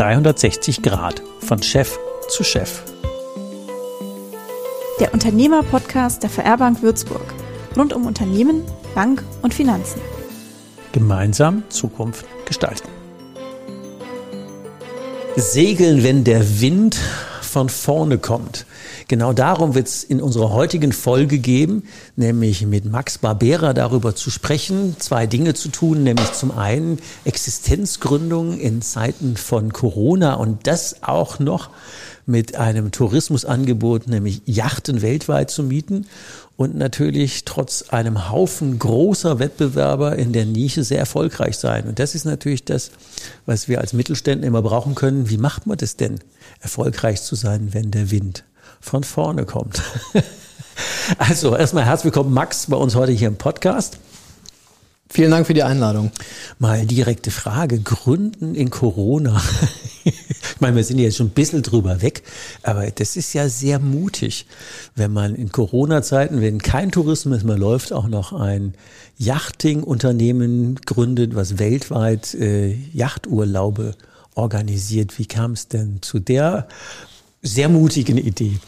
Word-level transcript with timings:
360 0.00 0.80
Grad 0.80 1.22
von 1.40 1.62
Chef 1.62 1.98
zu 2.30 2.42
Chef. 2.42 2.80
Der 4.98 5.12
Unternehmer-Podcast 5.12 6.22
der 6.22 6.30
VR-Bank 6.30 6.80
Würzburg. 6.80 7.34
Rund 7.76 7.92
um 7.92 8.06
Unternehmen, 8.06 8.62
Bank 8.94 9.22
und 9.42 9.52
Finanzen. 9.52 10.00
Gemeinsam 10.92 11.64
Zukunft 11.68 12.24
gestalten. 12.46 12.88
Segeln, 15.36 16.02
wenn 16.02 16.24
der 16.24 16.62
Wind 16.62 16.98
von 17.50 17.68
vorne 17.68 18.18
kommt. 18.18 18.64
Genau 19.08 19.32
darum 19.32 19.74
wird 19.74 19.88
es 19.88 20.04
in 20.04 20.20
unserer 20.22 20.50
heutigen 20.52 20.92
Folge 20.92 21.38
geben, 21.38 21.82
nämlich 22.14 22.64
mit 22.64 22.84
Max 22.84 23.18
Barbera 23.18 23.72
darüber 23.72 24.14
zu 24.14 24.30
sprechen, 24.30 24.94
zwei 25.00 25.26
Dinge 25.26 25.54
zu 25.54 25.68
tun, 25.68 26.04
nämlich 26.04 26.32
zum 26.32 26.56
einen 26.56 27.00
Existenzgründung 27.24 28.58
in 28.58 28.82
Zeiten 28.82 29.36
von 29.36 29.72
Corona 29.72 30.34
und 30.34 30.68
das 30.68 31.02
auch 31.02 31.40
noch 31.40 31.70
mit 32.30 32.56
einem 32.56 32.90
Tourismusangebot, 32.90 34.06
nämlich 34.06 34.42
Yachten 34.46 35.02
weltweit 35.02 35.50
zu 35.50 35.62
mieten 35.62 36.06
und 36.56 36.76
natürlich 36.76 37.44
trotz 37.44 37.86
einem 37.88 38.30
Haufen 38.30 38.78
großer 38.78 39.38
Wettbewerber 39.38 40.16
in 40.16 40.32
der 40.32 40.44
Nische 40.44 40.84
sehr 40.84 40.98
erfolgreich 40.98 41.56
sein. 41.56 41.86
Und 41.86 41.98
das 41.98 42.14
ist 42.14 42.24
natürlich 42.24 42.64
das, 42.64 42.90
was 43.46 43.68
wir 43.68 43.80
als 43.80 43.92
Mittelständler 43.92 44.46
immer 44.46 44.62
brauchen 44.62 44.94
können. 44.94 45.30
Wie 45.30 45.38
macht 45.38 45.66
man 45.66 45.78
das 45.78 45.96
denn, 45.96 46.20
erfolgreich 46.60 47.22
zu 47.22 47.34
sein, 47.34 47.72
wenn 47.72 47.90
der 47.90 48.10
Wind 48.10 48.44
von 48.80 49.04
vorne 49.04 49.44
kommt? 49.44 49.82
also 51.18 51.56
erstmal 51.56 51.86
herzlich 51.86 52.12
willkommen, 52.12 52.34
Max, 52.34 52.66
bei 52.66 52.76
uns 52.76 52.94
heute 52.94 53.12
hier 53.12 53.28
im 53.28 53.36
Podcast. 53.36 53.98
Vielen 55.08 55.32
Dank 55.32 55.46
für 55.46 55.54
die 55.54 55.64
Einladung. 55.64 56.12
Mal 56.58 56.86
direkte 56.86 57.30
Frage. 57.32 57.80
Gründen 57.80 58.54
in 58.54 58.70
Corona. 58.70 59.42
ich 60.60 60.62
meine, 60.62 60.76
wir 60.76 60.84
sind 60.84 60.98
jetzt 60.98 61.16
schon 61.16 61.28
ein 61.28 61.30
bisschen 61.30 61.62
drüber 61.62 62.02
weg, 62.02 62.22
aber 62.62 62.90
das 62.90 63.16
ist 63.16 63.32
ja 63.32 63.48
sehr 63.48 63.78
mutig, 63.78 64.44
wenn 64.94 65.10
man 65.10 65.34
in 65.34 65.50
Corona-Zeiten, 65.50 66.42
wenn 66.42 66.60
kein 66.60 66.90
Tourismus 66.90 67.44
mehr 67.44 67.56
läuft, 67.56 67.94
auch 67.94 68.08
noch 68.08 68.34
ein 68.34 68.74
Yachting-Unternehmen 69.16 70.74
gründet, 70.84 71.34
was 71.34 71.58
weltweit 71.58 72.34
äh, 72.34 72.74
Yachturlaube 72.92 73.94
organisiert. 74.34 75.18
Wie 75.18 75.24
kam 75.24 75.52
es 75.52 75.68
denn 75.68 76.02
zu 76.02 76.18
der 76.18 76.68
sehr 77.40 77.70
mutigen 77.70 78.18
Idee? 78.18 78.58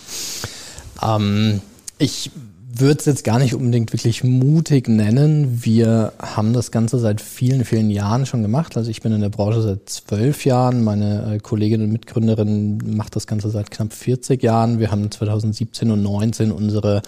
Ähm, 1.03 1.61
ich 1.99 2.31
würde 2.75 2.99
es 3.01 3.07
jetzt 3.07 3.25
gar 3.25 3.39
nicht 3.39 3.55
unbedingt 3.55 3.93
wirklich 3.93 4.25
mutig 4.25 4.89
nennen. 4.89 5.65
Wir 5.65 6.13
haben 6.19 6.53
das 6.53 6.71
Ganze 6.71 6.99
seit 6.99 7.21
vielen, 7.21 7.65
vielen 7.65 7.91
Jahren 7.91 8.27
schon 8.27 8.43
gemacht. 8.43 8.77
Also 8.77 8.91
ich 8.91 9.03
bin 9.03 9.13
in 9.13 9.21
der 9.21 9.29
Branche 9.29 9.63
seit 9.63 9.89
zwölf 9.89 10.45
Jahren. 10.45 10.83
Meine 10.85 11.35
äh, 11.35 11.39
Kollegin 11.39 11.83
und 11.83 11.93
Mitgründerin 11.93 12.79
macht 12.97 13.17
das 13.17 13.27
Ganze 13.27 13.51
seit 13.51 13.71
knapp 13.71 13.93
40 13.93 14.43
Jahren. 14.43 14.79
Wir 14.79 14.91
haben 14.91 15.11
2017 15.11 15.91
und 15.91 16.03
2019 16.03 16.53
unsere 16.53 17.03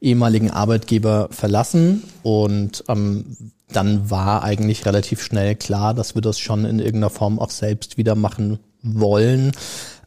ehemaligen 0.00 0.50
Arbeitgeber 0.50 1.28
verlassen 1.30 2.04
und 2.22 2.84
ähm, 2.88 3.36
dann 3.72 4.10
war 4.10 4.42
eigentlich 4.42 4.86
relativ 4.86 5.22
schnell 5.22 5.54
klar, 5.54 5.92
dass 5.94 6.14
wir 6.14 6.22
das 6.22 6.38
schon 6.38 6.64
in 6.64 6.78
irgendeiner 6.78 7.10
Form 7.10 7.38
auch 7.38 7.50
selbst 7.50 7.98
wieder 7.98 8.14
machen 8.14 8.58
wollen. 8.82 9.52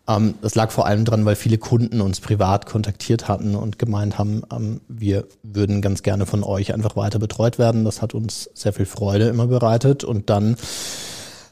Ähm, 0.08 0.36
das 0.42 0.56
lag 0.56 0.72
vor 0.72 0.86
allem 0.86 1.06
dran, 1.06 1.26
weil 1.26 1.36
viele 1.36 1.58
Kunden 1.58 2.02
uns 2.02 2.20
privat 2.20 2.66
kontaktiert 2.66 3.28
hatten 3.28 3.56
und 3.56 3.80
gemeint 3.80 4.18
haben, 4.18 4.44
ähm, 4.52 4.82
wir 4.88 5.26
würden 5.44 5.82
ganz 5.82 6.04
gerne 6.04 6.26
von 6.26 6.44
euch 6.44 6.74
einfach 6.74 6.96
weiter 6.96 7.20
betreut 7.20 7.60
werden. 7.60 7.86
Das 7.86 8.02
hat 8.02 8.14
uns 8.14 8.50
sehr 8.54 8.74
viel 8.74 8.86
Freude 8.86 9.28
immer 9.28 9.48
bereitet. 9.48 10.04
Und 10.04 10.30
dann 10.30 10.56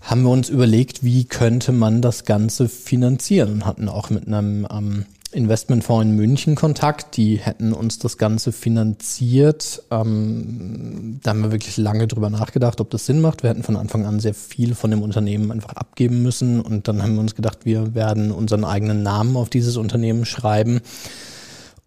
haben 0.01 0.23
wir 0.23 0.31
uns 0.31 0.49
überlegt, 0.49 1.03
wie 1.03 1.25
könnte 1.25 1.71
man 1.71 2.01
das 2.01 2.25
Ganze 2.25 2.69
finanzieren 2.69 3.53
und 3.53 3.65
hatten 3.65 3.89
auch 3.89 4.09
mit 4.09 4.27
einem 4.27 4.67
ähm, 4.71 5.05
Investmentfonds 5.31 6.05
in 6.05 6.15
München 6.15 6.55
Kontakt, 6.55 7.15
die 7.15 7.37
hätten 7.37 7.73
uns 7.73 7.99
das 7.99 8.17
Ganze 8.17 8.51
finanziert. 8.51 9.83
Ähm, 9.91 11.19
da 11.23 11.31
haben 11.31 11.41
wir 11.41 11.51
wirklich 11.51 11.77
lange 11.77 12.07
drüber 12.07 12.29
nachgedacht, 12.29 12.81
ob 12.81 12.89
das 12.89 13.05
Sinn 13.05 13.21
macht. 13.21 13.43
Wir 13.43 13.51
hätten 13.51 13.63
von 13.63 13.77
Anfang 13.77 14.05
an 14.05 14.19
sehr 14.19 14.33
viel 14.33 14.73
von 14.73 14.89
dem 14.89 15.01
Unternehmen 15.03 15.51
einfach 15.51 15.73
abgeben 15.73 16.23
müssen 16.23 16.61
und 16.61 16.87
dann 16.87 17.03
haben 17.03 17.13
wir 17.13 17.21
uns 17.21 17.35
gedacht, 17.35 17.59
wir 17.63 17.93
werden 17.93 18.31
unseren 18.31 18.65
eigenen 18.65 19.03
Namen 19.03 19.37
auf 19.37 19.49
dieses 19.49 19.77
Unternehmen 19.77 20.25
schreiben. 20.25 20.81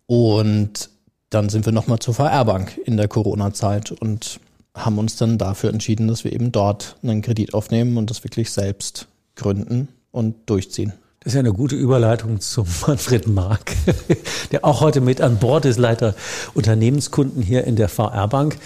Und 0.07 0.91
dann 1.31 1.49
sind 1.49 1.67
wir 1.67 1.73
nochmal 1.73 1.99
zur 1.99 2.15
VR-Bank 2.15 2.79
in 2.85 2.97
der 2.97 3.09
Corona-Zeit 3.09 3.91
und 3.91 4.39
haben 4.75 4.99
uns 4.99 5.17
dann 5.17 5.39
dafür 5.39 5.71
entschieden, 5.71 6.09
dass 6.09 6.25
wir 6.25 6.33
eben 6.33 6.53
dort 6.53 6.97
einen 7.03 7.23
Kredit 7.23 7.55
aufnehmen 7.55 7.97
und 7.97 8.11
das 8.11 8.25
wirklich 8.25 8.51
selbst 8.51 9.09
gründen 9.35 9.89
und 10.11 10.37
durchziehen. 10.47 10.93
Das 11.23 11.33
ist 11.33 11.35
ja 11.35 11.41
eine 11.41 11.53
gute 11.53 11.77
Überleitung 11.77 12.41
zum 12.41 12.67
Manfred 12.85 13.29
Mark, 13.29 13.77
der 14.51 14.65
auch 14.65 14.81
heute 14.81 15.01
mit 15.01 15.21
an 15.21 15.39
Bord 15.39 15.65
ist, 15.65 15.79
Leiter 15.79 16.17
Unternehmenskunden 16.55 17.43
hier 17.43 17.63
in 17.63 17.77
der 17.77 17.89
VR-Bank. 17.89 18.59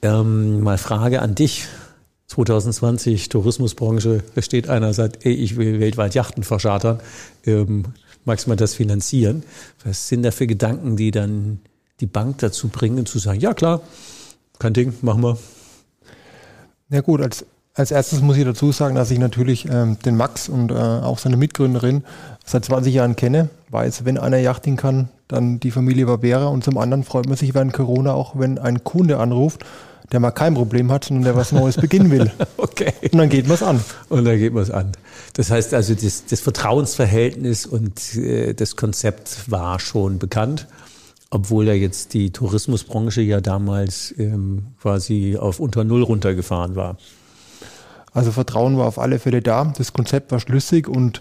Ähm, 0.00 0.60
mal 0.60 0.78
Frage 0.78 1.20
an 1.20 1.34
dich. 1.34 1.66
2020 2.28 3.28
Tourismusbranche, 3.28 4.22
da 4.34 4.42
steht 4.42 4.68
einer, 4.68 4.92
sagt, 4.94 5.24
ey, 5.24 5.32
ich 5.32 5.56
will 5.56 5.80
weltweit 5.80 6.14
Yachten 6.14 6.44
verschartern. 6.44 7.00
Ähm, 7.44 7.84
magst 8.24 8.46
du 8.46 8.50
mal 8.50 8.56
das 8.56 8.74
finanzieren? 8.74 9.42
Was 9.84 10.08
sind 10.08 10.22
da 10.22 10.30
für 10.30 10.46
Gedanken, 10.46 10.96
die 10.96 11.10
dann 11.10 11.60
die 12.00 12.06
Bank 12.06 12.38
dazu 12.38 12.68
bringen, 12.68 13.04
zu 13.04 13.18
sagen, 13.18 13.40
ja 13.40 13.52
klar, 13.52 13.82
kein 14.58 14.72
Ding, 14.72 14.94
machen 15.02 15.22
wir. 15.22 15.38
Ja 16.90 17.00
gut, 17.02 17.20
als 17.20 17.44
als 17.78 17.90
erstes 17.90 18.20
muss 18.20 18.36
ich 18.36 18.44
dazu 18.44 18.72
sagen, 18.72 18.94
dass 18.94 19.10
ich 19.10 19.18
natürlich 19.18 19.68
ähm, 19.70 19.98
den 20.04 20.16
Max 20.16 20.48
und 20.48 20.72
äh, 20.72 20.74
auch 20.74 21.18
seine 21.18 21.36
Mitgründerin 21.36 22.02
seit 22.44 22.64
20 22.64 22.92
Jahren 22.92 23.14
kenne. 23.14 23.50
Weiß, 23.70 24.04
wenn 24.04 24.18
einer 24.18 24.38
Yachting 24.38 24.76
kann, 24.76 25.08
dann 25.28 25.60
die 25.60 25.70
Familie 25.70 26.06
Barbera. 26.06 26.46
Und 26.46 26.64
zum 26.64 26.76
anderen 26.76 27.04
freut 27.04 27.26
man 27.26 27.36
sich 27.36 27.54
während 27.54 27.72
Corona 27.72 28.14
auch, 28.14 28.38
wenn 28.38 28.58
ein 28.58 28.82
Kunde 28.82 29.18
anruft, 29.18 29.64
der 30.10 30.20
mal 30.20 30.30
kein 30.32 30.54
Problem 30.54 30.90
hat, 30.90 31.04
sondern 31.04 31.24
der 31.24 31.36
was 31.36 31.52
Neues 31.52 31.76
beginnen 31.76 32.10
will. 32.10 32.32
okay. 32.56 32.92
Und 33.12 33.18
dann 33.18 33.28
geht 33.28 33.46
man 33.46 33.54
es 33.54 33.62
an. 33.62 33.80
Und 34.08 34.24
dann 34.24 34.38
geht 34.38 34.54
man 34.54 34.62
es 34.62 34.70
an. 34.70 34.92
Das 35.34 35.50
heißt 35.50 35.72
also, 35.74 35.94
das, 35.94 36.24
das 36.26 36.40
Vertrauensverhältnis 36.40 37.64
und 37.66 38.16
äh, 38.16 38.54
das 38.54 38.74
Konzept 38.74 39.50
war 39.50 39.78
schon 39.78 40.18
bekannt 40.18 40.66
obwohl 41.30 41.66
ja 41.66 41.74
jetzt 41.74 42.14
die 42.14 42.30
Tourismusbranche 42.30 43.20
ja 43.20 43.40
damals 43.40 44.14
ähm, 44.18 44.68
quasi 44.80 45.36
auf 45.36 45.60
unter 45.60 45.84
Null 45.84 46.02
runtergefahren 46.02 46.74
war. 46.74 46.96
Also 48.12 48.32
Vertrauen 48.32 48.76
war 48.78 48.86
auf 48.86 48.98
alle 48.98 49.18
Fälle 49.18 49.42
da. 49.42 49.72
Das 49.76 49.92
Konzept 49.92 50.32
war 50.32 50.40
schlüssig 50.40 50.88
und 50.88 51.20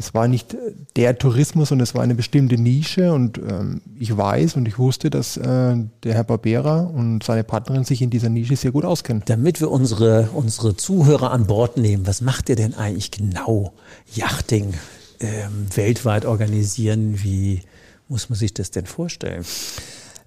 es 0.00 0.14
war 0.14 0.28
nicht 0.28 0.56
der 0.96 1.18
Tourismus 1.18 1.72
und 1.72 1.80
es 1.80 1.94
war 1.94 2.02
eine 2.02 2.14
bestimmte 2.14 2.56
Nische 2.56 3.12
und 3.12 3.36
ähm, 3.36 3.82
ich 3.98 4.16
weiß 4.16 4.56
und 4.56 4.66
ich 4.66 4.78
wusste, 4.78 5.10
dass 5.10 5.36
äh, 5.36 5.76
der 6.04 6.14
Herr 6.14 6.24
Barbera 6.24 6.80
und 6.80 7.22
seine 7.22 7.44
Partnerin 7.44 7.84
sich 7.84 8.00
in 8.00 8.08
dieser 8.08 8.30
Nische 8.30 8.56
sehr 8.56 8.72
gut 8.72 8.86
auskennen. 8.86 9.22
Damit 9.26 9.60
wir 9.60 9.70
unsere, 9.70 10.30
unsere 10.32 10.74
Zuhörer 10.74 11.32
an 11.32 11.46
Bord 11.46 11.76
nehmen, 11.76 12.06
was 12.06 12.22
macht 12.22 12.48
ihr 12.48 12.56
denn 12.56 12.72
eigentlich 12.74 13.10
genau? 13.10 13.74
Yachting 14.14 14.72
ähm, 15.20 15.66
weltweit 15.74 16.24
organisieren, 16.24 17.22
wie 17.22 17.60
muss 18.08 18.30
man 18.30 18.38
sich 18.38 18.54
das 18.54 18.70
denn 18.70 18.86
vorstellen? 18.86 19.44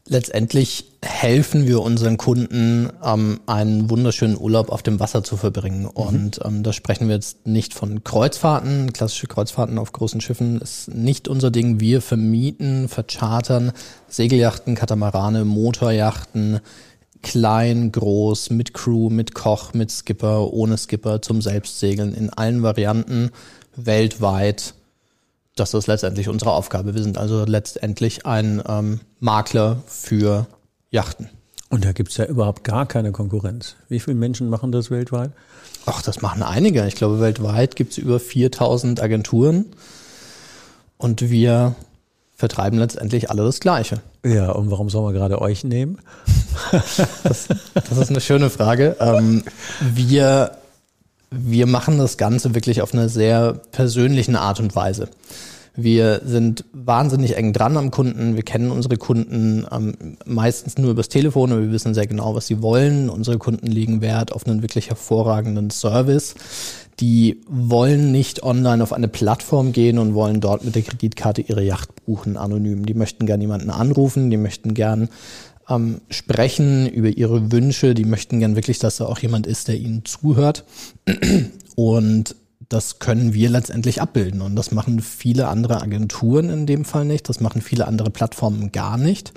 Letztendlich 0.06 0.92
helfen 1.02 1.66
wir 1.66 1.82
unseren 1.82 2.18
Kunden, 2.18 2.90
ähm, 3.06 3.40
einen 3.46 3.90
wunderschönen 3.90 4.38
Urlaub 4.38 4.70
auf 4.70 4.84
dem 4.84 5.00
Wasser 5.00 5.24
zu 5.24 5.38
verbringen. 5.38 5.84
Mhm. 5.84 5.90
Und 5.90 6.40
ähm, 6.44 6.62
da 6.62 6.74
sprechen 6.74 7.08
wir 7.08 7.16
jetzt 7.16 7.48
nicht 7.48 7.74
von 7.74 8.04
Kreuzfahrten. 8.04 8.92
Klassische 8.92 9.28
Kreuzfahrten 9.28 9.78
auf 9.78 9.94
großen 9.94 10.20
Schiffen 10.20 10.60
ist 10.60 10.94
nicht 10.94 11.30
unser 11.30 11.52
Ding. 11.52 11.80
Wir 11.80 12.02
vermieten, 12.02 12.90
verchartern 12.90 13.72
Segelyachten, 14.10 14.76
Katamarane, 14.76 15.46
Motoryachten, 15.46 16.60
klein, 17.22 17.94
groß, 17.94 18.50
mit 18.50 18.74
Crew, 18.74 19.10
mit 19.10 19.34
Koch, 19.34 19.74
mit 19.74 19.90
Skipper, 19.90 20.52
ohne 20.52 20.78
Skipper, 20.78 21.22
zum 21.22 21.42
Selbstsegeln 21.42 22.14
in 22.14 22.30
allen 22.30 22.62
Varianten 22.62 23.32
weltweit 23.78 24.74
das 25.56 25.74
ist 25.74 25.88
letztendlich 25.88 26.30
unsere 26.30 26.52
Aufgabe. 26.52 26.96
Wir 26.96 27.04
sind 27.04 27.18
also 27.18 27.46
letztendlich 27.46 28.26
ein 28.26 28.62
ähm, 28.68 29.02
Makler 29.20 29.84
für 29.88 30.48
Yachten. 30.90 31.30
Und 31.70 31.86
da 31.86 31.92
gibt's 31.92 32.18
ja 32.18 32.26
überhaupt 32.26 32.64
gar 32.64 32.86
keine 32.86 33.12
Konkurrenz. 33.12 33.76
Wie 33.90 34.00
viele 34.00 34.16
Menschen 34.16 34.50
machen 34.50 34.72
das 34.72 34.92
weltweit? 34.92 35.32
Ach, 35.86 36.02
das 36.02 36.22
machen 36.22 36.44
einige. 36.44 36.86
Ich 36.88 36.96
glaube, 36.96 37.20
weltweit 37.20 37.76
gibt's 37.76 37.98
über 37.98 38.20
4000 38.20 39.02
Agenturen. 39.02 39.66
Und 40.98 41.30
wir 41.30 41.76
vertreiben 42.36 42.80
letztendlich 42.80 43.30
alle 43.30 43.44
das 43.44 43.60
Gleiche. 43.60 44.02
Ja, 44.24 44.52
und 44.52 44.72
warum 44.72 44.90
soll 44.90 45.04
man 45.04 45.14
gerade 45.14 45.42
euch 45.42 45.64
nehmen? 45.64 46.00
das, 47.24 47.48
das 47.74 47.98
ist 47.98 48.10
eine 48.10 48.22
schöne 48.22 48.50
Frage. 48.50 48.96
Ähm, 49.00 49.44
wir 49.82 50.52
wir 51.36 51.66
machen 51.66 51.98
das 51.98 52.18
Ganze 52.18 52.54
wirklich 52.54 52.82
auf 52.82 52.94
eine 52.94 53.10
sehr 53.10 53.54
persönlichen 53.72 54.36
Art 54.36 54.60
und 54.60 54.76
Weise. 54.76 55.10
Wir 55.76 56.22
sind 56.24 56.66
wahnsinnig 56.72 57.36
eng 57.36 57.52
dran 57.52 57.78
am 57.78 57.90
Kunden. 57.90 58.36
Wir 58.36 58.44
kennen 58.44 58.70
unsere 58.70 58.98
Kunden 58.98 59.66
ähm, 59.72 60.18
meistens 60.24 60.78
nur 60.78 60.92
übers 60.92 61.10
Telefon, 61.10 61.52
aber 61.52 61.62
wir 61.62 61.72
wissen 61.72 61.96
sehr 61.96 62.06
genau, 62.06 62.36
was 62.36 62.46
sie 62.46 62.62
wollen. 62.62 63.10
Unsere 63.10 63.40
Kunden 63.40 63.66
legen 63.66 64.02
Wert 64.02 64.32
auf 64.32 64.46
einen 64.46 64.62
wirklich 64.62 64.90
hervorragenden 64.90 65.72
Service. 65.72 66.36
Die 67.00 67.42
wollen 67.48 68.12
nicht 68.12 68.44
online 68.44 68.84
auf 68.84 68.94
eine 68.94 69.08
Plattform 69.08 69.72
gehen 69.72 69.98
und 69.98 70.14
wollen 70.14 70.42
dort 70.42 70.64
mit 70.64 70.76
der 70.76 70.84
Kreditkarte 70.84 71.42
ihre 71.42 71.64
Yacht 71.64 72.06
buchen, 72.06 72.38
anonym. 72.38 72.86
Die 72.86 72.94
möchten 72.94 73.26
gern 73.26 73.42
jemanden 73.42 73.72
anrufen, 73.72 74.30
die 74.30 74.38
möchten 74.38 74.76
gern 74.76 75.10
ähm, 75.70 76.02
sprechen 76.10 76.88
über 76.88 77.10
ihre 77.10 77.52
Wünsche, 77.52 77.94
die 77.94 78.06
möchten 78.06 78.40
gern 78.40 78.56
wirklich, 78.56 78.80
dass 78.80 78.98
da 78.98 79.06
auch 79.06 79.20
jemand 79.20 79.48
ist, 79.48 79.68
der 79.68 79.78
ihnen 79.78 80.06
zuhört. 80.06 80.66
Und 81.76 82.36
das 82.70 83.00
können 83.00 83.34
wir 83.34 83.50
letztendlich 83.50 84.02
abbilden. 84.02 84.42
Und 84.42 84.56
das 84.56 84.72
machen 84.72 85.00
viele 85.02 85.48
andere 85.48 85.82
Agenturen 85.82 86.50
in 86.50 86.66
dem 86.66 86.86
Fall 86.86 87.06
nicht. 87.06 87.30
Das 87.30 87.40
machen 87.40 87.62
viele 87.62 87.88
andere 87.88 88.10
Plattformen 88.10 88.72
gar 88.72 88.98
nicht. 88.98 89.34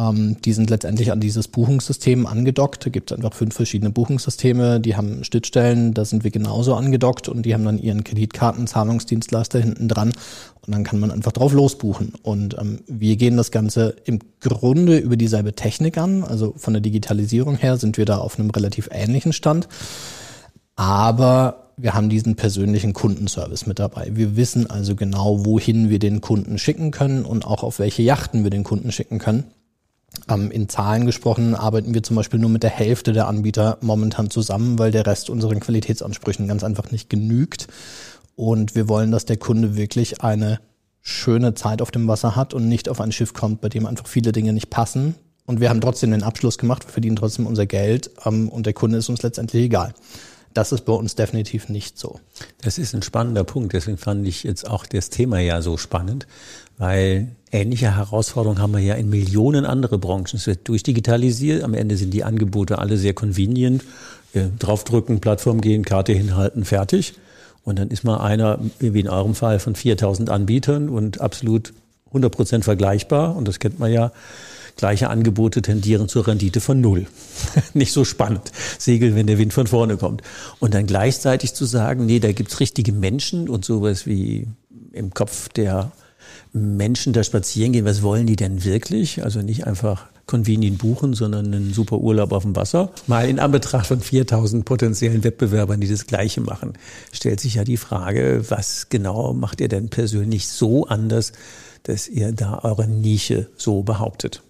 Ähm, 0.00 0.36
die 0.42 0.52
sind 0.52 0.70
letztendlich 0.70 1.12
an 1.12 1.20
dieses 1.20 1.48
Buchungssystem 1.48 2.26
angedockt. 2.26 2.86
Da 2.86 2.90
gibt 2.90 3.10
es 3.10 3.16
einfach 3.16 3.34
fünf 3.34 3.54
verschiedene 3.54 3.90
Buchungssysteme, 3.90 4.80
die 4.80 4.96
haben 4.96 5.24
Schnittstellen, 5.24 5.92
da 5.92 6.04
sind 6.04 6.24
wir 6.24 6.30
genauso 6.30 6.74
angedockt 6.74 7.28
und 7.28 7.42
die 7.42 7.52
haben 7.52 7.64
dann 7.64 7.78
ihren 7.78 8.04
Kreditkartenzahlungsdienstleister 8.04 9.58
hinten 9.60 9.88
dran 9.88 10.12
und 10.66 10.74
dann 10.74 10.84
kann 10.84 11.00
man 11.00 11.10
einfach 11.10 11.32
drauf 11.32 11.52
losbuchen. 11.52 12.14
Und 12.22 12.56
ähm, 12.58 12.80
wir 12.86 13.16
gehen 13.16 13.36
das 13.36 13.50
Ganze 13.50 13.96
im 14.04 14.20
Grunde 14.40 14.98
über 14.98 15.16
dieselbe 15.16 15.54
Technik 15.54 15.98
an. 15.98 16.24
Also 16.24 16.54
von 16.56 16.72
der 16.72 16.80
Digitalisierung 16.80 17.56
her 17.56 17.76
sind 17.76 17.98
wir 17.98 18.06
da 18.06 18.18
auf 18.18 18.38
einem 18.38 18.50
relativ 18.50 18.88
ähnlichen 18.92 19.32
Stand. 19.32 19.68
Aber 20.76 21.72
wir 21.76 21.94
haben 21.94 22.08
diesen 22.08 22.36
persönlichen 22.36 22.92
Kundenservice 22.92 23.66
mit 23.66 23.78
dabei. 23.78 24.10
Wir 24.12 24.36
wissen 24.36 24.68
also 24.68 24.94
genau, 24.94 25.44
wohin 25.44 25.90
wir 25.90 25.98
den 25.98 26.20
Kunden 26.20 26.58
schicken 26.58 26.90
können 26.90 27.24
und 27.24 27.44
auch 27.44 27.62
auf 27.62 27.78
welche 27.78 28.02
Yachten 28.02 28.44
wir 28.44 28.50
den 28.50 28.64
Kunden 28.64 28.92
schicken 28.92 29.18
können. 29.18 29.44
Ähm, 30.28 30.50
in 30.50 30.68
Zahlen 30.68 31.06
gesprochen 31.06 31.54
arbeiten 31.54 31.94
wir 31.94 32.02
zum 32.02 32.16
Beispiel 32.16 32.40
nur 32.40 32.50
mit 32.50 32.62
der 32.62 32.70
Hälfte 32.70 33.12
der 33.12 33.28
Anbieter 33.28 33.78
momentan 33.80 34.30
zusammen, 34.30 34.78
weil 34.78 34.90
der 34.90 35.06
Rest 35.06 35.30
unseren 35.30 35.60
Qualitätsansprüchen 35.60 36.48
ganz 36.48 36.64
einfach 36.64 36.90
nicht 36.90 37.10
genügt. 37.10 37.68
Und 38.36 38.74
wir 38.74 38.88
wollen, 38.88 39.10
dass 39.10 39.26
der 39.26 39.36
Kunde 39.36 39.76
wirklich 39.76 40.22
eine 40.22 40.60
schöne 41.02 41.54
Zeit 41.54 41.82
auf 41.82 41.90
dem 41.90 42.08
Wasser 42.08 42.36
hat 42.36 42.54
und 42.54 42.68
nicht 42.68 42.88
auf 42.88 43.00
ein 43.00 43.12
Schiff 43.12 43.32
kommt, 43.32 43.60
bei 43.60 43.68
dem 43.68 43.86
einfach 43.86 44.06
viele 44.06 44.32
Dinge 44.32 44.52
nicht 44.52 44.70
passen. 44.70 45.14
Und 45.46 45.60
wir 45.60 45.68
haben 45.68 45.80
trotzdem 45.80 46.10
den 46.10 46.22
Abschluss 46.22 46.58
gemacht, 46.58 46.86
wir 46.86 46.92
verdienen 46.92 47.16
trotzdem 47.16 47.46
unser 47.46 47.66
Geld 47.66 48.10
ähm, 48.24 48.48
und 48.48 48.66
der 48.66 48.72
Kunde 48.72 48.98
ist 48.98 49.08
uns 49.08 49.22
letztendlich 49.22 49.64
egal. 49.64 49.94
Das 50.52 50.72
ist 50.72 50.84
bei 50.84 50.92
uns 50.92 51.14
definitiv 51.14 51.68
nicht 51.68 51.98
so. 51.98 52.18
Das 52.62 52.78
ist 52.78 52.94
ein 52.94 53.02
spannender 53.02 53.44
Punkt. 53.44 53.72
Deswegen 53.72 53.98
fand 53.98 54.26
ich 54.26 54.42
jetzt 54.42 54.68
auch 54.68 54.84
das 54.84 55.10
Thema 55.10 55.38
ja 55.38 55.62
so 55.62 55.76
spannend, 55.76 56.26
weil 56.76 57.28
ähnliche 57.52 57.96
Herausforderungen 57.96 58.60
haben 58.60 58.72
wir 58.72 58.80
ja 58.80 58.94
in 58.94 59.10
Millionen 59.10 59.64
andere 59.64 59.98
Branchen. 59.98 60.34
Es 60.34 60.46
wird 60.46 60.66
durchdigitalisiert. 60.68 61.62
Am 61.62 61.74
Ende 61.74 61.96
sind 61.96 62.12
die 62.12 62.24
Angebote 62.24 62.78
alle 62.78 62.96
sehr 62.96 63.14
convenient. 63.14 63.84
Äh, 64.32 64.46
draufdrücken, 64.58 65.20
Plattform 65.20 65.60
gehen, 65.60 65.84
Karte 65.84 66.12
hinhalten, 66.12 66.64
fertig. 66.64 67.14
Und 67.64 67.78
dann 67.78 67.90
ist 67.90 68.04
mal 68.04 68.18
einer, 68.18 68.58
wie 68.78 69.00
in 69.00 69.08
eurem 69.08 69.34
Fall, 69.34 69.58
von 69.58 69.74
4000 69.74 70.30
Anbietern 70.30 70.88
und 70.88 71.20
absolut 71.20 71.72
100 72.06 72.34
Prozent 72.34 72.64
vergleichbar. 72.64 73.36
Und 73.36 73.46
das 73.46 73.58
kennt 73.58 73.78
man 73.78 73.92
ja. 73.92 74.12
Gleiche 74.76 75.10
Angebote 75.10 75.62
tendieren 75.62 76.08
zur 76.08 76.26
Rendite 76.26 76.60
von 76.60 76.80
null. 76.80 77.06
Nicht 77.74 77.92
so 77.92 78.04
spannend. 78.04 78.52
Segeln, 78.78 79.14
wenn 79.16 79.26
der 79.26 79.38
Wind 79.38 79.52
von 79.52 79.66
vorne 79.66 79.96
kommt. 79.96 80.22
Und 80.58 80.74
dann 80.74 80.86
gleichzeitig 80.86 81.54
zu 81.54 81.64
sagen, 81.64 82.06
nee, 82.06 82.20
da 82.20 82.32
gibt's 82.32 82.60
richtige 82.60 82.92
Menschen 82.92 83.48
und 83.48 83.64
sowas 83.64 84.06
wie 84.06 84.46
im 84.92 85.12
Kopf 85.14 85.48
der 85.50 85.92
Menschen 86.52 87.12
da 87.12 87.22
spazieren 87.22 87.72
gehen, 87.72 87.84
was 87.84 88.02
wollen 88.02 88.26
die 88.26 88.36
denn 88.36 88.64
wirklich? 88.64 89.22
Also 89.22 89.40
nicht 89.40 89.66
einfach 89.66 90.06
convenient 90.26 90.78
buchen, 90.78 91.14
sondern 91.14 91.46
einen 91.46 91.72
super 91.72 91.98
Urlaub 91.98 92.32
auf 92.32 92.44
dem 92.44 92.54
Wasser. 92.54 92.92
Mal 93.08 93.28
in 93.28 93.40
Anbetracht 93.40 93.86
von 93.86 94.00
4000 94.00 94.64
potenziellen 94.64 95.24
Wettbewerbern, 95.24 95.80
die 95.80 95.88
das 95.88 96.06
Gleiche 96.06 96.40
machen, 96.40 96.74
stellt 97.12 97.40
sich 97.40 97.56
ja 97.56 97.64
die 97.64 97.76
Frage, 97.76 98.44
was 98.48 98.88
genau 98.88 99.32
macht 99.32 99.60
ihr 99.60 99.68
denn 99.68 99.88
persönlich 99.90 100.46
so 100.46 100.86
anders, 100.86 101.32
dass 101.82 102.06
ihr 102.06 102.32
da 102.32 102.60
eure 102.62 102.86
Nische 102.86 103.48
so 103.56 103.82
behauptet? 103.82 104.42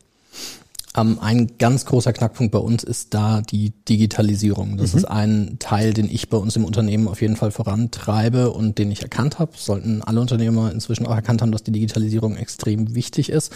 Ein 0.92 1.52
ganz 1.58 1.84
großer 1.84 2.12
Knackpunkt 2.12 2.50
bei 2.50 2.58
uns 2.58 2.82
ist 2.82 3.14
da 3.14 3.42
die 3.42 3.70
Digitalisierung. 3.88 4.76
Das 4.76 4.92
mhm. 4.92 4.98
ist 4.98 5.04
ein 5.04 5.56
Teil, 5.60 5.92
den 5.92 6.10
ich 6.10 6.28
bei 6.28 6.36
uns 6.36 6.56
im 6.56 6.64
Unternehmen 6.64 7.06
auf 7.06 7.22
jeden 7.22 7.36
Fall 7.36 7.52
vorantreibe 7.52 8.50
und 8.50 8.78
den 8.78 8.90
ich 8.90 9.02
erkannt 9.02 9.38
habe. 9.38 9.52
Sollten 9.56 10.02
alle 10.02 10.20
Unternehmer 10.20 10.72
inzwischen 10.72 11.06
auch 11.06 11.14
erkannt 11.14 11.42
haben, 11.42 11.52
dass 11.52 11.62
die 11.62 11.70
Digitalisierung 11.70 12.36
extrem 12.36 12.92
wichtig 12.96 13.30
ist. 13.30 13.52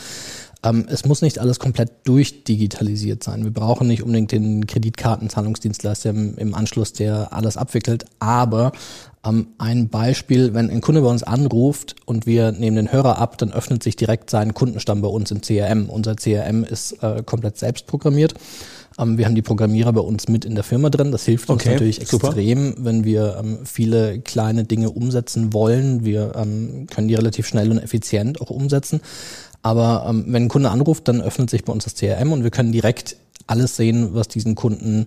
Ähm, 0.62 0.86
es 0.88 1.04
muss 1.06 1.22
nicht 1.22 1.40
alles 1.40 1.58
komplett 1.58 1.90
durchdigitalisiert 2.04 3.24
sein. 3.24 3.42
Wir 3.42 3.52
brauchen 3.52 3.88
nicht 3.88 4.04
unbedingt 4.04 4.30
den 4.30 4.68
Kreditkartenzahlungsdienstleister 4.68 6.10
im, 6.10 6.36
im 6.38 6.54
Anschluss, 6.54 6.92
der 6.92 7.32
alles 7.32 7.56
abwickelt. 7.56 8.04
Aber 8.20 8.70
ähm, 9.24 9.48
ein 9.58 9.88
Beispiel, 9.88 10.54
wenn 10.54 10.70
ein 10.70 10.80
Kunde 10.80 11.02
bei 11.02 11.08
uns 11.08 11.22
anruft 11.22 11.96
und 12.04 12.26
wir 12.26 12.52
nehmen 12.52 12.76
den 12.76 12.92
Hörer 12.92 13.18
ab, 13.18 13.38
dann 13.38 13.52
öffnet 13.52 13.82
sich 13.82 13.96
direkt 13.96 14.30
sein 14.30 14.54
Kundenstamm 14.54 15.00
bei 15.00 15.08
uns 15.08 15.30
im 15.30 15.40
CRM. 15.40 15.88
Unser 15.88 16.16
CRM 16.16 16.64
ist 16.64 17.02
äh, 17.02 17.22
komplett 17.24 17.58
selbst 17.58 17.86
programmiert. 17.86 18.34
Ähm, 18.98 19.18
wir 19.18 19.26
haben 19.26 19.34
die 19.34 19.42
Programmierer 19.42 19.92
bei 19.92 20.00
uns 20.00 20.28
mit 20.28 20.44
in 20.44 20.54
der 20.54 20.64
Firma 20.64 20.90
drin. 20.90 21.12
Das 21.12 21.24
hilft 21.24 21.50
uns 21.50 21.62
okay, 21.62 21.72
natürlich 21.72 22.00
extrem, 22.00 22.68
super. 22.68 22.84
wenn 22.84 23.04
wir 23.04 23.36
ähm, 23.38 23.58
viele 23.64 24.20
kleine 24.20 24.64
Dinge 24.64 24.90
umsetzen 24.90 25.52
wollen. 25.52 26.04
Wir 26.04 26.32
ähm, 26.36 26.86
können 26.90 27.08
die 27.08 27.14
relativ 27.14 27.46
schnell 27.46 27.70
und 27.70 27.78
effizient 27.78 28.40
auch 28.40 28.50
umsetzen. 28.50 29.00
Aber 29.62 30.06
ähm, 30.08 30.24
wenn 30.28 30.44
ein 30.44 30.48
Kunde 30.48 30.70
anruft, 30.70 31.08
dann 31.08 31.20
öffnet 31.20 31.50
sich 31.50 31.64
bei 31.64 31.72
uns 31.72 31.84
das 31.84 31.94
CRM 31.94 32.32
und 32.32 32.44
wir 32.44 32.50
können 32.50 32.72
direkt 32.72 33.16
alles 33.46 33.76
sehen, 33.76 34.10
was 34.12 34.28
diesen 34.28 34.54
Kunden 34.54 35.06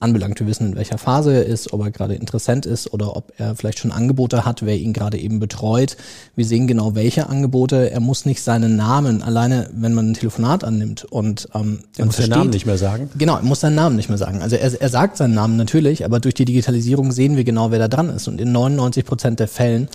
anbelangt. 0.00 0.38
Wir 0.38 0.46
wissen, 0.46 0.68
in 0.68 0.76
welcher 0.76 0.96
Phase 0.96 1.32
er 1.32 1.44
ist, 1.44 1.72
ob 1.72 1.82
er 1.82 1.90
gerade 1.90 2.14
Interessent 2.14 2.66
ist 2.66 2.92
oder 2.92 3.16
ob 3.16 3.32
er 3.36 3.56
vielleicht 3.56 3.80
schon 3.80 3.90
Angebote 3.90 4.44
hat, 4.44 4.64
wer 4.64 4.76
ihn 4.76 4.92
gerade 4.92 5.18
eben 5.18 5.40
betreut. 5.40 5.96
Wir 6.36 6.44
sehen 6.44 6.68
genau, 6.68 6.94
welche 6.94 7.28
Angebote. 7.28 7.90
Er 7.90 7.98
muss 7.98 8.24
nicht 8.24 8.42
seinen 8.42 8.76
Namen, 8.76 9.22
alleine 9.22 9.68
wenn 9.72 9.94
man 9.94 10.10
ein 10.10 10.14
Telefonat 10.14 10.62
annimmt 10.62 11.04
und 11.04 11.48
ähm, 11.52 11.80
er 11.96 12.06
muss 12.06 12.16
seinen 12.16 12.30
Namen 12.30 12.50
nicht 12.50 12.66
mehr 12.66 12.78
sagen. 12.78 13.10
Genau, 13.18 13.36
er 13.36 13.42
muss 13.42 13.60
seinen 13.60 13.74
Namen 13.74 13.96
nicht 13.96 14.08
mehr 14.08 14.18
sagen. 14.18 14.40
Also 14.40 14.54
er, 14.54 14.80
er 14.80 14.88
sagt 14.88 15.16
seinen 15.16 15.34
Namen 15.34 15.56
natürlich, 15.56 16.04
aber 16.04 16.20
durch 16.20 16.34
die 16.34 16.44
Digitalisierung 16.44 17.10
sehen 17.10 17.36
wir 17.36 17.44
genau, 17.44 17.72
wer 17.72 17.80
da 17.80 17.88
dran 17.88 18.08
ist. 18.10 18.28
Und 18.28 18.40
in 18.40 18.52
99 18.52 19.04
Prozent 19.04 19.40
der 19.40 19.48
Fällen 19.48 19.88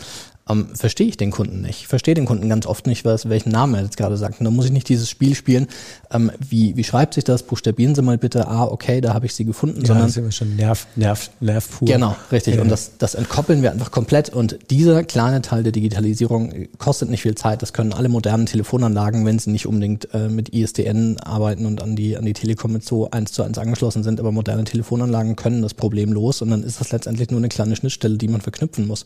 ähm, 0.49 0.67
verstehe 0.75 1.07
ich 1.07 1.15
den 1.15 1.31
Kunden 1.31 1.61
nicht. 1.61 1.87
Verstehe 1.87 2.15
den 2.15 2.25
Kunden 2.25 2.49
ganz 2.49 2.65
oft 2.65 2.85
nicht, 2.85 3.05
was, 3.05 3.29
welchen 3.29 3.49
Namen 3.49 3.75
er 3.75 3.83
jetzt 3.83 3.95
gerade 3.95 4.17
sagt. 4.17 4.39
Und 4.39 4.45
dann 4.45 4.53
muss 4.53 4.65
ich 4.65 4.71
nicht 4.71 4.89
dieses 4.89 5.09
Spiel 5.09 5.35
spielen, 5.35 5.67
ähm, 6.11 6.31
wie, 6.37 6.75
wie 6.75 6.83
schreibt 6.83 7.13
sich 7.13 7.23
das? 7.23 7.43
Buchstabieren 7.43 7.95
Sie 7.95 8.01
mal 8.01 8.17
bitte, 8.17 8.47
ah, 8.47 8.65
okay, 8.65 8.99
da 8.99 9.13
habe 9.13 9.25
ich 9.25 9.33
sie 9.33 9.45
gefunden. 9.45 9.81
Ja, 9.81 9.87
sondern, 9.87 10.05
das 10.07 10.11
ist 10.11 10.17
immer 10.17 10.31
schon 10.31 10.55
Nerv, 10.55 10.87
Nerv, 10.95 11.29
Nerv 11.39 11.69
pur. 11.69 11.87
Genau, 11.87 12.15
richtig. 12.31 12.55
Ja. 12.55 12.61
Und 12.61 12.69
das, 12.69 12.97
das 12.97 13.15
entkoppeln 13.15 13.61
wir 13.61 13.71
einfach 13.71 13.91
komplett. 13.91 14.29
Und 14.31 14.59
dieser 14.69 15.03
kleine 15.05 15.41
Teil 15.41 15.63
der 15.63 15.71
Digitalisierung 15.71 16.67
kostet 16.77 17.09
nicht 17.09 17.21
viel 17.21 17.35
Zeit. 17.35 17.61
Das 17.61 17.71
können 17.71 17.93
alle 17.93 18.09
modernen 18.09 18.45
Telefonanlagen, 18.45 19.25
wenn 19.25 19.39
sie 19.39 19.49
nicht 19.49 19.65
unbedingt 19.65 20.13
äh, 20.13 20.27
mit 20.27 20.49
ISDN 20.49 21.19
arbeiten 21.19 21.65
und 21.65 21.81
an 21.81 21.95
die, 21.95 22.17
an 22.17 22.25
die 22.25 22.33
Telekom 22.33 22.73
mit 22.73 22.83
so 22.83 23.09
eins 23.11 23.31
zu 23.31 23.43
eins 23.43 23.57
angeschlossen 23.57 24.03
sind. 24.03 24.19
Aber 24.19 24.33
moderne 24.33 24.65
Telefonanlagen 24.65 25.37
können 25.37 25.61
das 25.61 25.73
problemlos. 25.73 26.41
Und 26.41 26.49
dann 26.49 26.63
ist 26.63 26.81
das 26.81 26.91
letztendlich 26.91 27.31
nur 27.31 27.39
eine 27.39 27.49
kleine 27.49 27.77
Schnittstelle, 27.77 28.17
die 28.17 28.27
man 28.27 28.41
verknüpfen 28.41 28.87
muss. 28.87 29.05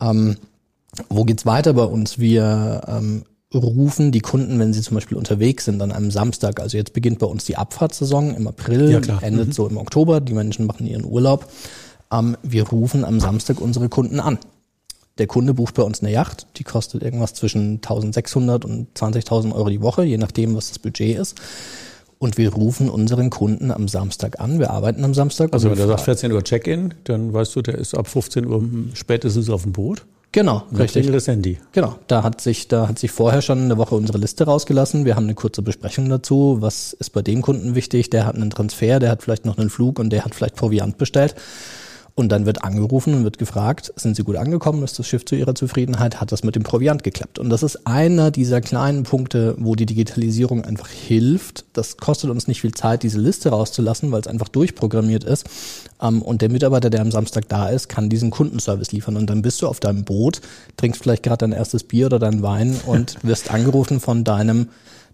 Ähm, 0.00 0.36
wo 1.08 1.24
geht's 1.24 1.46
weiter 1.46 1.74
bei 1.74 1.84
uns? 1.84 2.18
Wir 2.18 2.82
ähm, 2.86 3.24
rufen 3.52 4.12
die 4.12 4.20
Kunden, 4.20 4.58
wenn 4.58 4.72
sie 4.72 4.82
zum 4.82 4.94
Beispiel 4.94 5.16
unterwegs 5.16 5.64
sind 5.64 5.80
an 5.82 5.92
einem 5.92 6.10
Samstag. 6.10 6.60
Also 6.60 6.76
jetzt 6.76 6.92
beginnt 6.92 7.18
bei 7.18 7.26
uns 7.26 7.44
die 7.44 7.56
Abfahrtssaison 7.56 8.34
im 8.34 8.46
April, 8.46 8.90
ja, 8.90 9.18
endet 9.20 9.48
mhm. 9.48 9.52
so 9.52 9.66
im 9.66 9.76
Oktober. 9.76 10.20
Die 10.20 10.34
Menschen 10.34 10.66
machen 10.66 10.86
ihren 10.86 11.04
Urlaub. 11.04 11.48
Ähm, 12.12 12.36
wir 12.42 12.68
rufen 12.68 13.04
am 13.04 13.20
Samstag 13.20 13.60
unsere 13.60 13.88
Kunden 13.88 14.20
an. 14.20 14.38
Der 15.18 15.28
Kunde 15.28 15.54
bucht 15.54 15.74
bei 15.74 15.84
uns 15.84 16.00
eine 16.00 16.10
Yacht, 16.10 16.48
die 16.56 16.64
kostet 16.64 17.04
irgendwas 17.04 17.34
zwischen 17.34 17.76
1600 17.76 18.64
und 18.64 18.98
20.000 18.98 19.54
Euro 19.54 19.68
die 19.68 19.80
Woche, 19.80 20.02
je 20.02 20.18
nachdem, 20.18 20.56
was 20.56 20.70
das 20.70 20.80
Budget 20.80 21.16
ist. 21.16 21.40
Und 22.24 22.38
wir 22.38 22.54
rufen 22.54 22.88
unseren 22.88 23.28
Kunden 23.28 23.70
am 23.70 23.86
Samstag 23.86 24.40
an. 24.40 24.58
Wir 24.58 24.70
arbeiten 24.70 25.04
am 25.04 25.12
Samstag. 25.12 25.52
Also 25.52 25.68
wenn 25.68 25.76
der 25.76 25.88
sagt 25.88 26.00
14 26.00 26.32
Uhr 26.32 26.42
Check-in, 26.42 26.94
dann 27.04 27.34
weißt 27.34 27.54
du, 27.54 27.60
der 27.60 27.74
ist 27.74 27.94
ab 27.94 28.08
15 28.08 28.46
Uhr 28.46 28.64
spätestens 28.94 29.50
auf 29.50 29.64
dem 29.64 29.72
Boot. 29.72 30.06
Genau, 30.32 30.62
und 30.70 30.78
richtig. 30.78 31.12
das 31.12 31.28
Handy. 31.28 31.58
Genau, 31.72 31.96
da 32.06 32.22
hat 32.22 32.40
sich, 32.40 32.66
da 32.66 32.88
hat 32.88 32.98
sich 32.98 33.10
vorher 33.10 33.42
schon 33.42 33.58
eine 33.58 33.76
Woche 33.76 33.94
unsere 33.94 34.16
Liste 34.16 34.44
rausgelassen. 34.46 35.04
Wir 35.04 35.16
haben 35.16 35.24
eine 35.24 35.34
kurze 35.34 35.60
Besprechung 35.60 36.08
dazu. 36.08 36.56
Was 36.60 36.94
ist 36.94 37.10
bei 37.10 37.20
dem 37.20 37.42
Kunden 37.42 37.74
wichtig? 37.74 38.08
Der 38.08 38.24
hat 38.24 38.36
einen 38.36 38.48
Transfer, 38.48 39.00
der 39.00 39.10
hat 39.10 39.22
vielleicht 39.22 39.44
noch 39.44 39.58
einen 39.58 39.68
Flug 39.68 39.98
und 39.98 40.08
der 40.08 40.24
hat 40.24 40.34
vielleicht 40.34 40.56
Proviant 40.56 40.96
bestellt. 40.96 41.34
Und 42.16 42.28
dann 42.30 42.46
wird 42.46 42.62
angerufen 42.62 43.12
und 43.12 43.24
wird 43.24 43.38
gefragt, 43.38 43.92
sind 43.96 44.14
Sie 44.14 44.22
gut 44.22 44.36
angekommen? 44.36 44.84
Ist 44.84 44.96
das 45.00 45.08
Schiff 45.08 45.24
zu 45.24 45.34
Ihrer 45.34 45.56
Zufriedenheit? 45.56 46.20
Hat 46.20 46.30
das 46.30 46.44
mit 46.44 46.54
dem 46.54 46.62
Proviant 46.62 47.02
geklappt? 47.02 47.40
Und 47.40 47.50
das 47.50 47.64
ist 47.64 47.88
einer 47.88 48.30
dieser 48.30 48.60
kleinen 48.60 49.02
Punkte, 49.02 49.56
wo 49.58 49.74
die 49.74 49.86
Digitalisierung 49.86 50.64
einfach 50.64 50.86
hilft. 50.88 51.64
Das 51.72 51.96
kostet 51.96 52.30
uns 52.30 52.46
nicht 52.46 52.60
viel 52.60 52.72
Zeit, 52.72 53.02
diese 53.02 53.18
Liste 53.18 53.48
rauszulassen, 53.48 54.12
weil 54.12 54.20
es 54.20 54.28
einfach 54.28 54.48
durchprogrammiert 54.48 55.24
ist. 55.24 55.46
Ähm, 56.00 56.22
und 56.22 56.40
der 56.40 56.50
Mitarbeiter, 56.50 56.88
der 56.88 57.00
am 57.00 57.10
Samstag 57.10 57.48
da 57.48 57.68
ist, 57.68 57.88
kann 57.88 58.08
diesen 58.08 58.30
Kundenservice 58.30 58.92
liefern. 58.92 59.16
Und 59.16 59.28
dann 59.28 59.42
bist 59.42 59.60
du 59.60 59.66
auf 59.66 59.80
deinem 59.80 60.04
Boot, 60.04 60.40
trinkst 60.76 61.02
vielleicht 61.02 61.24
gerade 61.24 61.38
dein 61.38 61.52
erstes 61.52 61.82
Bier 61.82 62.06
oder 62.06 62.20
dein 62.20 62.42
Wein 62.42 62.78
und 62.86 63.16
wirst 63.24 63.50
angerufen 63.50 63.98
von 63.98 64.22
deinem 64.22 64.68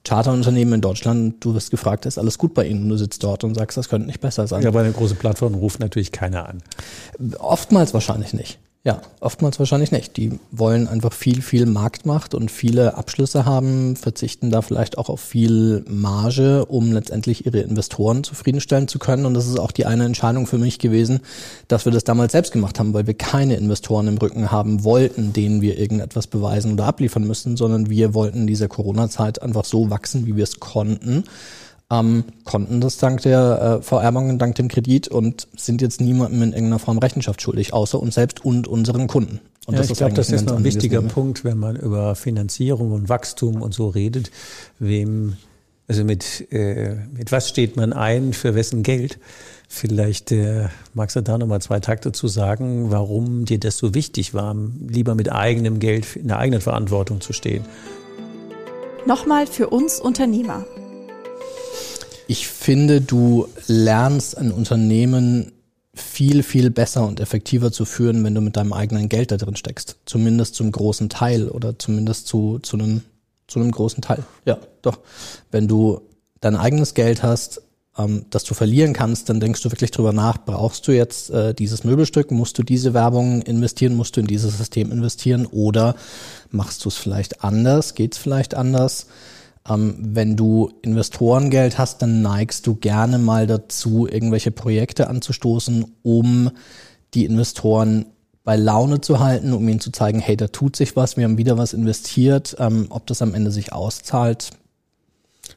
Charterunternehmen 0.04 0.75
in 0.75 0.80
Deutschland, 0.80 1.45
du 1.45 1.54
wirst 1.54 1.71
gefragt, 1.71 2.07
ist 2.07 2.19
alles 2.19 2.38
gut 2.38 2.54
bei 2.54 2.64
Ihnen? 2.66 2.85
Und 2.85 2.88
du 2.88 2.97
sitzt 2.97 3.23
dort 3.23 3.45
und 3.45 3.54
sagst, 3.54 3.76
das 3.76 3.88
könnte 3.88 4.07
nicht 4.07 4.21
besser 4.21 4.47
sein. 4.47 4.62
Ja, 4.62 4.71
bei 4.71 4.80
einer 4.80 4.92
großen 4.92 5.16
Plattform 5.16 5.54
ruft 5.54 5.80
natürlich 5.80 6.11
keiner 6.11 6.49
an. 6.49 6.62
Oftmals 7.38 7.92
wahrscheinlich 7.92 8.33
nicht. 8.33 8.59
Ja, 8.83 9.03
oftmals 9.21 9.59
wahrscheinlich 9.59 9.93
nicht. 9.93 10.17
Die 10.17 10.41
wollen 10.51 10.89
einfach 10.89 11.13
viel, 11.13 11.43
viel 11.43 11.67
Marktmacht 11.67 12.35
und 12.35 12.51
viele 12.51 12.97
Abschlüsse 12.97 13.45
haben, 13.45 13.95
verzichten 13.95 14.51
da 14.51 14.63
vielleicht 14.63 14.97
auch 14.97 15.11
auf 15.11 15.21
viel 15.21 15.85
Marge, 15.87 16.65
um 16.65 16.91
letztendlich 16.91 17.45
ihre 17.45 17.61
Investoren 17.61 18.25
zufriedenstellen 18.25 18.89
zu 18.89 18.99
können. 18.99 19.27
Und 19.27 19.35
das 19.35 19.47
ist 19.47 19.61
auch 19.61 19.71
die 19.71 19.85
eine 19.85 20.07
Entscheidung 20.07 20.47
für 20.47 20.57
mich 20.57 20.79
gewesen, 20.79 21.21
dass 21.69 21.85
wir 21.85 21.93
das 21.93 22.05
damals 22.05 22.33
selbst 22.33 22.53
gemacht 22.53 22.79
haben, 22.79 22.95
weil 22.95 23.07
wir 23.07 23.13
keine 23.13 23.57
Investoren 23.57 24.09
im 24.09 24.17
Rücken 24.17 24.51
haben 24.51 24.83
wollten, 24.83 25.35
denen 25.35 25.61
wir 25.61 25.79
irgendetwas 25.79 26.27
beweisen 26.27 26.73
oder 26.73 26.87
abliefern 26.87 27.27
müssen, 27.27 27.59
sondern 27.59 27.91
wir 27.91 28.15
wollten 28.15 28.39
in 28.39 28.47
dieser 28.47 28.69
Corona-Zeit 28.69 29.43
einfach 29.43 29.67
so 29.67 29.91
wachsen, 29.91 30.25
wie 30.25 30.37
wir 30.37 30.45
es 30.45 30.59
konnten 30.59 31.25
ähm, 31.91 32.25
konnten 32.45 32.81
das 32.81 32.99
dank 32.99 33.23
der 33.23 33.83
äh, 33.83 34.17
und 34.17 34.39
dank 34.39 34.55
dem 34.55 34.69
Kredit 34.69 35.09
und 35.09 35.49
sind 35.57 35.83
jetzt 35.83 36.01
niemandem 36.01 36.43
in 36.43 36.53
irgendeiner 36.53 36.79
Form 36.79 36.99
Rechenschaft 36.99 37.43
schuldig, 37.43 37.73
außer 37.73 38.01
uns 38.01 38.15
selbst 38.15 38.45
und 38.45 38.69
unseren 38.69 39.09
Kunden. 39.09 39.41
Und 39.67 39.75
ja, 39.75 39.83
ich 39.83 39.93
glaube, 39.95 40.15
das 40.15 40.31
ist 40.31 40.47
noch 40.47 40.57
ein 40.57 40.65
wichtiger 40.65 41.03
Punkt, 41.03 41.45
wenn 41.45 41.59
man 41.59 41.77
über 41.77 42.15
Finanzierung 42.15 42.93
und 42.93 43.09
Wachstum 43.09 43.61
und 43.61 43.75
so 43.75 43.89
redet. 43.89 44.31
Wem, 44.79 45.37
also 45.87 46.05
mit, 46.05 46.51
äh, 46.53 46.95
mit 47.17 47.31
was 47.33 47.49
steht 47.49 47.77
man 47.77 47.93
ein, 47.93 48.33
für 48.33 48.55
wessen 48.55 48.83
Geld? 48.83 49.19
Vielleicht 49.69 50.33
äh, 50.33 50.69
magst 50.95 51.15
du 51.15 51.23
da 51.23 51.39
nochmal 51.39 51.61
zwei 51.61 51.79
Takte 51.79 52.11
zu 52.11 52.27
sagen, 52.27 52.91
warum 52.91 53.45
dir 53.45 53.61
das 53.61 53.77
so 53.77 53.95
wichtig 53.95 54.35
war, 54.35 54.57
lieber 54.89 55.15
mit 55.15 55.31
eigenem 55.31 55.79
Geld 55.79 56.17
in 56.17 56.29
der 56.29 56.39
eigenen 56.39 56.61
Verantwortung 56.61 57.21
zu 57.21 57.33
stehen. 57.33 57.65
Nochmal 59.07 59.47
für 59.47 59.69
uns 59.71 60.01
Unternehmer. 60.01 60.65
Ich 62.31 62.47
finde, 62.47 63.01
du 63.01 63.49
lernst 63.67 64.39
ein 64.39 64.53
Unternehmen 64.53 65.51
viel, 65.93 66.45
viel 66.45 66.71
besser 66.71 67.05
und 67.05 67.19
effektiver 67.19 67.73
zu 67.73 67.85
führen, 67.85 68.23
wenn 68.23 68.37
du 68.37 68.41
mit 68.41 68.57
deinem 68.57 68.73
eigenen 68.73 69.09
Geld 69.09 69.33
da 69.33 69.37
drin 69.37 69.57
steckst. 69.57 69.97
Zumindest 70.07 70.55
zum 70.55 70.71
großen 70.71 71.09
Teil 71.09 71.49
oder 71.49 71.77
zumindest 71.77 72.29
zu, 72.29 72.61
zu, 72.61 72.77
einem, 72.77 73.03
zu 73.49 73.59
einem 73.59 73.73
großen 73.73 74.01
Teil. 74.01 74.23
Ja, 74.45 74.59
doch. 74.83 75.01
Wenn 75.51 75.67
du 75.67 76.03
dein 76.41 76.55
eigenes 76.55 76.95
Geld 76.95 77.25
hast, 77.25 77.63
ähm, 77.99 78.27
das 78.31 78.45
du 78.45 78.55
verlieren 78.55 78.93
kannst, 78.93 79.29
dann 79.29 79.41
denkst 79.41 79.63
du 79.63 79.73
wirklich 79.73 79.91
drüber 79.91 80.13
nach, 80.13 80.39
brauchst 80.39 80.87
du 80.87 80.93
jetzt 80.93 81.31
äh, 81.31 81.53
dieses 81.53 81.83
Möbelstück, 81.83 82.31
musst 82.31 82.57
du 82.59 82.63
diese 82.63 82.95
Werbung 82.95 83.43
investieren, 83.43 83.97
musst 83.97 84.17
du 84.17 84.21
in 84.21 84.29
dieses 84.29 84.57
System 84.57 84.93
investieren 84.93 85.47
oder 85.47 85.97
machst 86.53 86.85
du 86.85 86.91
es 86.91 86.97
vielleicht 86.97 87.43
anders, 87.43 87.97
geht 87.97 88.15
es 88.15 88.19
vielleicht 88.19 88.55
anders? 88.55 89.09
Ähm, 89.69 89.97
wenn 89.99 90.37
du 90.37 90.71
Investorengeld 90.83 91.79
hast, 91.79 92.02
dann 92.02 92.23
neigst 92.23 92.67
du 92.67 92.75
gerne 92.75 93.19
mal 93.19 93.47
dazu, 93.47 94.07
irgendwelche 94.07 94.50
Projekte 94.50 95.09
anzustoßen, 95.09 95.85
um 96.02 96.50
die 97.14 97.25
Investoren 97.25 98.07
bei 98.43 98.57
Laune 98.57 99.00
zu 99.00 99.21
halten, 99.21 99.52
um 99.52 99.69
ihnen 99.69 99.81
zu 99.81 99.93
zeigen, 99.93 100.19
hey, 100.19 100.37
da 100.37 100.49
tut 100.49 100.76
sich 100.76 100.97
was, 100.97 101.17
wir 101.17 101.25
haben 101.25 101.38
wieder 101.38 101.59
was 101.59 101.73
investiert. 101.73 102.57
Ähm, 102.59 102.87
ob 102.88 103.07
das 103.07 103.23
am 103.23 103.35
Ende 103.35 103.50
sich 103.50 103.73
auszahlt, 103.73 104.50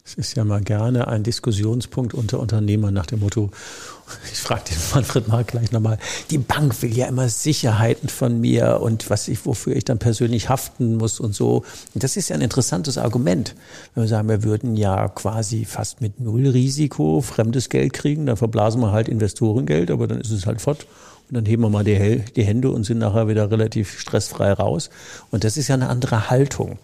es 0.06 0.16
ist 0.16 0.36
ja 0.36 0.44
mal 0.44 0.62
gerne 0.62 1.08
ein 1.08 1.24
Diskussionspunkt 1.24 2.14
unter 2.14 2.40
Unternehmern 2.40 2.94
nach 2.94 3.06
dem 3.06 3.22
Motto, 3.22 3.50
ich 4.32 4.40
frage 4.40 4.64
den 4.70 4.78
Manfred 4.94 5.28
mal 5.30 5.44
gleich 5.46 5.72
nochmal, 5.72 5.98
die 6.30 6.38
Bank 6.38 6.82
will 6.82 6.96
ja 6.96 7.08
immer 7.08 7.30
Sicherheiten 7.30 8.10
von 8.10 8.42
mir 8.42 8.82
und 8.82 9.10
was 9.10 9.30
ich, 9.30 9.46
wofür 9.46 9.76
ich 9.76 9.86
dann 9.86 10.00
persönlich 10.00 10.50
haften 10.50 10.98
muss 10.98 11.22
und 11.22 11.34
so. 11.34 11.64
Und 11.94 12.04
das 12.04 12.18
ist 12.18 12.30
ja 12.30 12.36
ein 12.36 12.42
interessantes 12.42 12.98
Argument. 12.98 13.56
Wenn 13.94 14.04
wir 14.04 14.08
sagen, 14.10 14.28
wir 14.28 14.44
würden 14.44 14.76
ja 14.76 15.08
quasi 15.08 15.64
fast 15.64 16.02
mit 16.02 16.20
null 16.20 16.48
Risiko 16.48 17.22
fremdes 17.22 17.70
Geld 17.70 17.94
kriegen, 17.94 18.26
dann 18.26 18.36
verblasen 18.38 18.82
wir 18.82 18.92
halt 18.92 19.08
Investorengeld, 19.08 19.90
aber 19.90 20.08
dann 20.08 20.20
ist 20.20 20.32
es 20.32 20.46
halt 20.46 20.62
fort. 20.62 20.86
Und 21.30 21.36
dann 21.36 21.46
heben 21.46 21.64
wir 21.64 21.70
mal 21.70 21.86
die, 21.86 22.24
die 22.36 22.44
Hände 22.44 22.70
und 22.70 22.84
sind 22.84 22.98
nachher 22.98 23.30
wieder 23.30 23.50
relativ 23.50 23.98
stressfrei 23.98 24.52
raus. 24.52 24.90
Und 25.32 25.46
das 25.46 25.56
ist 25.56 25.70
ja 25.70 25.76
eine 25.76 25.88
andere 25.88 26.30
Haltung. 26.30 26.78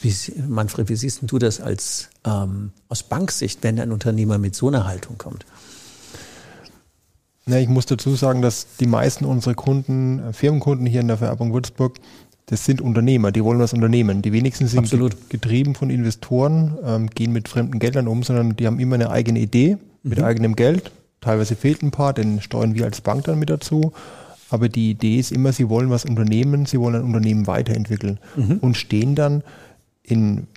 Wie, 0.00 0.14
Manfred, 0.48 0.88
wie 0.88 0.96
siehst 0.96 1.20
du 1.22 1.38
das 1.38 1.60
als 1.60 2.08
ähm, 2.24 2.72
aus 2.88 3.02
Banksicht, 3.02 3.62
wenn 3.62 3.78
ein 3.78 3.92
Unternehmer 3.92 4.38
mit 4.38 4.54
so 4.54 4.68
einer 4.68 4.86
Haltung 4.86 5.18
kommt? 5.18 5.44
Ja, 7.46 7.58
ich 7.58 7.68
muss 7.68 7.86
dazu 7.86 8.14
sagen, 8.14 8.42
dass 8.42 8.66
die 8.78 8.86
meisten 8.86 9.24
unserer 9.24 9.54
Kunden, 9.54 10.20
äh, 10.20 10.32
Firmenkunden 10.32 10.86
hier 10.86 11.00
in 11.00 11.08
der 11.08 11.18
Vererbung 11.18 11.52
Würzburg, 11.52 11.98
das 12.46 12.64
sind 12.64 12.80
Unternehmer, 12.80 13.30
die 13.30 13.44
wollen 13.44 13.60
was 13.60 13.72
unternehmen. 13.72 14.22
Die 14.22 14.32
wenigsten 14.32 14.66
sind 14.66 14.80
Absolut. 14.80 15.30
getrieben 15.30 15.74
von 15.74 15.88
Investoren, 15.88 16.76
ähm, 16.84 17.10
gehen 17.10 17.32
mit 17.32 17.48
fremden 17.48 17.78
Geldern 17.78 18.08
um, 18.08 18.22
sondern 18.22 18.56
die 18.56 18.66
haben 18.66 18.80
immer 18.80 18.96
eine 18.96 19.10
eigene 19.10 19.38
Idee 19.38 19.78
mit 20.02 20.18
mhm. 20.18 20.24
eigenem 20.24 20.56
Geld. 20.56 20.90
Teilweise 21.20 21.54
fehlt 21.54 21.82
ein 21.82 21.90
paar, 21.90 22.12
den 22.12 22.40
steuern 22.40 22.74
wir 22.74 22.86
als 22.86 23.02
Bank 23.02 23.24
dann 23.24 23.38
mit 23.38 23.50
dazu. 23.50 23.92
Aber 24.50 24.68
die 24.68 24.90
Idee 24.90 25.18
ist 25.18 25.32
immer, 25.32 25.52
sie 25.52 25.68
wollen 25.68 25.90
was 25.90 26.04
unternehmen, 26.04 26.66
sie 26.66 26.80
wollen 26.80 26.96
ein 26.96 27.04
Unternehmen 27.04 27.46
weiterentwickeln 27.46 28.18
mhm. 28.36 28.58
und 28.58 28.76
stehen 28.76 29.14
dann 29.14 29.42
in 30.02 30.48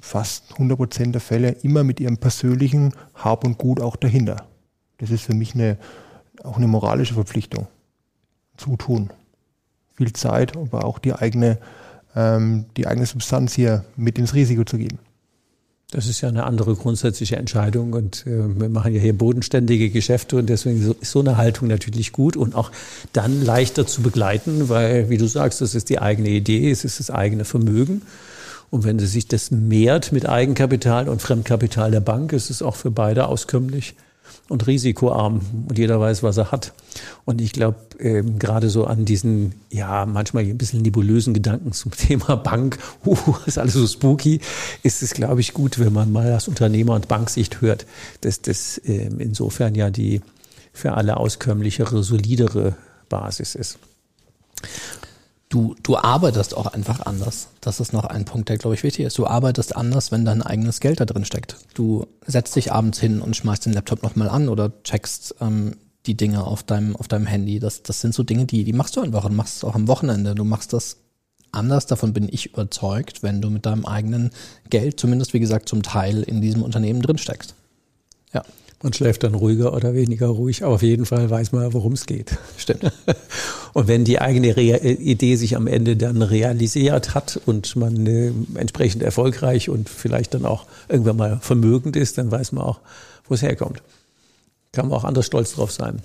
fast 0.00 0.52
100 0.52 0.76
Prozent 0.76 1.14
der 1.14 1.20
Fälle 1.20 1.50
immer 1.62 1.84
mit 1.84 2.00
ihrem 2.00 2.16
persönlichen 2.16 2.92
Hab 3.14 3.44
und 3.44 3.58
Gut 3.58 3.80
auch 3.80 3.96
dahinter. 3.96 4.46
Das 4.98 5.10
ist 5.10 5.24
für 5.24 5.34
mich 5.34 5.54
eine, 5.54 5.78
auch 6.42 6.56
eine 6.56 6.66
moralische 6.66 7.14
Verpflichtung 7.14 7.66
zu 8.56 8.76
tun. 8.76 9.10
Viel 9.94 10.12
Zeit, 10.12 10.56
aber 10.56 10.84
auch 10.84 10.98
die 10.98 11.12
eigene, 11.12 11.58
ähm, 12.16 12.66
die 12.76 12.86
eigene 12.86 13.06
Substanz 13.06 13.54
hier 13.54 13.84
mit 13.96 14.18
ins 14.18 14.34
Risiko 14.34 14.64
zu 14.64 14.78
geben. 14.78 14.98
Das 15.94 16.08
ist 16.08 16.20
ja 16.22 16.28
eine 16.28 16.42
andere 16.42 16.74
grundsätzliche 16.74 17.36
Entscheidung 17.36 17.92
und 17.92 18.26
äh, 18.26 18.60
wir 18.60 18.68
machen 18.68 18.92
ja 18.92 19.00
hier 19.00 19.16
bodenständige 19.16 19.90
Geschäfte 19.90 20.36
und 20.36 20.48
deswegen 20.48 20.96
ist 21.00 21.12
so 21.12 21.20
eine 21.20 21.36
Haltung 21.36 21.68
natürlich 21.68 22.10
gut 22.10 22.36
und 22.36 22.56
auch 22.56 22.72
dann 23.12 23.44
leichter 23.44 23.86
zu 23.86 24.02
begleiten, 24.02 24.68
weil, 24.68 25.08
wie 25.08 25.18
du 25.18 25.28
sagst, 25.28 25.60
das 25.60 25.76
ist 25.76 25.88
die 25.90 26.00
eigene 26.00 26.30
Idee, 26.30 26.68
es 26.68 26.84
ist 26.84 26.98
das 26.98 27.12
eigene 27.12 27.44
Vermögen. 27.44 28.02
Und 28.70 28.82
wenn 28.82 28.98
sie 28.98 29.06
sich 29.06 29.28
das 29.28 29.52
mehrt 29.52 30.10
mit 30.10 30.28
Eigenkapital 30.28 31.08
und 31.08 31.22
Fremdkapital 31.22 31.92
der 31.92 32.00
Bank, 32.00 32.32
ist 32.32 32.50
es 32.50 32.60
auch 32.60 32.74
für 32.74 32.90
beide 32.90 33.28
auskömmlich 33.28 33.94
und 34.48 34.66
risikoarm 34.66 35.40
und 35.68 35.78
jeder 35.78 36.00
weiß, 36.00 36.22
was 36.22 36.36
er 36.36 36.52
hat. 36.52 36.72
Und 37.24 37.40
ich 37.40 37.52
glaube, 37.52 37.78
ähm, 37.98 38.38
gerade 38.38 38.70
so 38.70 38.86
an 38.86 39.04
diesen, 39.04 39.54
ja, 39.70 40.06
manchmal 40.06 40.44
ein 40.44 40.58
bisschen 40.58 40.82
nebulösen 40.82 41.34
Gedanken 41.34 41.72
zum 41.72 41.92
Thema 41.96 42.36
Bank, 42.36 42.78
uh, 43.04 43.16
ist 43.46 43.58
alles 43.58 43.74
so 43.74 43.86
spooky, 43.86 44.40
ist 44.82 45.02
es, 45.02 45.14
glaube 45.14 45.40
ich, 45.40 45.54
gut, 45.54 45.78
wenn 45.78 45.92
man 45.92 46.12
mal 46.12 46.30
das 46.30 46.48
Unternehmer- 46.48 46.94
und 46.94 47.08
Banksicht 47.08 47.60
hört, 47.60 47.86
dass 48.20 48.42
das 48.42 48.80
ähm, 48.84 49.20
insofern 49.20 49.74
ja 49.74 49.90
die 49.90 50.20
für 50.72 50.94
alle 50.94 51.16
auskömmlichere, 51.16 52.02
solidere 52.02 52.76
Basis 53.08 53.54
ist 53.54 53.78
du, 55.54 55.76
du 55.82 55.96
arbeitest 55.96 56.56
auch 56.56 56.66
einfach 56.66 57.00
anders. 57.06 57.48
Das 57.60 57.78
ist 57.78 57.92
noch 57.92 58.04
ein 58.04 58.24
Punkt, 58.24 58.48
der, 58.48 58.58
glaube 58.58 58.74
ich, 58.74 58.82
wichtig 58.82 59.06
ist. 59.06 59.16
Du 59.16 59.26
arbeitest 59.26 59.76
anders, 59.76 60.10
wenn 60.10 60.24
dein 60.24 60.42
eigenes 60.42 60.80
Geld 60.80 61.00
da 61.00 61.04
drin 61.04 61.24
steckt. 61.24 61.56
Du 61.74 62.06
setzt 62.26 62.56
dich 62.56 62.72
abends 62.72 62.98
hin 62.98 63.20
und 63.20 63.36
schmeißt 63.36 63.66
den 63.66 63.72
Laptop 63.72 64.02
nochmal 64.02 64.28
an 64.28 64.48
oder 64.48 64.72
checkst 64.82 65.36
ähm, 65.40 65.76
die 66.06 66.16
Dinge 66.16 66.44
auf 66.44 66.64
deinem, 66.64 66.96
auf 66.96 67.06
deinem 67.06 67.26
Handy. 67.26 67.60
Das, 67.60 67.82
das 67.84 68.00
sind 68.00 68.14
so 68.14 68.24
Dinge, 68.24 68.46
die, 68.46 68.64
die 68.64 68.72
machst 68.72 68.96
du 68.96 69.00
einfach 69.00 69.24
und 69.24 69.36
machst 69.36 69.58
es 69.58 69.64
auch 69.64 69.76
am 69.76 69.86
Wochenende. 69.86 70.34
Du 70.34 70.44
machst 70.44 70.72
das 70.72 70.96
anders, 71.52 71.86
davon 71.86 72.12
bin 72.12 72.28
ich 72.28 72.46
überzeugt, 72.46 73.22
wenn 73.22 73.40
du 73.40 73.48
mit 73.48 73.64
deinem 73.64 73.86
eigenen 73.86 74.30
Geld, 74.70 74.98
zumindest 74.98 75.34
wie 75.34 75.40
gesagt 75.40 75.68
zum 75.68 75.84
Teil, 75.84 76.24
in 76.24 76.40
diesem 76.40 76.62
Unternehmen 76.62 77.00
drin 77.00 77.18
steckst. 77.18 77.54
Ja. 78.32 78.42
Man 78.82 78.92
schläft 78.92 79.22
dann 79.22 79.34
ruhiger 79.34 79.74
oder 79.74 79.94
weniger 79.94 80.26
ruhig, 80.26 80.62
aber 80.62 80.74
auf 80.74 80.82
jeden 80.82 81.06
Fall 81.06 81.30
weiß 81.30 81.52
man, 81.52 81.72
worum 81.72 81.94
es 81.94 82.06
geht. 82.06 82.36
Stimmt. 82.56 82.92
Und 83.72 83.88
wenn 83.88 84.04
die 84.04 84.20
eigene 84.20 84.56
Re 84.56 84.78
Idee 84.78 85.36
sich 85.36 85.56
am 85.56 85.66
Ende 85.66 85.96
dann 85.96 86.22
realisiert 86.22 87.14
hat 87.14 87.40
und 87.44 87.74
man 87.74 88.06
äh, 88.06 88.32
entsprechend 88.54 89.02
erfolgreich 89.02 89.68
und 89.68 89.88
vielleicht 89.88 90.34
dann 90.34 90.44
auch 90.44 90.66
irgendwann 90.88 91.16
mal 91.16 91.38
vermögend 91.40 91.96
ist, 91.96 92.18
dann 92.18 92.30
weiß 92.30 92.52
man 92.52 92.64
auch, 92.64 92.80
wo 93.26 93.34
es 93.34 93.42
herkommt. 93.42 93.82
Kann 94.70 94.88
man 94.88 94.96
auch 94.98 95.04
anders 95.04 95.26
stolz 95.26 95.54
drauf 95.54 95.72
sein. 95.72 96.02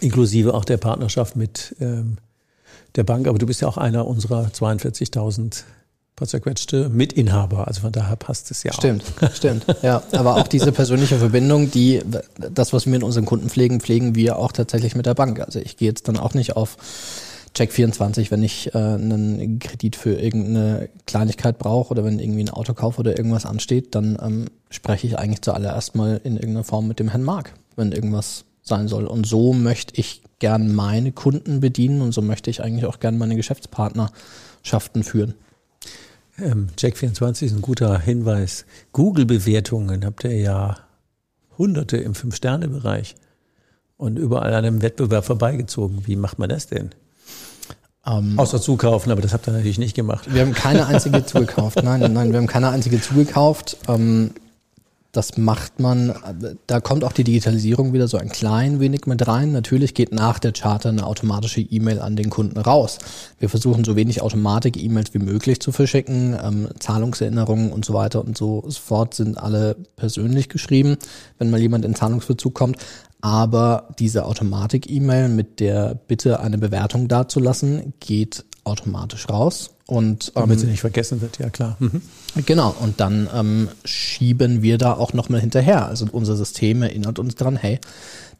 Inklusive 0.00 0.54
auch 0.54 0.64
der 0.64 0.78
Partnerschaft 0.78 1.36
mit 1.36 1.76
ähm, 1.80 2.16
der 2.96 3.04
Bank. 3.04 3.26
Aber 3.26 3.38
du 3.38 3.46
bist 3.46 3.60
ja 3.60 3.68
auch 3.68 3.76
einer 3.76 4.06
unserer 4.06 4.46
42.000 4.46 5.64
zerquetschte 6.26 6.88
Mitinhaber. 6.88 7.68
Also 7.68 7.82
von 7.82 7.92
daher 7.92 8.16
passt 8.16 8.50
es 8.50 8.62
ja 8.62 8.72
stimmt, 8.72 9.04
auch. 9.20 9.32
Stimmt. 9.32 9.64
Ja, 9.82 10.02
aber 10.12 10.36
auch 10.36 10.48
diese 10.48 10.72
persönliche 10.72 11.18
Verbindung, 11.18 11.70
die, 11.70 12.00
das, 12.38 12.72
was 12.72 12.86
wir 12.86 12.92
mit 12.92 13.02
unseren 13.02 13.24
Kunden 13.24 13.48
pflegen, 13.48 13.80
pflegen 13.80 14.14
wir 14.14 14.38
auch 14.38 14.52
tatsächlich 14.52 14.94
mit 14.94 15.06
der 15.06 15.14
Bank. 15.14 15.40
Also 15.40 15.60
ich 15.60 15.76
gehe 15.76 15.88
jetzt 15.88 16.08
dann 16.08 16.16
auch 16.16 16.34
nicht 16.34 16.56
auf 16.56 16.76
Check24, 17.56 18.30
wenn 18.30 18.42
ich 18.42 18.74
äh, 18.74 18.78
einen 18.78 19.58
Kredit 19.58 19.96
für 19.96 20.14
irgendeine 20.14 20.88
Kleinigkeit 21.06 21.58
brauche 21.58 21.90
oder 21.90 22.04
wenn 22.04 22.18
irgendwie 22.18 22.44
ein 22.44 22.50
Autokauf 22.50 22.98
oder 22.98 23.16
irgendwas 23.16 23.46
ansteht, 23.46 23.94
dann 23.94 24.18
ähm, 24.22 24.46
spreche 24.70 25.06
ich 25.06 25.18
eigentlich 25.18 25.42
zuallererst 25.42 25.94
mal 25.94 26.20
in 26.24 26.34
irgendeiner 26.34 26.64
Form 26.64 26.88
mit 26.88 26.98
dem 26.98 27.08
Herrn 27.08 27.24
Mark, 27.24 27.54
wenn 27.76 27.92
irgendwas 27.92 28.44
sein 28.62 28.88
soll. 28.88 29.06
Und 29.06 29.26
so 29.26 29.52
möchte 29.52 29.98
ich 29.98 30.22
gern 30.38 30.74
meine 30.74 31.12
Kunden 31.12 31.60
bedienen 31.60 32.02
und 32.02 32.12
so 32.12 32.22
möchte 32.22 32.50
ich 32.50 32.62
eigentlich 32.62 32.86
auch 32.86 33.00
gern 33.00 33.18
meine 33.18 33.34
Geschäftspartnerschaften 33.34 35.02
führen. 35.02 35.34
Ähm, 36.40 36.68
Check24 36.76 37.46
ist 37.46 37.52
ein 37.52 37.62
guter 37.62 37.98
Hinweis. 37.98 38.64
Google-Bewertungen 38.92 40.04
habt 40.04 40.24
ihr 40.24 40.36
ja 40.36 40.76
hunderte 41.56 41.96
im 41.96 42.14
Fünf-Sterne-Bereich 42.14 43.16
und 43.96 44.18
überall 44.18 44.54
an 44.54 44.64
einem 44.64 44.82
Wettbewerb 44.82 45.24
vorbeigezogen. 45.24 46.06
Wie 46.06 46.16
macht 46.16 46.38
man 46.38 46.48
das 46.48 46.68
denn? 46.68 46.90
Ähm, 48.06 48.38
Außer 48.38 48.60
zukaufen, 48.60 49.10
aber 49.10 49.20
das 49.20 49.32
habt 49.32 49.48
ihr 49.48 49.52
natürlich 49.52 49.78
nicht 49.78 49.94
gemacht. 49.94 50.32
Wir 50.32 50.42
haben 50.42 50.54
keine 50.54 50.86
einzige 50.86 51.26
zugekauft. 51.26 51.82
Nein, 51.82 52.12
nein, 52.12 52.30
wir 52.30 52.38
haben 52.38 52.46
keine 52.46 52.68
einzige 52.68 53.00
zugekauft. 53.00 53.76
Ähm, 53.88 54.30
das 55.12 55.38
macht 55.38 55.80
man, 55.80 56.14
da 56.66 56.80
kommt 56.80 57.02
auch 57.02 57.12
die 57.12 57.24
Digitalisierung 57.24 57.94
wieder 57.94 58.08
so 58.08 58.18
ein 58.18 58.28
klein 58.28 58.78
wenig 58.78 59.06
mit 59.06 59.26
rein. 59.26 59.52
Natürlich 59.52 59.94
geht 59.94 60.12
nach 60.12 60.38
der 60.38 60.52
Charter 60.52 60.90
eine 60.90 61.06
automatische 61.06 61.62
E-Mail 61.62 62.00
an 62.00 62.14
den 62.14 62.28
Kunden 62.28 62.58
raus. 62.58 62.98
Wir 63.38 63.48
versuchen 63.48 63.84
so 63.84 63.96
wenig 63.96 64.20
Automatik-E-Mails 64.20 65.14
wie 65.14 65.20
möglich 65.20 65.60
zu 65.60 65.72
verschicken. 65.72 66.36
Ähm, 66.42 66.68
Zahlungserinnerungen 66.78 67.72
und 67.72 67.86
so 67.86 67.94
weiter 67.94 68.22
und 68.22 68.36
so 68.36 68.68
fort 68.70 69.14
sind 69.14 69.38
alle 69.38 69.76
persönlich 69.96 70.50
geschrieben, 70.50 70.98
wenn 71.38 71.50
mal 71.50 71.60
jemand 71.60 71.86
in 71.86 71.94
Zahlungsverzug 71.94 72.54
kommt. 72.54 72.76
Aber 73.22 73.88
diese 73.98 74.26
Automatik-E-Mail 74.26 75.30
mit 75.30 75.58
der 75.58 75.94
Bitte, 75.94 76.40
eine 76.40 76.58
Bewertung 76.58 77.08
dazulassen, 77.08 77.94
geht 77.98 78.44
automatisch 78.68 79.28
raus. 79.28 79.70
Und, 79.86 80.32
ähm, 80.36 80.42
Damit 80.42 80.60
sie 80.60 80.66
nicht 80.66 80.80
vergessen 80.80 81.22
wird, 81.22 81.38
ja 81.38 81.48
klar. 81.48 81.76
Mhm. 81.78 82.02
Genau, 82.44 82.74
und 82.78 83.00
dann 83.00 83.26
ähm, 83.34 83.68
schieben 83.86 84.60
wir 84.60 84.76
da 84.76 84.92
auch 84.92 85.14
nochmal 85.14 85.40
hinterher. 85.40 85.86
Also 85.86 86.06
unser 86.12 86.36
System 86.36 86.82
erinnert 86.82 87.18
uns 87.18 87.36
dran, 87.36 87.56
hey, 87.56 87.80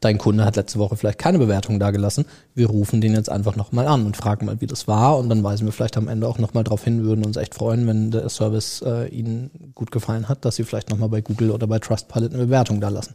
dein 0.00 0.18
Kunde 0.18 0.44
hat 0.44 0.56
letzte 0.56 0.78
Woche 0.78 0.96
vielleicht 0.96 1.18
keine 1.18 1.38
Bewertung 1.38 1.80
dagelassen. 1.80 2.26
Wir 2.54 2.68
rufen 2.68 3.00
den 3.00 3.14
jetzt 3.14 3.30
einfach 3.30 3.56
nochmal 3.56 3.86
an 3.86 4.04
und 4.04 4.16
fragen 4.16 4.44
mal, 4.44 4.60
wie 4.60 4.66
das 4.66 4.86
war. 4.86 5.16
Und 5.16 5.30
dann 5.30 5.42
weisen 5.42 5.66
wir 5.66 5.72
vielleicht 5.72 5.96
am 5.96 6.08
Ende 6.08 6.28
auch 6.28 6.38
nochmal 6.38 6.64
darauf 6.64 6.84
hin, 6.84 7.02
würden 7.04 7.24
uns 7.24 7.38
echt 7.38 7.54
freuen, 7.54 7.86
wenn 7.86 8.10
der 8.10 8.28
Service 8.28 8.82
äh, 8.84 9.08
Ihnen 9.08 9.72
gut 9.74 9.90
gefallen 9.90 10.28
hat, 10.28 10.44
dass 10.44 10.56
Sie 10.56 10.64
vielleicht 10.64 10.90
nochmal 10.90 11.08
bei 11.08 11.22
Google 11.22 11.50
oder 11.50 11.66
bei 11.66 11.78
Trustpilot 11.78 12.34
eine 12.34 12.44
Bewertung 12.44 12.80
da 12.80 12.90
lassen. 12.90 13.14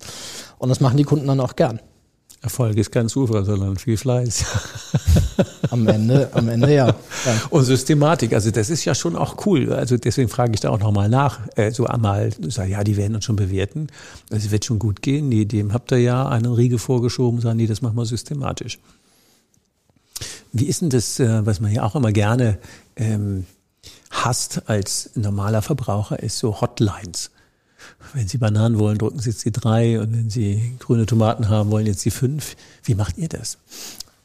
Und 0.57 0.69
das 0.69 0.79
machen 0.79 0.97
die 0.97 1.03
Kunden 1.03 1.27
dann 1.27 1.39
auch 1.39 1.55
gern. 1.55 1.79
Erfolg 2.43 2.75
ist 2.75 2.91
kein 2.91 3.07
Zufall, 3.07 3.45
sondern 3.45 3.77
viel 3.77 3.95
Fleiß. 3.95 4.43
am 5.69 5.87
Ende, 5.87 6.29
am 6.33 6.49
Ende 6.49 6.73
ja. 6.73 6.87
ja. 6.87 6.95
Und 7.49 7.63
Systematik, 7.63 8.33
also 8.33 8.51
das 8.51 8.69
ist 8.69 8.83
ja 8.83 8.93
schon 8.93 9.15
auch 9.15 9.45
cool. 9.45 9.71
Also 9.71 9.95
deswegen 9.95 10.27
frage 10.27 10.53
ich 10.53 10.59
da 10.59 10.69
auch 10.69 10.79
nochmal 10.79 11.07
nach. 11.07 11.39
Äh, 11.55 11.71
so 11.71 11.85
einmal, 11.85 12.31
sag, 12.49 12.67
ja, 12.67 12.83
die 12.83 12.97
werden 12.97 13.15
uns 13.15 13.23
schon 13.23 13.37
bewerten. 13.37 13.87
Also 14.29 14.47
es 14.47 14.51
wird 14.51 14.65
schon 14.65 14.77
gut 14.77 15.01
gehen. 15.01 15.29
Nee, 15.29 15.45
dem 15.45 15.71
habt 15.71 15.93
ihr 15.93 15.99
ja 15.99 16.27
einen 16.27 16.51
Riegel 16.51 16.79
vorgeschoben, 16.79 17.39
sagen, 17.39 17.55
nee, 17.55 17.67
das 17.67 17.81
machen 17.81 17.95
wir 17.95 18.05
systematisch. 18.05 18.77
Wie 20.51 20.65
ist 20.65 20.81
denn 20.81 20.89
das, 20.89 21.21
äh, 21.21 21.45
was 21.45 21.61
man 21.61 21.71
ja 21.71 21.83
auch 21.83 21.95
immer 21.95 22.11
gerne 22.11 22.57
ähm, 22.97 23.45
hasst 24.11 24.63
als 24.67 25.11
normaler 25.15 25.61
Verbraucher, 25.61 26.21
ist 26.21 26.39
so 26.39 26.59
Hotlines. 26.59 27.31
Wenn 28.13 28.27
Sie 28.27 28.37
Bananen 28.37 28.79
wollen, 28.79 28.97
drücken 28.97 29.19
Sie 29.19 29.29
jetzt 29.29 29.45
die 29.45 29.51
drei 29.51 29.99
und 29.99 30.13
wenn 30.13 30.29
Sie 30.29 30.75
grüne 30.79 31.05
Tomaten 31.05 31.49
haben 31.49 31.71
wollen, 31.71 31.85
jetzt 31.85 32.05
die 32.05 32.11
fünf. 32.11 32.55
Wie 32.83 32.95
macht 32.95 33.17
ihr 33.17 33.29
das? 33.29 33.57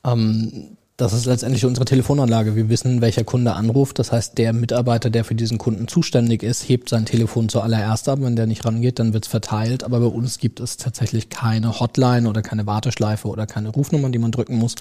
Ähm, 0.04 0.76
das 0.98 1.12
ist 1.12 1.26
letztendlich 1.26 1.64
unsere 1.64 1.84
Telefonanlage. 1.84 2.56
Wir 2.56 2.68
wissen, 2.68 3.00
welcher 3.00 3.22
Kunde 3.22 3.52
anruft. 3.52 4.00
Das 4.00 4.10
heißt, 4.10 4.36
der 4.36 4.52
Mitarbeiter, 4.52 5.10
der 5.10 5.24
für 5.24 5.36
diesen 5.36 5.56
Kunden 5.56 5.86
zuständig 5.86 6.42
ist, 6.42 6.68
hebt 6.68 6.88
sein 6.88 7.06
Telefon 7.06 7.48
zuallererst 7.48 8.08
ab. 8.08 8.18
Wenn 8.20 8.34
der 8.34 8.48
nicht 8.48 8.64
rangeht, 8.64 8.98
dann 8.98 9.12
wird 9.12 9.24
es 9.24 9.30
verteilt. 9.30 9.84
Aber 9.84 10.00
bei 10.00 10.06
uns 10.06 10.38
gibt 10.38 10.58
es 10.58 10.76
tatsächlich 10.76 11.30
keine 11.30 11.78
Hotline 11.78 12.28
oder 12.28 12.42
keine 12.42 12.66
Warteschleife 12.66 13.28
oder 13.28 13.46
keine 13.46 13.68
Rufnummer, 13.68 14.10
die 14.10 14.18
man 14.18 14.32
drücken 14.32 14.58
muss. 14.58 14.74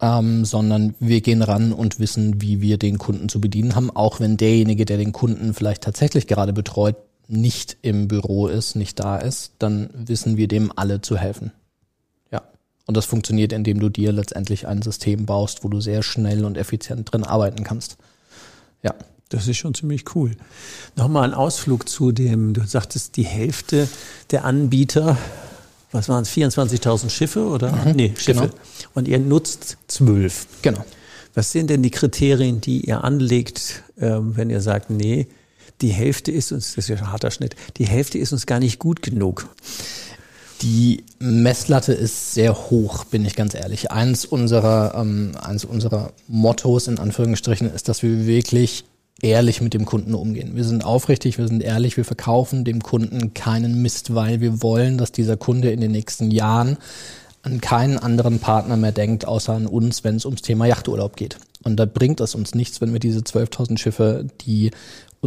Ähm, 0.00 0.46
sondern 0.46 0.94
wir 1.00 1.20
gehen 1.20 1.42
ran 1.42 1.72
und 1.72 2.00
wissen, 2.00 2.40
wie 2.40 2.62
wir 2.62 2.78
den 2.78 2.96
Kunden 2.96 3.28
zu 3.28 3.38
bedienen 3.38 3.74
haben, 3.74 3.90
auch 3.90 4.20
wenn 4.20 4.38
derjenige, 4.38 4.86
der 4.86 4.96
den 4.96 5.12
Kunden 5.12 5.52
vielleicht 5.52 5.82
tatsächlich 5.82 6.26
gerade 6.26 6.54
betreut, 6.54 6.96
nicht 7.28 7.76
im 7.82 8.08
Büro 8.08 8.46
ist, 8.48 8.76
nicht 8.76 9.00
da 9.00 9.16
ist, 9.16 9.52
dann 9.58 9.90
wissen 9.94 10.36
wir 10.36 10.48
dem 10.48 10.72
alle 10.76 11.00
zu 11.00 11.16
helfen. 11.16 11.52
Ja. 12.30 12.42
Und 12.86 12.96
das 12.96 13.06
funktioniert, 13.06 13.52
indem 13.52 13.80
du 13.80 13.88
dir 13.88 14.12
letztendlich 14.12 14.66
ein 14.66 14.82
System 14.82 15.26
baust, 15.26 15.64
wo 15.64 15.68
du 15.68 15.80
sehr 15.80 16.02
schnell 16.02 16.44
und 16.44 16.56
effizient 16.56 17.12
drin 17.12 17.24
arbeiten 17.24 17.64
kannst. 17.64 17.96
Ja. 18.82 18.94
Das 19.28 19.48
ist 19.48 19.56
schon 19.56 19.74
ziemlich 19.74 20.14
cool. 20.14 20.36
Nochmal 20.94 21.24
ein 21.24 21.34
Ausflug 21.34 21.88
zu 21.88 22.12
dem, 22.12 22.54
du 22.54 22.64
sagtest, 22.64 23.16
die 23.16 23.24
Hälfte 23.24 23.88
der 24.30 24.44
Anbieter, 24.44 25.18
was 25.90 26.08
waren 26.08 26.22
es, 26.22 26.30
24.000 26.30 27.10
Schiffe 27.10 27.44
oder? 27.44 27.72
Mhm, 27.72 27.92
nee, 27.92 28.14
Schiffe. 28.16 28.42
Genau. 28.42 28.54
Und 28.94 29.08
ihr 29.08 29.18
nutzt 29.18 29.78
zwölf. 29.88 30.46
Genau. 30.62 30.84
Was 31.34 31.50
sind 31.50 31.70
denn 31.70 31.82
die 31.82 31.90
Kriterien, 31.90 32.60
die 32.60 32.86
ihr 32.86 33.02
anlegt, 33.02 33.82
ähm, 33.98 34.36
wenn 34.36 34.48
ihr 34.48 34.60
sagt, 34.60 34.90
nee, 34.90 35.26
die 35.80 35.90
Hälfte 35.90 36.32
ist 36.32 36.52
uns, 36.52 36.74
das 36.74 36.84
ist 36.84 36.88
ja 36.88 36.96
ein 36.96 37.12
harter 37.12 37.30
Schnitt, 37.30 37.56
die 37.76 37.86
Hälfte 37.86 38.18
ist 38.18 38.32
uns 38.32 38.46
gar 38.46 38.60
nicht 38.60 38.78
gut 38.78 39.02
genug. 39.02 39.48
Die 40.62 41.04
Messlatte 41.18 41.92
ist 41.92 42.32
sehr 42.32 42.54
hoch, 42.54 43.04
bin 43.04 43.26
ich 43.26 43.36
ganz 43.36 43.54
ehrlich. 43.54 43.90
Eins 43.90 44.24
unserer, 44.24 44.94
ähm, 44.96 45.32
eins 45.38 45.66
unserer 45.66 46.12
Mottos 46.28 46.88
in 46.88 46.98
Anführungsstrichen 46.98 47.70
ist, 47.70 47.88
dass 47.88 48.02
wir 48.02 48.26
wirklich 48.26 48.84
ehrlich 49.20 49.60
mit 49.60 49.74
dem 49.74 49.84
Kunden 49.84 50.14
umgehen. 50.14 50.56
Wir 50.56 50.64
sind 50.64 50.84
aufrichtig, 50.84 51.38
wir 51.38 51.48
sind 51.48 51.62
ehrlich, 51.62 51.96
wir 51.96 52.04
verkaufen 52.04 52.64
dem 52.64 52.82
Kunden 52.82 53.34
keinen 53.34 53.82
Mist, 53.82 54.14
weil 54.14 54.40
wir 54.40 54.62
wollen, 54.62 54.98
dass 54.98 55.12
dieser 55.12 55.36
Kunde 55.36 55.70
in 55.70 55.80
den 55.80 55.92
nächsten 55.92 56.30
Jahren 56.30 56.78
an 57.42 57.60
keinen 57.60 57.98
anderen 57.98 58.40
Partner 58.40 58.76
mehr 58.76 58.92
denkt, 58.92 59.26
außer 59.26 59.52
an 59.52 59.66
uns, 59.66 60.04
wenn 60.04 60.16
es 60.16 60.24
ums 60.24 60.42
Thema 60.42 60.66
Yachturlaub 60.66 61.16
geht. 61.16 61.38
Und 61.62 61.76
da 61.76 61.86
bringt 61.86 62.20
es 62.20 62.34
uns 62.34 62.54
nichts, 62.54 62.80
wenn 62.80 62.92
wir 62.92 63.00
diese 63.00 63.20
12.000 63.20 63.78
Schiffe, 63.78 64.26
die 64.42 64.70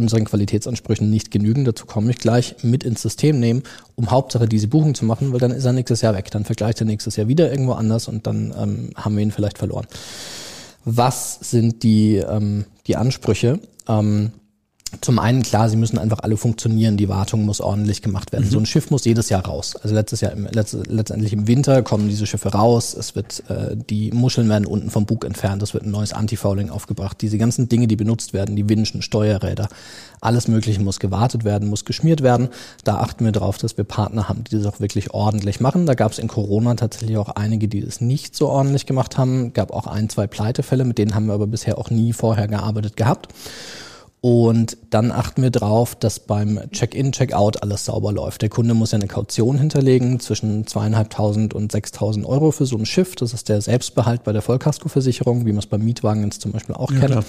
unseren 0.00 0.24
Qualitätsansprüchen 0.24 1.08
nicht 1.08 1.30
genügen, 1.30 1.64
dazu 1.64 1.86
komme 1.86 2.10
ich 2.10 2.18
gleich, 2.18 2.56
mit 2.62 2.84
ins 2.84 3.02
System 3.02 3.38
nehmen, 3.38 3.62
um 3.94 4.10
Hauptsache 4.10 4.48
diese 4.48 4.68
Buchung 4.68 4.94
zu 4.94 5.04
machen, 5.04 5.32
weil 5.32 5.40
dann 5.40 5.50
ist 5.52 5.64
er 5.64 5.72
nächstes 5.72 6.00
Jahr 6.00 6.14
weg. 6.14 6.30
Dann 6.30 6.44
vergleicht 6.44 6.80
er 6.80 6.86
nächstes 6.86 7.16
Jahr 7.16 7.28
wieder 7.28 7.50
irgendwo 7.50 7.72
anders 7.72 8.08
und 8.08 8.26
dann 8.26 8.54
ähm, 8.58 8.90
haben 8.96 9.16
wir 9.16 9.22
ihn 9.22 9.30
vielleicht 9.30 9.58
verloren. 9.58 9.86
Was 10.84 11.38
sind 11.40 11.82
die, 11.82 12.16
ähm, 12.16 12.64
die 12.86 12.96
Ansprüche? 12.96 13.60
Ähm, 13.86 14.32
zum 15.00 15.18
einen 15.20 15.42
klar, 15.42 15.68
sie 15.68 15.76
müssen 15.76 15.98
einfach 15.98 16.18
alle 16.22 16.36
funktionieren. 16.36 16.96
Die 16.96 17.08
Wartung 17.08 17.44
muss 17.44 17.60
ordentlich 17.60 18.02
gemacht 18.02 18.32
werden. 18.32 18.46
Mhm. 18.46 18.50
So 18.50 18.58
ein 18.58 18.66
Schiff 18.66 18.90
muss 18.90 19.04
jedes 19.04 19.28
Jahr 19.28 19.46
raus. 19.46 19.76
Also 19.76 19.94
letztes 19.94 20.20
Jahr, 20.20 20.32
im, 20.32 20.46
letzt, 20.50 20.76
letztendlich 20.88 21.32
im 21.32 21.46
Winter 21.46 21.82
kommen 21.82 22.08
diese 22.08 22.26
Schiffe 22.26 22.50
raus. 22.50 22.94
Es 22.98 23.14
wird, 23.14 23.44
äh, 23.48 23.76
die 23.76 24.10
Muscheln 24.10 24.48
werden 24.48 24.66
unten 24.66 24.90
vom 24.90 25.06
Bug 25.06 25.24
entfernt. 25.24 25.62
Es 25.62 25.74
wird 25.74 25.84
ein 25.84 25.92
neues 25.92 26.12
Antifouling 26.12 26.70
aufgebracht. 26.70 27.20
Diese 27.20 27.38
ganzen 27.38 27.68
Dinge, 27.68 27.86
die 27.86 27.96
benutzt 27.96 28.32
werden, 28.32 28.56
die 28.56 28.68
Winschen, 28.68 29.00
Steuerräder, 29.00 29.68
alles 30.20 30.48
Mögliche 30.48 30.80
muss 30.80 30.98
gewartet 30.98 31.44
werden, 31.44 31.68
muss 31.68 31.84
geschmiert 31.84 32.22
werden. 32.22 32.48
Da 32.82 32.96
achten 32.96 33.24
wir 33.24 33.32
darauf, 33.32 33.58
dass 33.58 33.76
wir 33.76 33.84
Partner 33.84 34.28
haben, 34.28 34.44
die 34.44 34.56
das 34.56 34.66
auch 34.66 34.80
wirklich 34.80 35.14
ordentlich 35.14 35.60
machen. 35.60 35.86
Da 35.86 35.94
gab 35.94 36.12
es 36.12 36.18
in 36.18 36.28
Corona 36.28 36.74
tatsächlich 36.74 37.16
auch 37.16 37.30
einige, 37.30 37.68
die 37.68 37.80
das 37.80 38.00
nicht 38.00 38.34
so 38.34 38.48
ordentlich 38.48 38.86
gemacht 38.86 39.16
haben. 39.16 39.52
Gab 39.52 39.72
auch 39.72 39.86
ein, 39.86 40.08
zwei 40.08 40.26
Pleitefälle, 40.26 40.84
mit 40.84 40.98
denen 40.98 41.14
haben 41.14 41.26
wir 41.26 41.34
aber 41.34 41.46
bisher 41.46 41.78
auch 41.78 41.90
nie 41.90 42.12
vorher 42.12 42.48
gearbeitet 42.48 42.96
gehabt. 42.96 43.28
Und 44.22 44.76
dann 44.90 45.12
achten 45.12 45.42
wir 45.42 45.50
drauf, 45.50 45.94
dass 45.94 46.20
beim 46.20 46.60
Check-in, 46.72 47.12
Check-out 47.12 47.62
alles 47.62 47.86
sauber 47.86 48.12
läuft. 48.12 48.42
Der 48.42 48.50
Kunde 48.50 48.74
muss 48.74 48.92
ja 48.92 48.98
eine 48.98 49.08
Kaution 49.08 49.58
hinterlegen 49.58 50.20
zwischen 50.20 50.66
zweieinhalbtausend 50.66 51.54
und 51.54 51.72
sechstausend 51.72 52.26
Euro 52.26 52.50
für 52.50 52.66
so 52.66 52.76
ein 52.76 52.84
Schiff. 52.84 53.16
Das 53.16 53.32
ist 53.32 53.48
der 53.48 53.62
Selbstbehalt 53.62 54.22
bei 54.22 54.32
der 54.32 54.42
Vollkaskoversicherung, 54.42 55.46
wie 55.46 55.52
man 55.52 55.60
es 55.60 55.66
beim 55.66 55.82
Mietwagen 55.82 56.24
jetzt 56.24 56.42
zum 56.42 56.52
Beispiel 56.52 56.74
auch 56.74 56.90
ja, 56.92 57.00
kennt. 57.00 57.24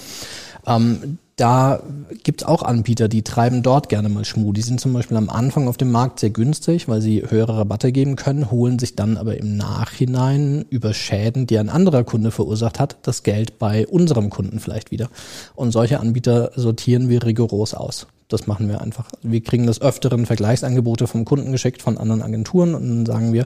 Ähm, 0.66 1.18
da 1.42 1.82
gibt's 2.22 2.44
auch 2.44 2.62
Anbieter, 2.62 3.08
die 3.08 3.22
treiben 3.22 3.64
dort 3.64 3.88
gerne 3.88 4.08
mal 4.08 4.24
Schmuh. 4.24 4.52
Die 4.52 4.62
sind 4.62 4.80
zum 4.80 4.92
Beispiel 4.92 5.16
am 5.16 5.28
Anfang 5.28 5.66
auf 5.66 5.76
dem 5.76 5.90
Markt 5.90 6.20
sehr 6.20 6.30
günstig, 6.30 6.86
weil 6.86 7.00
sie 7.00 7.24
höhere 7.28 7.58
Rabatte 7.58 7.90
geben 7.90 8.14
können, 8.14 8.52
holen 8.52 8.78
sich 8.78 8.94
dann 8.94 9.16
aber 9.16 9.36
im 9.36 9.56
Nachhinein 9.56 10.64
über 10.70 10.94
Schäden, 10.94 11.48
die 11.48 11.58
ein 11.58 11.68
anderer 11.68 12.04
Kunde 12.04 12.30
verursacht 12.30 12.78
hat, 12.78 12.98
das 13.02 13.24
Geld 13.24 13.58
bei 13.58 13.88
unserem 13.88 14.30
Kunden 14.30 14.60
vielleicht 14.60 14.92
wieder. 14.92 15.08
Und 15.56 15.72
solche 15.72 15.98
Anbieter 15.98 16.52
sortieren 16.54 17.08
wir 17.08 17.24
rigoros 17.24 17.74
aus. 17.74 18.06
Das 18.32 18.46
machen 18.46 18.68
wir 18.68 18.80
einfach. 18.80 19.10
Wir 19.22 19.42
kriegen 19.42 19.66
des 19.66 19.80
Öfteren 19.82 20.26
Vergleichsangebote 20.26 21.06
vom 21.06 21.24
Kunden 21.24 21.52
geschickt 21.52 21.82
von 21.82 21.98
anderen 21.98 22.22
Agenturen 22.22 22.74
und 22.74 22.88
dann 22.88 23.06
sagen 23.06 23.32
wir, 23.32 23.44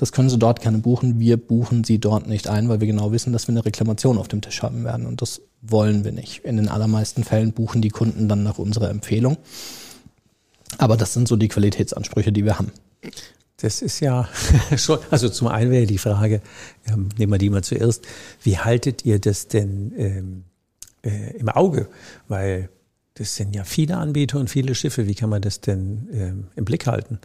Das 0.00 0.12
können 0.12 0.30
Sie 0.30 0.38
dort 0.38 0.62
gerne 0.62 0.78
buchen. 0.78 1.20
Wir 1.20 1.36
buchen 1.36 1.84
Sie 1.84 1.98
dort 1.98 2.26
nicht 2.26 2.48
ein, 2.48 2.70
weil 2.70 2.80
wir 2.80 2.86
genau 2.86 3.12
wissen, 3.12 3.34
dass 3.34 3.48
wir 3.48 3.52
eine 3.52 3.66
Reklamation 3.66 4.16
auf 4.16 4.28
dem 4.28 4.40
Tisch 4.40 4.62
haben 4.62 4.82
werden. 4.82 5.04
Und 5.04 5.20
das 5.20 5.42
wollen 5.60 6.04
wir 6.04 6.12
nicht. 6.12 6.42
In 6.42 6.56
den 6.56 6.70
allermeisten 6.70 7.22
Fällen 7.22 7.52
buchen 7.52 7.82
die 7.82 7.90
Kunden 7.90 8.26
dann 8.26 8.42
nach 8.42 8.58
unserer 8.58 8.88
Empfehlung. 8.88 9.36
Aber 10.78 10.96
das 10.96 11.12
sind 11.12 11.28
so 11.28 11.36
die 11.36 11.48
Qualitätsansprüche, 11.48 12.32
die 12.32 12.46
wir 12.46 12.58
haben. 12.58 12.72
Das 13.58 13.82
ist 13.82 14.00
ja 14.00 14.26
schon, 14.78 15.00
also 15.10 15.28
zum 15.28 15.48
einen 15.48 15.70
wäre 15.70 15.84
die 15.84 15.98
Frage, 15.98 16.40
ähm, 16.86 17.10
nehmen 17.18 17.32
wir 17.32 17.38
die 17.38 17.50
mal 17.50 17.62
zuerst, 17.62 18.06
wie 18.42 18.56
haltet 18.56 19.04
ihr 19.04 19.18
das 19.18 19.48
denn 19.48 19.92
ähm, 19.98 20.44
äh, 21.02 21.36
im 21.36 21.50
Auge? 21.50 21.88
Weil 22.26 22.70
das 23.20 23.36
sind 23.36 23.54
ja 23.54 23.64
viele 23.64 23.98
Anbieter 23.98 24.38
und 24.38 24.48
viele 24.48 24.74
Schiffe. 24.74 25.06
Wie 25.06 25.14
kann 25.14 25.28
man 25.28 25.42
das 25.42 25.60
denn 25.60 26.08
ähm, 26.10 26.44
im 26.56 26.64
Blick 26.64 26.86
halten? 26.86 27.18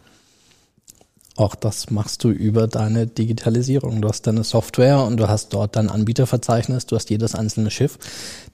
Auch 1.36 1.54
das 1.54 1.90
machst 1.90 2.24
du 2.24 2.30
über 2.30 2.66
deine 2.66 3.06
Digitalisierung. 3.06 4.00
Du 4.00 4.08
hast 4.08 4.26
deine 4.26 4.42
Software 4.42 5.04
und 5.04 5.18
du 5.18 5.28
hast 5.28 5.52
dort 5.52 5.76
dein 5.76 5.90
Anbieterverzeichnis, 5.90 6.86
du 6.86 6.96
hast 6.96 7.10
jedes 7.10 7.34
einzelne 7.34 7.70
Schiff. 7.70 7.98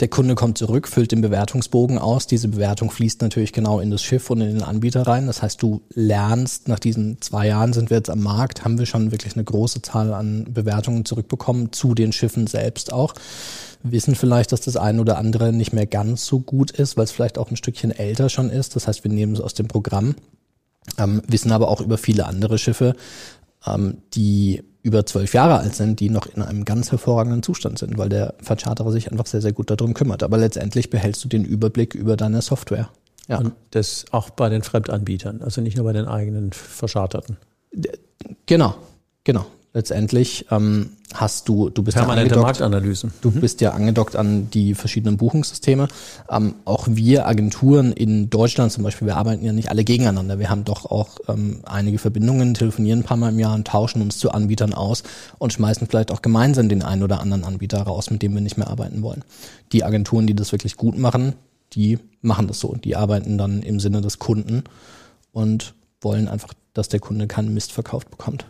Der 0.01 0.09
Kunde 0.09 0.35
kommt 0.35 0.59
zurück, 0.59 0.89
füllt 0.89 1.13
den 1.13 1.21
Bewertungsbogen 1.21 1.99
aus. 1.99 2.27
Diese 2.27 2.49
Bewertung 2.49 2.91
fließt 2.91 3.23
natürlich 3.23 3.53
genau 3.53 3.79
in 3.79 3.93
das 3.93 4.03
Schiff 4.03 4.31
und 4.31 4.41
in 4.41 4.55
den 4.55 4.65
Anbieter 4.65 5.07
rein. 5.07 5.29
Das 5.29 5.43
heißt, 5.43 5.63
du 5.63 5.83
lernst, 5.95 6.67
nach 6.67 6.81
diesen 6.81 7.21
zwei 7.21 7.47
Jahren 7.47 7.73
sind 7.73 7.91
wir 7.91 7.99
jetzt 7.99 8.11
am 8.11 8.21
Markt, 8.21 8.65
haben 8.65 8.81
wir 8.81 8.87
schon 8.87 9.13
wirklich 9.13 9.35
eine 9.35 9.45
große 9.45 9.81
Zahl 9.83 10.13
an 10.13 10.49
Bewertungen 10.53 11.05
zurückbekommen, 11.05 11.71
zu 11.71 11.95
den 11.95 12.11
Schiffen 12.11 12.49
selbst 12.49 12.93
auch. 12.93 13.15
Wissen 13.85 14.17
vielleicht, 14.17 14.51
dass 14.51 14.61
das 14.61 14.77
eine 14.77 15.01
oder 15.01 15.19
andere 15.19 15.53
nicht 15.53 15.73
mehr 15.73 15.87
ganz 15.87 16.27
so 16.27 16.41
gut 16.41 16.73
ist, 16.73 16.97
weil 16.97 17.05
es 17.05 17.13
vielleicht 17.13 17.39
auch 17.39 17.51
ein 17.53 17.57
Stückchen 17.57 17.93
älter 17.93 18.29
schon 18.29 18.51
ist. 18.51 18.75
Das 18.75 18.89
heißt, 18.89 19.05
wir 19.05 19.11
nehmen 19.13 19.35
es 19.35 19.41
aus 19.41 19.55
dem 19.55 19.69
Programm 19.69 20.17
ähm, 20.99 21.23
wissen 21.27 21.53
aber 21.53 21.69
auch 21.69 21.81
über 21.81 21.99
viele 21.99 22.27
andere 22.27 22.59
Schiffe, 22.59 22.95
ähm, 23.67 23.99
die 24.15 24.63
über 24.83 25.07
zwölf 25.07 25.33
Jahre 25.35 25.59
alt 25.59 25.75
sind, 25.75 26.01
die 26.01 26.11
noch 26.11 26.27
in 26.27 26.43
einem 26.43 26.65
ganz 26.65 26.91
hervorragenden 26.91 27.43
Zustand 27.43 27.79
sind, 27.79 27.99
weil 27.99 28.09
der 28.09 28.35
Vercharterer 28.43 28.91
sich 28.91 29.11
einfach 29.13 29.27
sehr, 29.27 29.41
sehr 29.41 29.53
gut 29.53 29.71
darum 29.71 29.95
kümmert. 29.95 30.25
Aber 30.25 30.39
letztendlich 30.39 30.91
behältst 30.91 31.23
du 31.23 31.29
den 31.29 31.45
Überblick 31.45 31.95
über 31.95 32.17
deine 32.17 32.43
Software. 32.43 32.89
Ja. 33.29 33.39
Und 33.39 33.53
das 33.71 34.07
auch 34.11 34.31
bei 34.31 34.49
den 34.49 34.63
Fremdanbietern, 34.63 35.43
also 35.43 35.61
nicht 35.61 35.77
nur 35.77 35.85
bei 35.85 35.93
den 35.93 36.07
eigenen 36.07 36.53
Verscharterten. 36.53 37.37
Genau, 38.47 38.75
genau 39.23 39.47
letztendlich 39.75 40.47
ähm, 40.51 40.91
hast 41.15 41.49
du, 41.49 41.71
du 41.71 41.83
bist 41.83 41.97
Permanente 41.97 42.35
ja 42.35 42.41
Marktanalysen. 42.41 43.13
Du 43.21 43.31
mhm. 43.31 43.41
bist 43.41 43.61
ja 43.61 43.73
angedockt 43.73 44.17
an 44.17 44.51
die 44.51 44.75
verschiedenen 44.75 45.17
Buchungssysteme. 45.17 45.89
Ähm, 46.31 46.55
auch 46.65 46.89
wir 46.91 47.27
Agenturen 47.27 47.93
in 47.93 48.29
Deutschland 48.31 48.73
zum 48.73 48.85
Beispiel, 48.85 49.07
wir 49.07 49.17
arbeiten 49.17 49.45
ja 49.45 49.53
nicht 49.53 49.71
alle 49.71 49.85
gegeneinander. 49.85 50.39
Wir 50.39 50.51
haben 50.51 50.65
doch 50.65 50.87
auch 50.87 51.19
ähm, 51.29 51.61
einige 51.65 51.99
Verbindungen, 51.99 52.55
telefonieren 52.55 53.01
ein 53.01 53.05
paar 53.05 53.17
Mal 53.17 53.31
im 53.31 53.39
Jahr 53.39 53.55
und 53.55 53.67
tauschen 53.67 54.03
uns 54.03 54.19
zu 54.19 54.31
Anbietern 54.31 54.75
aus 54.75 55.03
und 55.39 55.53
schmeißen 55.53 55.87
vielleicht 55.87 56.11
auch 56.11 56.23
gemeinsam 56.23 56.69
den 56.69 56.83
einen 56.83 57.03
oder 57.03 57.21
anderen 57.21 57.45
Anbieter 57.45 57.83
raus, 57.83 58.11
mit 58.11 58.23
dem 58.23 58.35
wir 58.35 58.41
nicht 58.41 58.59
mehr 58.59 58.69
arbeiten 58.69 59.03
wollen. 59.03 59.25
Die 59.73 59.85
Agenturen, 59.85 60.27
die 60.27 60.35
das 60.35 60.53
wirklich 60.53 60.77
gut 60.77 60.99
machen, 60.99 61.35
die 61.73 61.99
machen 62.21 62.47
das 62.47 62.61
so. 62.61 62.75
Die 62.77 62.97
arbeiten 62.97 63.39
dann 63.39 63.63
im 63.63 63.81
Sinne 63.81 64.03
des 64.03 64.19
Kunden 64.19 64.65
und 65.33 65.75
wollen 66.03 66.29
einfach, 66.29 66.53
dass 66.75 66.89
der 66.89 67.01
Kunde 67.01 67.27
keinen 67.27 67.55
Mist 67.55 67.73
verkauft 67.73 68.11
bekommt. 68.11 68.45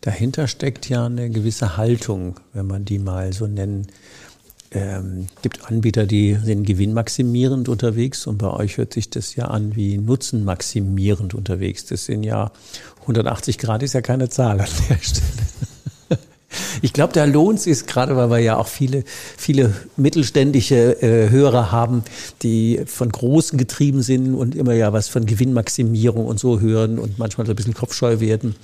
Dahinter 0.00 0.48
steckt 0.48 0.88
ja 0.88 1.06
eine 1.06 1.30
gewisse 1.30 1.76
Haltung, 1.76 2.40
wenn 2.52 2.66
man 2.66 2.84
die 2.84 2.98
mal 2.98 3.32
so 3.32 3.46
nennen. 3.46 3.86
Ähm, 4.70 5.26
gibt 5.42 5.66
Anbieter, 5.70 6.06
die 6.06 6.34
sind 6.34 6.64
gewinnmaximierend 6.64 7.68
unterwegs 7.68 8.26
und 8.26 8.38
bei 8.38 8.48
euch 8.48 8.78
hört 8.78 8.94
sich 8.94 9.10
das 9.10 9.36
ja 9.36 9.46
an 9.46 9.76
wie 9.76 9.98
nutzenmaximierend 9.98 11.34
unterwegs. 11.34 11.84
Das 11.84 12.06
sind 12.06 12.22
ja 12.22 12.52
180 13.02 13.58
Grad 13.58 13.82
ist 13.82 13.92
ja 13.92 14.00
keine 14.00 14.30
Zahl 14.30 14.60
an 14.60 14.68
der 14.88 14.98
Stelle. 14.98 15.71
Ich 16.82 16.92
glaube, 16.92 17.12
da 17.12 17.24
lohnt 17.24 17.58
es 17.58 17.64
sich 17.64 17.86
gerade, 17.86 18.16
weil 18.16 18.30
wir 18.30 18.38
ja 18.38 18.56
auch 18.56 18.66
viele, 18.66 19.04
viele 19.36 19.74
mittelständische 19.96 21.02
äh, 21.02 21.30
Hörer 21.30 21.72
haben, 21.72 22.02
die 22.42 22.80
von 22.86 23.10
Großen 23.10 23.58
getrieben 23.58 24.02
sind 24.02 24.34
und 24.34 24.54
immer 24.54 24.74
ja 24.74 24.92
was 24.92 25.08
von 25.08 25.26
Gewinnmaximierung 25.26 26.26
und 26.26 26.38
so 26.38 26.60
hören 26.60 26.98
und 26.98 27.18
manchmal 27.18 27.46
so 27.46 27.52
ein 27.52 27.56
bisschen 27.56 27.74
kopfscheu 27.74 28.20
werden. 28.20 28.54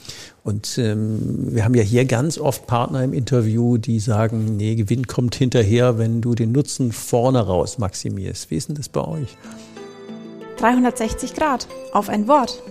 Und 0.44 0.79
ähm, 0.79 1.55
wir 1.55 1.64
haben 1.64 1.74
ja 1.74 1.83
hier 1.83 2.05
ganz 2.05 2.38
oft 2.38 2.66
Partner 2.66 3.05
im 3.05 3.12
Interview, 3.12 3.77
die 3.77 4.01
sagen, 4.01 4.57
nee, 4.57 4.77
Gewinn 4.77 5.07
kommt 5.07 5.35
hinterher, 5.35 5.98
wenn 5.98 6.20
du 6.20 6.35
den 6.35 6.53
Nutzen 6.53 6.92
vorne 6.92 7.40
raus 7.40 7.79
maximierst. 7.79 8.51
Wie 8.51 8.57
ist 8.57 8.68
denn 8.68 8.77
das 8.77 8.88
bei 8.88 9.07
euch? 9.07 9.37
360 10.59 11.35
Grad 11.35 11.68
auf 11.92 12.09
ein 12.09 12.27
Wort 12.27 12.62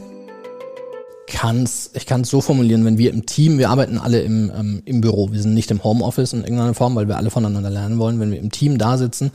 kann's, 1.28 1.92
ich 1.94 2.06
kann 2.06 2.22
es 2.22 2.30
so 2.30 2.42
formulieren, 2.42 2.86
wenn 2.86 2.98
wir 2.98 3.12
im 3.12 3.26
Team, 3.26 3.60
wir 3.60 3.70
arbeiten 3.70 3.98
alle 3.98 4.22
im, 4.22 4.52
ähm, 4.58 4.82
im 4.86 5.02
Büro, 5.02 5.32
wir 5.32 5.42
sind 5.42 5.54
nicht 5.54 5.70
im 5.70 5.84
Homeoffice 5.84 6.34
in 6.34 6.42
irgendeiner 6.42 6.74
Form, 6.74 6.96
weil 6.96 7.08
wir 7.08 7.18
alle 7.18 7.30
voneinander 7.30 7.70
lernen 7.70 8.00
wollen. 8.00 8.20
Wenn 8.20 8.32
wir 8.32 8.40
im 8.40 8.52
Team 8.52 8.78
da 8.78 8.98
sitzen, 8.98 9.32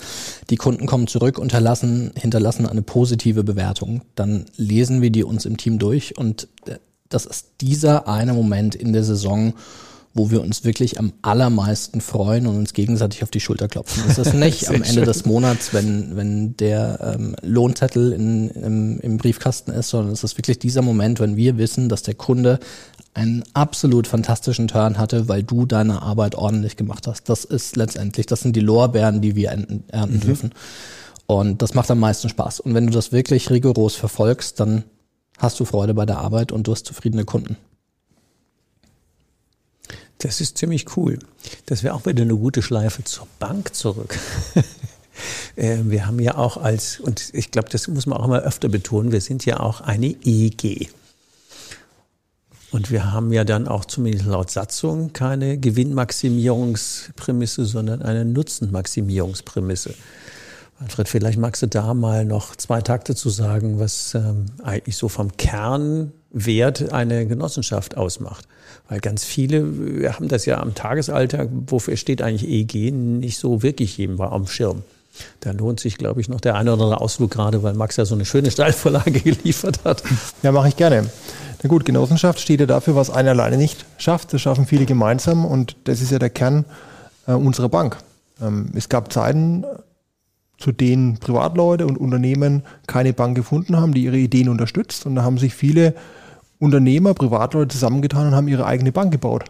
die 0.50 0.56
Kunden 0.56 0.86
kommen 0.86 1.06
zurück, 1.06 1.38
unterlassen, 1.38 2.10
hinterlassen 2.16 2.66
eine 2.66 2.82
positive 2.82 3.44
Bewertung, 3.44 4.02
dann 4.14 4.46
lesen 4.56 5.02
wir 5.02 5.10
die 5.10 5.22
uns 5.22 5.44
im 5.44 5.58
Team 5.58 5.78
durch 5.78 6.16
und 6.16 6.48
äh, 6.66 6.78
das 7.10 7.26
ist 7.26 7.48
dieser 7.60 8.08
eine 8.08 8.32
Moment 8.32 8.74
in 8.74 8.94
der 8.94 9.04
Saison, 9.04 9.52
wo 10.14 10.30
wir 10.30 10.42
uns 10.42 10.64
wirklich 10.64 10.98
am 10.98 11.12
allermeisten 11.22 12.00
freuen 12.00 12.46
und 12.46 12.56
uns 12.56 12.74
gegenseitig 12.74 13.22
auf 13.22 13.30
die 13.30 13.40
Schulter 13.40 13.68
klopfen. 13.68 14.02
Das 14.06 14.18
ist 14.18 14.34
nicht 14.34 14.68
am 14.68 14.76
Ende 14.76 14.88
schön. 14.88 15.04
des 15.04 15.24
Monats, 15.24 15.72
wenn, 15.72 16.16
wenn 16.16 16.56
der 16.56 17.16
ähm, 17.16 17.34
Lohnzettel 17.42 18.12
in, 18.12 18.50
im, 18.50 19.00
im 19.00 19.16
Briefkasten 19.16 19.70
ist, 19.70 19.88
sondern 19.88 20.12
es 20.12 20.22
ist 20.22 20.36
wirklich 20.36 20.58
dieser 20.58 20.82
Moment, 20.82 21.20
wenn 21.20 21.36
wir 21.36 21.56
wissen, 21.56 21.88
dass 21.88 22.02
der 22.02 22.14
Kunde 22.14 22.58
einen 23.14 23.44
absolut 23.54 24.06
fantastischen 24.06 24.68
Turn 24.68 24.98
hatte, 24.98 25.28
weil 25.28 25.42
du 25.42 25.66
deine 25.66 26.02
Arbeit 26.02 26.34
ordentlich 26.34 26.76
gemacht 26.76 27.06
hast. 27.06 27.28
Das 27.28 27.44
ist 27.44 27.76
letztendlich, 27.76 28.26
das 28.26 28.40
sind 28.40 28.56
die 28.56 28.60
Lorbeeren, 28.60 29.20
die 29.20 29.36
wir 29.36 29.50
ernten, 29.50 29.84
mhm. 29.92 30.20
dürfen. 30.20 30.50
Und 31.26 31.62
das 31.62 31.74
macht 31.74 31.90
am 31.90 32.00
meisten 32.00 32.28
Spaß. 32.28 32.60
Und 32.60 32.74
wenn 32.74 32.86
du 32.86 32.92
das 32.92 33.12
wirklich 33.12 33.50
rigoros 33.50 33.94
verfolgst, 33.94 34.60
dann 34.60 34.84
hast 35.38 35.58
du 35.60 35.64
Freude 35.64 35.94
bei 35.94 36.06
der 36.06 36.18
Arbeit 36.18 36.52
und 36.52 36.66
du 36.66 36.72
hast 36.72 36.86
zufriedene 36.86 37.24
Kunden. 37.24 37.56
Das 40.22 40.40
ist 40.40 40.56
ziemlich 40.56 40.96
cool. 40.96 41.18
Das 41.66 41.82
wäre 41.82 41.94
auch 41.94 42.06
wieder 42.06 42.22
eine 42.22 42.36
gute 42.36 42.62
Schleife 42.62 43.04
zur 43.04 43.26
Bank 43.38 43.74
zurück. 43.74 44.18
Ähm, 45.58 45.90
wir 45.90 46.06
haben 46.06 46.18
ja 46.18 46.38
auch 46.38 46.56
als, 46.56 46.98
und 46.98 47.34
ich 47.34 47.50
glaube, 47.50 47.68
das 47.68 47.86
muss 47.86 48.06
man 48.06 48.18
auch 48.18 48.24
immer 48.24 48.40
öfter 48.40 48.70
betonen, 48.70 49.12
wir 49.12 49.20
sind 49.20 49.44
ja 49.44 49.60
auch 49.60 49.82
eine 49.82 50.16
EG. 50.24 50.88
Und 52.70 52.90
wir 52.90 53.12
haben 53.12 53.30
ja 53.30 53.44
dann 53.44 53.68
auch 53.68 53.84
zumindest 53.84 54.24
laut 54.24 54.50
Satzung 54.50 55.12
keine 55.12 55.58
Gewinnmaximierungsprämisse, 55.58 57.66
sondern 57.66 58.00
eine 58.00 58.24
Nutzenmaximierungsprämisse. 58.24 59.94
Manfred, 60.80 61.08
vielleicht 61.08 61.38
magst 61.38 61.62
du 61.62 61.68
da 61.68 61.92
mal 61.92 62.24
noch 62.24 62.56
zwei 62.56 62.80
Takte 62.80 63.14
zu 63.14 63.28
sagen, 63.28 63.78
was 63.78 64.14
ähm, 64.14 64.46
eigentlich 64.62 64.96
so 64.96 65.08
vom 65.08 65.36
Kernwert 65.36 66.90
eine 66.92 67.26
Genossenschaft 67.26 67.98
ausmacht. 67.98 68.48
Weil 68.88 69.00
ganz 69.00 69.24
viele 69.24 70.00
wir 70.00 70.14
haben 70.14 70.28
das 70.28 70.46
ja 70.46 70.60
am 70.60 70.74
Tagesalltag, 70.74 71.48
wofür 71.66 71.96
steht 71.96 72.22
eigentlich 72.22 72.48
EG, 72.48 72.90
nicht 72.90 73.38
so 73.38 73.62
wirklich 73.62 73.96
jedem 73.96 74.18
war 74.18 74.32
am 74.32 74.46
Schirm. 74.46 74.82
Da 75.40 75.52
lohnt 75.52 75.80
sich, 75.80 75.98
glaube 75.98 76.20
ich, 76.20 76.28
noch 76.28 76.40
der 76.40 76.54
eine 76.54 76.72
oder 76.72 76.84
andere 76.84 77.00
Ausflug 77.00 77.30
gerade, 77.30 77.62
weil 77.62 77.74
Max 77.74 77.96
ja 77.96 78.04
so 78.04 78.14
eine 78.14 78.24
schöne 78.24 78.50
Steilvorlage 78.50 79.10
geliefert 79.20 79.84
hat. 79.84 80.02
Ja, 80.42 80.52
mache 80.52 80.68
ich 80.68 80.76
gerne. 80.76 81.06
Na 81.62 81.68
gut, 81.68 81.84
Genossenschaft 81.84 82.40
steht 82.40 82.60
ja 82.60 82.66
dafür, 82.66 82.96
was 82.96 83.10
einer 83.10 83.30
alleine 83.30 83.56
nicht 83.56 83.84
schafft. 83.98 84.32
Das 84.32 84.40
schaffen 84.40 84.66
viele 84.66 84.86
gemeinsam 84.86 85.44
und 85.44 85.76
das 85.84 86.00
ist 86.00 86.10
ja 86.10 86.18
der 86.18 86.30
Kern 86.30 86.64
äh, 87.26 87.32
unserer 87.32 87.68
Bank. 87.68 87.98
Ähm, 88.40 88.70
es 88.74 88.88
gab 88.88 89.12
Zeiten, 89.12 89.64
zu 90.58 90.72
denen 90.72 91.18
Privatleute 91.18 91.86
und 91.86 91.98
Unternehmen 91.98 92.62
keine 92.86 93.12
Bank 93.12 93.36
gefunden 93.36 93.76
haben, 93.76 93.94
die 93.94 94.04
ihre 94.04 94.16
Ideen 94.16 94.48
unterstützt. 94.48 95.06
Und 95.06 95.16
da 95.16 95.22
haben 95.22 95.38
sich 95.38 95.54
viele 95.54 95.94
Unternehmer, 96.62 97.12
Privatleute 97.12 97.74
zusammengetan 97.74 98.28
und 98.28 98.34
haben 98.36 98.46
ihre 98.46 98.64
eigene 98.64 98.92
Bank 98.92 99.10
gebaut. 99.10 99.46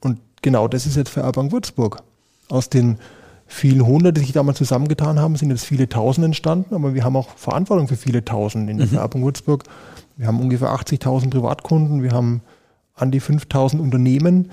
Und 0.00 0.18
genau 0.42 0.68
das 0.68 0.84
ist 0.84 0.96
jetzt 0.96 1.08
für 1.08 1.22
Bank 1.32 1.50
Würzburg. 1.50 2.02
Aus 2.50 2.68
den 2.68 2.98
vielen 3.46 3.86
Hundert, 3.86 4.18
die 4.18 4.20
sich 4.20 4.32
damals 4.32 4.58
zusammengetan 4.58 5.18
haben, 5.18 5.34
sind 5.36 5.48
jetzt 5.48 5.64
viele 5.64 5.88
Tausend 5.88 6.26
entstanden, 6.26 6.74
aber 6.74 6.92
wir 6.92 7.04
haben 7.04 7.16
auch 7.16 7.30
Verantwortung 7.36 7.88
für 7.88 7.96
viele 7.96 8.22
Tausend 8.22 8.68
in 8.68 8.76
der 8.76 8.86
mhm. 8.86 8.96
Bank 8.96 9.24
Würzburg. 9.24 9.64
Wir 10.18 10.26
haben 10.26 10.40
ungefähr 10.40 10.68
80.000 10.68 11.30
Privatkunden, 11.30 12.02
wir 12.02 12.12
haben 12.12 12.42
an 12.94 13.10
die 13.10 13.22
5.000 13.22 13.78
Unternehmen, 13.78 14.50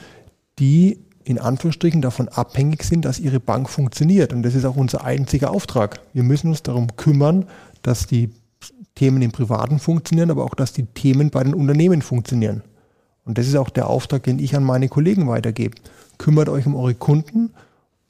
die 0.57 1.01
in 1.25 1.37
Anführungsstrichen 1.37 2.01
davon 2.01 2.29
abhängig 2.29 2.83
sind, 2.83 3.03
dass 3.03 3.19
ihre 3.19 3.41
Bank 3.41 3.69
funktioniert. 3.69 4.31
Und 4.31 4.43
das 4.43 4.55
ist 4.55 4.63
auch 4.63 4.77
unser 4.77 5.03
einziger 5.03 5.51
Auftrag. 5.51 5.99
Wir 6.13 6.23
müssen 6.23 6.47
uns 6.47 6.63
darum 6.63 6.95
kümmern, 6.95 7.45
dass 7.81 8.07
die 8.07 8.29
Themen 8.99 9.21
im 9.21 9.31
Privaten 9.31 9.79
funktionieren, 9.79 10.29
aber 10.29 10.43
auch, 10.43 10.55
dass 10.55 10.73
die 10.73 10.85
Themen 10.85 11.29
bei 11.29 11.41
den 11.41 11.53
Unternehmen 11.53 12.01
funktionieren. 12.01 12.63
Und 13.23 13.37
das 13.37 13.47
ist 13.47 13.55
auch 13.55 13.69
der 13.69 13.87
Auftrag, 13.87 14.23
den 14.23 14.39
ich 14.39 14.57
an 14.57 14.63
meine 14.65 14.89
Kollegen 14.89 15.29
weitergebe. 15.29 15.77
Kümmert 16.17 16.49
euch 16.49 16.65
um 16.65 16.75
eure 16.75 16.95
Kunden, 16.95 17.51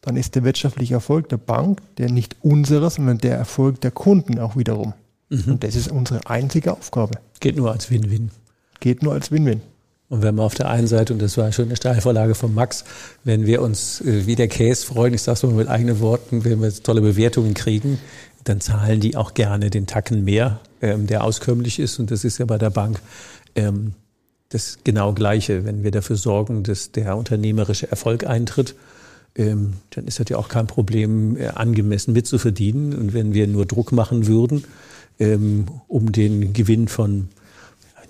dann 0.02 0.16
ist 0.16 0.34
der 0.34 0.44
wirtschaftliche 0.44 0.96
Erfolg 0.96 1.30
der 1.30 1.38
Bank, 1.38 1.80
der 2.00 2.10
nicht 2.10 2.38
unserer, 2.42 2.90
sondern 2.90 3.20
der 3.20 3.38
Erfolg 3.38 3.82
der 3.82 3.92
Kunden 3.92 4.40
auch 4.40 4.58
wiederum. 4.58 4.96
Mhm. 5.30 5.44
Und 5.46 5.64
das 5.64 5.76
ist 5.76 5.92
unsere 5.92 6.26
einzige 6.26 6.74
Aufgabe. 6.74 7.20
Geht 7.40 7.56
nur 7.56 7.72
als 7.72 7.92
Win-Win. 7.92 8.32
Geht 8.80 9.04
nur 9.04 9.14
als 9.14 9.30
Win-Win. 9.30 9.62
Und 10.10 10.24
wenn 10.24 10.34
wir 10.34 10.44
auf 10.44 10.56
der 10.56 10.70
einen 10.70 10.88
Seite, 10.88 11.14
und 11.14 11.22
das 11.22 11.38
war 11.38 11.52
schon 11.52 11.66
eine 11.66 11.76
Steilvorlage 11.76 12.34
von 12.34 12.56
Max, 12.56 12.84
wenn 13.24 13.46
wir 13.46 13.62
uns 13.62 14.02
äh, 14.02 14.26
wie 14.26 14.36
der 14.36 14.48
Case 14.48 14.84
freuen, 14.84 15.14
ich 15.14 15.22
sage 15.22 15.36
es 15.36 15.44
mal 15.44 15.54
mit 15.54 15.68
eigenen 15.68 16.00
Worten, 16.00 16.44
wenn 16.46 16.64
wir 16.64 16.74
tolle 16.74 17.02
Bewertungen 17.02 17.54
kriegen, 17.54 18.00
dann 18.44 18.62
zahlen 18.62 19.00
die 19.00 19.16
auch 19.16 19.34
gerne 19.34 19.70
den 19.70 19.88
Tacken 19.88 20.24
mehr, 20.24 20.60
ähm, 20.82 21.08
der 21.08 21.24
auskömmlich 21.24 21.80
ist. 21.80 22.00
Und 22.00 22.12
das 22.12 22.24
ist 22.24 22.38
ja 22.38 22.46
bei 22.46 22.58
der 22.58 22.70
Bank 22.70 23.02
ähm, 23.56 23.94
das 24.50 24.80
genau 24.84 25.14
Gleiche. 25.14 25.66
Wenn 25.66 25.84
wir 25.84 25.92
dafür 25.92 26.16
sorgen, 26.16 26.64
dass 26.64 26.92
der 26.92 27.18
unternehmerische 27.18 27.90
Erfolg 27.90 28.26
eintritt, 28.26 28.76
ähm, 29.36 29.74
dann 29.92 30.08
ist 30.08 30.20
das 30.20 30.30
ja 30.30 30.38
auch 30.38 30.50
kein 30.50 30.68
Problem, 30.68 31.38
äh, 31.38 31.48
angemessen 31.48 32.14
mitzuverdienen. 32.14 32.96
Und 32.96 33.14
wenn 33.14 33.34
wir 33.34 33.48
nur 33.48 33.66
Druck 33.66 33.92
machen 33.92 34.28
würden, 34.28 34.64
ähm, 35.20 35.66
um 35.88 36.12
den 36.12 36.54
Gewinn 36.54 36.88
von 36.88 37.30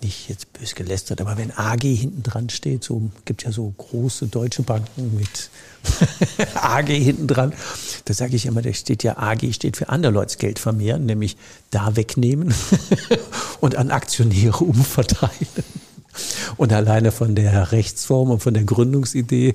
nicht 0.04 0.30
jetzt 0.30 0.54
bös 0.54 0.76
gelästert, 0.76 1.22
aber 1.22 1.38
wenn 1.38 1.52
AG 1.52 1.82
hinten 1.82 2.24
dran 2.24 2.50
steht, 2.50 2.84
so 2.84 3.10
gibt 3.26 3.44
ja 3.44 3.52
so 3.52 3.74
große 3.78 4.28
deutsche 4.28 4.64
Banken 4.64 5.16
mit 5.16 5.50
AG 6.56 6.88
hinten 6.88 7.28
dran, 7.28 7.54
da 8.06 8.14
sage 8.14 8.36
ich 8.36 8.46
immer, 8.46 8.62
da 8.62 8.74
steht 8.74 9.04
ja 9.04 9.18
AG 9.18 9.54
steht 9.54 9.78
für 9.78 9.90
Anderleuts 9.90 10.38
Geld 10.38 10.60
vermehren, 10.60 11.06
nämlich 11.06 11.38
da 11.72 11.96
wegnehmen 11.96 12.54
und 13.60 13.76
an 13.76 13.92
Aktionäre 13.92 14.64
umverteilen. 14.64 15.64
Und 16.58 16.74
alleine 16.74 17.12
von 17.12 17.36
der 17.36 17.72
Rechtsform 17.72 18.32
und 18.32 18.44
von 18.44 18.54
der 18.54 18.64
Gründungsidee, 18.64 19.54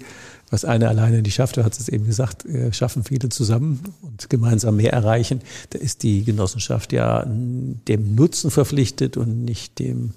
was 0.51 0.65
einer 0.65 0.89
alleine 0.89 1.21
nicht 1.21 1.35
schafft, 1.35 1.57
du 1.57 1.65
hast 1.65 1.81
es 1.81 1.89
eben 1.89 2.07
gesagt, 2.07 2.45
schaffen 2.71 3.05
viele 3.05 3.29
zusammen 3.29 3.81
und 4.03 4.31
gemeinsam 4.31 4.77
mehr 4.77 4.93
erreichen. 4.93 5.41
Da 5.71 5.79
ist 5.79 6.03
die 6.03 6.25
Genossenschaft 6.25 6.93
ja 6.93 7.25
dem 7.27 8.15
Nutzen 8.15 8.51
verpflichtet 8.51 9.17
und 9.17 9.45
nicht 9.45 9.79
dem 9.79 10.15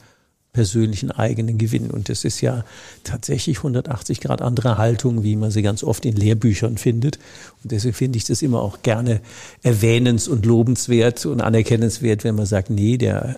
persönlichen 0.58 1.12
eigenen 1.12 1.60
Gewinn. 1.60 1.92
Und 1.92 2.10
das 2.10 2.26
ist 2.26 2.42
ja 2.42 2.66
tatsächlich 3.04 3.58
180 3.58 4.22
Grad 4.22 4.42
andere 4.42 4.80
Haltung, 4.80 5.22
wie 5.22 5.36
man 5.36 5.52
sie 5.52 5.62
ganz 5.62 5.84
oft 5.84 6.04
in 6.04 6.16
Lehrbüchern 6.16 6.80
findet. 6.80 7.20
Und 7.64 7.72
deswegen 7.72 7.94
finde 7.94 8.18
ich 8.18 8.24
das 8.24 8.42
immer 8.42 8.64
auch 8.64 8.82
gerne 8.82 9.22
erwähnens- 9.62 10.28
und 10.28 10.48
lobenswert 10.48 11.28
und 11.28 11.42
anerkennenswert, 11.42 12.24
wenn 12.24 12.34
man 12.34 12.48
sagt, 12.48 12.72
nee, 12.72 12.98
der 12.98 13.38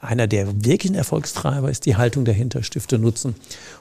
einer 0.00 0.28
der 0.28 0.64
wirklichen 0.64 0.94
Erfolgstreiber 0.94 1.68
ist 1.68 1.86
die 1.86 1.96
Haltung 1.96 2.24
dahinter, 2.24 2.62
Stifte 2.62 3.00
nutzen. 3.00 3.34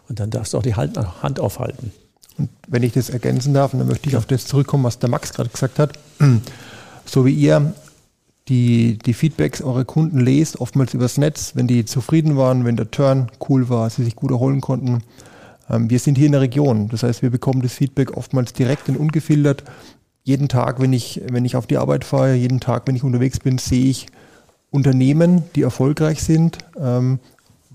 Und 0.07 0.19
dann 0.19 0.31
darfst 0.31 0.53
du 0.53 0.57
auch 0.57 0.63
die 0.63 0.73
Hand 0.73 1.39
aufhalten. 1.39 1.91
Und 2.39 2.49
wenn 2.67 2.81
ich 2.81 2.93
das 2.93 3.11
ergänzen 3.11 3.53
darf, 3.53 3.69
dann 3.69 3.85
möchte 3.85 4.09
ich 4.09 4.17
auf 4.17 4.25
das 4.25 4.47
zurückkommen, 4.47 4.83
was 4.83 4.97
der 4.97 5.09
Max 5.09 5.31
gerade 5.31 5.49
gesagt 5.49 5.77
hat. 5.77 5.99
So 7.05 7.25
wie 7.25 7.33
ihr 7.33 7.73
die, 8.49 8.97
die 8.97 9.13
Feedbacks 9.13 9.61
eurer 9.61 9.85
Kunden 9.85 10.19
lest, 10.19 10.59
oftmals 10.59 10.93
übers 10.93 11.17
Netz, 11.17 11.51
wenn 11.55 11.67
die 11.67 11.85
zufrieden 11.85 12.35
waren, 12.35 12.65
wenn 12.65 12.75
der 12.75 12.91
Turn 12.91 13.27
cool 13.47 13.69
war, 13.69 13.89
sie 13.89 14.03
sich 14.03 14.15
gut 14.15 14.31
erholen 14.31 14.59
konnten. 14.59 15.03
Ähm, 15.69 15.89
wir 15.89 15.99
sind 15.99 16.17
hier 16.17 16.25
in 16.25 16.33
der 16.33 16.41
Region. 16.41 16.89
Das 16.89 17.03
heißt, 17.03 17.21
wir 17.21 17.29
bekommen 17.29 17.61
das 17.61 17.73
Feedback 17.73 18.17
oftmals 18.17 18.53
direkt 18.53 18.89
und 18.89 18.97
ungefiltert. 18.97 19.63
Jeden 20.23 20.49
Tag, 20.49 20.81
wenn 20.81 20.93
ich, 20.93 21.21
wenn 21.31 21.45
ich 21.45 21.55
auf 21.55 21.67
die 21.67 21.77
Arbeit 21.77 22.03
fahre, 22.03 22.33
jeden 22.33 22.59
Tag, 22.59 22.87
wenn 22.87 22.95
ich 22.95 23.03
unterwegs 23.03 23.39
bin, 23.39 23.57
sehe 23.57 23.85
ich 23.85 24.07
Unternehmen, 24.71 25.43
die 25.55 25.61
erfolgreich 25.61 26.21
sind, 26.21 26.57
ähm, 26.79 27.19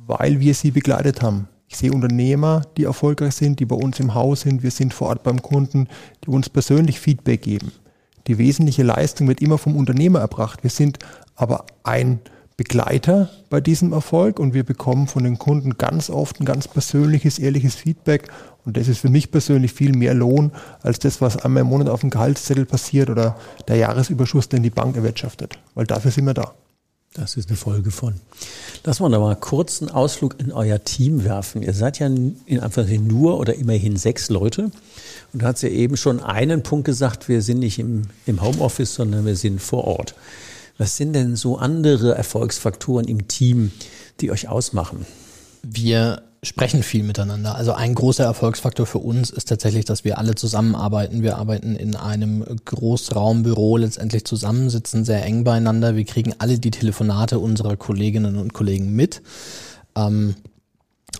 weil 0.06 0.40
wir 0.40 0.54
sie 0.54 0.70
begleitet 0.70 1.22
haben. 1.22 1.48
Ich 1.66 1.76
sehe 1.76 1.92
Unternehmer, 1.92 2.62
die 2.76 2.84
erfolgreich 2.84 3.34
sind, 3.34 3.58
die 3.58 3.64
bei 3.64 3.74
uns 3.76 3.98
im 3.98 4.14
Haus 4.14 4.42
sind. 4.42 4.62
Wir 4.62 4.70
sind 4.70 4.92
vor 4.94 5.08
Ort 5.08 5.22
beim 5.22 5.40
Kunden, 5.42 5.88
die 6.24 6.30
uns 6.30 6.48
persönlich 6.48 7.00
Feedback 7.00 7.42
geben. 7.42 7.72
Die 8.26 8.38
wesentliche 8.38 8.82
Leistung 8.82 9.28
wird 9.28 9.42
immer 9.42 9.58
vom 9.58 9.76
Unternehmer 9.76 10.20
erbracht. 10.20 10.62
Wir 10.62 10.70
sind 10.70 10.98
aber 11.36 11.66
ein 11.82 12.20
Begleiter 12.56 13.30
bei 13.50 13.60
diesem 13.60 13.92
Erfolg 13.92 14.38
und 14.38 14.54
wir 14.54 14.62
bekommen 14.62 15.08
von 15.08 15.24
den 15.24 15.38
Kunden 15.38 15.76
ganz 15.76 16.08
oft 16.08 16.40
ein 16.40 16.44
ganz 16.44 16.68
persönliches, 16.68 17.38
ehrliches 17.38 17.74
Feedback. 17.74 18.28
Und 18.64 18.76
das 18.76 18.88
ist 18.88 18.98
für 18.98 19.10
mich 19.10 19.30
persönlich 19.30 19.72
viel 19.72 19.94
mehr 19.94 20.14
Lohn 20.14 20.52
als 20.80 21.00
das, 21.00 21.20
was 21.20 21.36
einmal 21.36 21.62
im 21.62 21.68
Monat 21.68 21.88
auf 21.88 22.00
dem 22.00 22.10
Gehaltszettel 22.10 22.64
passiert 22.64 23.10
oder 23.10 23.36
der 23.68 23.76
Jahresüberschuss, 23.76 24.48
den 24.48 24.62
die 24.62 24.70
Bank 24.70 24.96
erwirtschaftet. 24.96 25.58
Weil 25.74 25.86
dafür 25.86 26.10
sind 26.10 26.26
wir 26.26 26.34
da. 26.34 26.54
Das 27.14 27.36
ist 27.36 27.48
eine 27.48 27.56
Folge 27.56 27.92
von. 27.92 28.14
Lass 28.82 28.98
mal 28.98 29.08
da 29.08 29.20
mal 29.20 29.36
kurz 29.36 29.80
einen 29.80 29.92
Ausflug 29.92 30.34
in 30.40 30.50
euer 30.50 30.82
Team 30.82 31.22
werfen. 31.22 31.62
Ihr 31.62 31.72
seid 31.72 32.00
ja 32.00 32.08
in 32.08 32.36
Anführungszeichen 32.48 33.06
nur 33.06 33.38
oder 33.38 33.54
immerhin 33.54 33.96
sechs 33.96 34.30
Leute. 34.30 34.72
Und 35.32 35.42
du 35.42 35.46
hast 35.46 35.62
ja 35.62 35.68
eben 35.68 35.96
schon 35.96 36.18
einen 36.18 36.64
Punkt 36.64 36.86
gesagt, 36.86 37.28
wir 37.28 37.40
sind 37.40 37.60
nicht 37.60 37.78
im, 37.78 38.02
im 38.26 38.42
Homeoffice, 38.42 38.94
sondern 38.94 39.24
wir 39.26 39.36
sind 39.36 39.62
vor 39.62 39.84
Ort. 39.84 40.16
Was 40.76 40.96
sind 40.96 41.12
denn 41.12 41.36
so 41.36 41.56
andere 41.56 42.16
Erfolgsfaktoren 42.16 43.06
im 43.06 43.28
Team, 43.28 43.70
die 44.20 44.32
euch 44.32 44.48
ausmachen? 44.48 45.06
Wir 45.62 46.20
sprechen 46.44 46.82
viel 46.82 47.02
miteinander. 47.02 47.54
Also 47.56 47.72
ein 47.72 47.94
großer 47.94 48.24
Erfolgsfaktor 48.24 48.86
für 48.86 48.98
uns 48.98 49.30
ist 49.30 49.48
tatsächlich, 49.48 49.84
dass 49.84 50.04
wir 50.04 50.18
alle 50.18 50.34
zusammenarbeiten. 50.34 51.22
Wir 51.22 51.38
arbeiten 51.38 51.76
in 51.76 51.96
einem 51.96 52.44
Großraumbüro 52.64 53.76
letztendlich 53.76 54.24
zusammen, 54.24 54.70
sitzen 54.70 55.04
sehr 55.04 55.24
eng 55.24 55.44
beieinander. 55.44 55.96
Wir 55.96 56.04
kriegen 56.04 56.34
alle 56.38 56.58
die 56.58 56.70
Telefonate 56.70 57.38
unserer 57.38 57.76
Kolleginnen 57.76 58.36
und 58.36 58.52
Kollegen 58.52 58.94
mit. 58.94 59.22
Ähm, 59.96 60.36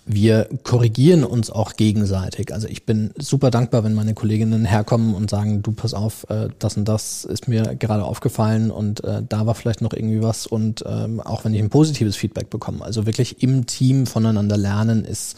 wir 0.07 0.49
korrigieren 0.65 1.25
uns 1.25 1.51
auch 1.51 1.77
gegenseitig. 1.77 2.53
Also 2.53 2.69
ich 2.69 2.85
bin 2.85 3.13
super 3.19 3.51
dankbar, 3.51 3.85
wenn 3.85 3.95
meine 3.95 4.13
Kolleginnen 4.13 4.67
herkommen 4.67 5.15
und 5.15 5.31
sagen, 5.31 5.63
du 5.63 5.73
pass 5.73 5.95
auf, 5.95 6.27
äh, 6.29 6.49
das 6.59 6.77
und 6.77 6.87
das 6.87 7.25
ist 7.25 7.49
mir 7.49 7.75
gerade 7.77 8.05
aufgefallen 8.05 8.71
und 8.71 9.03
äh, 9.05 9.23
da 9.27 9.47
war 9.47 9.55
vielleicht 9.55 9.81
noch 9.81 9.95
irgendwie 9.95 10.23
was 10.23 10.47
und 10.47 10.85
ähm, 10.87 11.21
auch 11.21 11.45
wenn 11.45 11.55
ich 11.55 11.63
ein 11.63 11.71
positives 11.71 12.17
Feedback 12.17 12.51
bekomme. 12.51 12.85
Also 12.85 13.07
wirklich 13.07 13.43
im 13.43 13.67
Team 13.67 14.07
voneinander 14.07 14.59
lernen 14.59 15.05
ist 15.05 15.37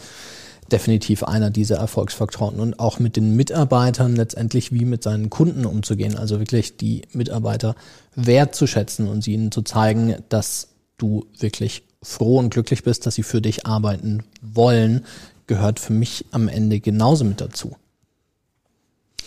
definitiv 0.72 1.22
einer 1.22 1.50
dieser 1.50 1.76
Erfolgsfaktoren 1.76 2.58
und 2.58 2.80
auch 2.80 2.98
mit 2.98 3.14
den 3.14 3.36
Mitarbeitern 3.36 4.16
letztendlich 4.16 4.72
wie 4.72 4.84
mit 4.84 5.02
seinen 5.02 5.30
Kunden 5.30 5.64
umzugehen. 5.64 6.16
Also 6.16 6.40
wirklich 6.40 6.76
die 6.76 7.02
Mitarbeiter 7.12 7.76
wertzuschätzen 8.16 9.06
und 9.06 9.22
sie 9.22 9.34
ihnen 9.34 9.52
zu 9.52 9.62
zeigen, 9.62 10.16
dass 10.28 10.68
du 10.98 11.26
wirklich 11.38 11.84
froh 12.06 12.38
und 12.38 12.50
glücklich 12.50 12.84
bist, 12.84 13.04
dass 13.04 13.16
sie 13.16 13.22
für 13.22 13.42
dich 13.42 13.66
arbeiten 13.66 14.22
wollen, 14.40 15.04
gehört 15.46 15.80
für 15.80 15.92
mich 15.92 16.24
am 16.30 16.48
Ende 16.48 16.80
genauso 16.80 17.24
mit 17.24 17.40
dazu. 17.40 17.76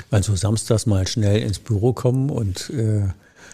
Weil 0.10 0.24
so 0.24 0.36
samstags 0.36 0.86
mal 0.86 1.06
schnell 1.08 1.42
ins 1.42 1.60
Büro 1.60 1.92
kommen 1.92 2.30
und 2.30 2.70
äh, 2.70 3.10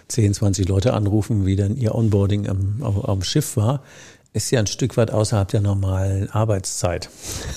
10, 0.10 0.36
20 0.36 0.68
Leute 0.70 0.94
anrufen, 0.94 1.46
wie 1.46 1.56
dann 1.56 1.76
ihr 1.76 1.96
Onboarding 1.96 2.48
am, 2.48 2.84
am 2.84 3.24
Schiff 3.24 3.58
war, 3.58 3.82
ist 4.34 4.52
ja 4.52 4.60
ein 4.60 4.68
Stück 4.68 4.96
weit 4.98 5.12
außerhalb 5.12 5.48
der 5.48 5.62
normalen 5.62 6.30
Arbeitszeit. 6.30 7.10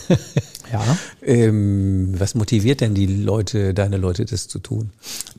Ja. 0.73 0.97
ähm, 1.23 2.15
was 2.19 2.35
motiviert 2.35 2.81
denn 2.81 2.95
die 2.95 3.07
Leute, 3.07 3.75
deine 3.75 3.97
Leute, 3.97 4.25
das 4.25 4.49
zu 4.49 4.59
tun? 4.59 4.91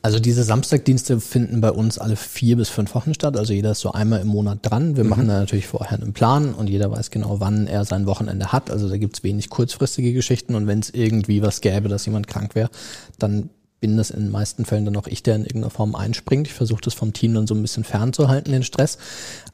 Also 0.01 0.19
diese 0.19 0.43
Samstagdienste 0.43 1.19
finden 1.19 1.61
bei 1.61 1.71
uns 1.71 1.99
alle 1.99 2.15
vier 2.15 2.57
bis 2.57 2.69
fünf 2.69 2.95
Wochen 2.95 3.13
statt. 3.13 3.37
Also 3.37 3.53
jeder 3.53 3.71
ist 3.71 3.81
so 3.81 3.91
einmal 3.91 4.21
im 4.21 4.27
Monat 4.27 4.59
dran. 4.61 4.95
Wir 4.95 5.03
mhm. 5.03 5.09
machen 5.09 5.27
da 5.27 5.39
natürlich 5.39 5.67
vorher 5.67 6.01
einen 6.01 6.13
Plan 6.13 6.53
und 6.53 6.69
jeder 6.69 6.91
weiß 6.91 7.11
genau, 7.11 7.39
wann 7.39 7.67
er 7.67 7.85
sein 7.85 8.05
Wochenende 8.05 8.51
hat. 8.51 8.71
Also 8.71 8.89
da 8.89 8.97
gibt's 8.97 9.23
wenig 9.23 9.49
kurzfristige 9.49 10.13
Geschichten 10.13 10.55
und 10.55 10.67
wenn 10.67 10.79
es 10.79 10.89
irgendwie 10.89 11.41
was 11.41 11.61
gäbe, 11.61 11.89
dass 11.89 12.05
jemand 12.05 12.27
krank 12.27 12.55
wäre, 12.55 12.69
dann 13.17 13.49
bin 13.79 13.97
das 13.97 14.11
in 14.11 14.23
den 14.23 14.31
meisten 14.31 14.65
Fällen 14.65 14.85
dann 14.85 14.97
auch 14.97 15.07
ich, 15.07 15.23
der 15.23 15.35
in 15.35 15.43
irgendeiner 15.43 15.69
Form 15.69 15.95
einspringt. 15.95 16.47
Ich 16.47 16.53
versuche 16.53 16.81
das 16.81 16.93
vom 16.93 17.13
Team 17.13 17.33
dann 17.33 17.47
so 17.47 17.55
ein 17.55 17.61
bisschen 17.61 17.83
fernzuhalten, 17.83 18.51
den 18.51 18.63
Stress. 18.63 18.97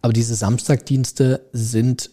Aber 0.02 0.14
diese 0.14 0.36
Samstagdienste 0.36 1.42
sind 1.54 2.10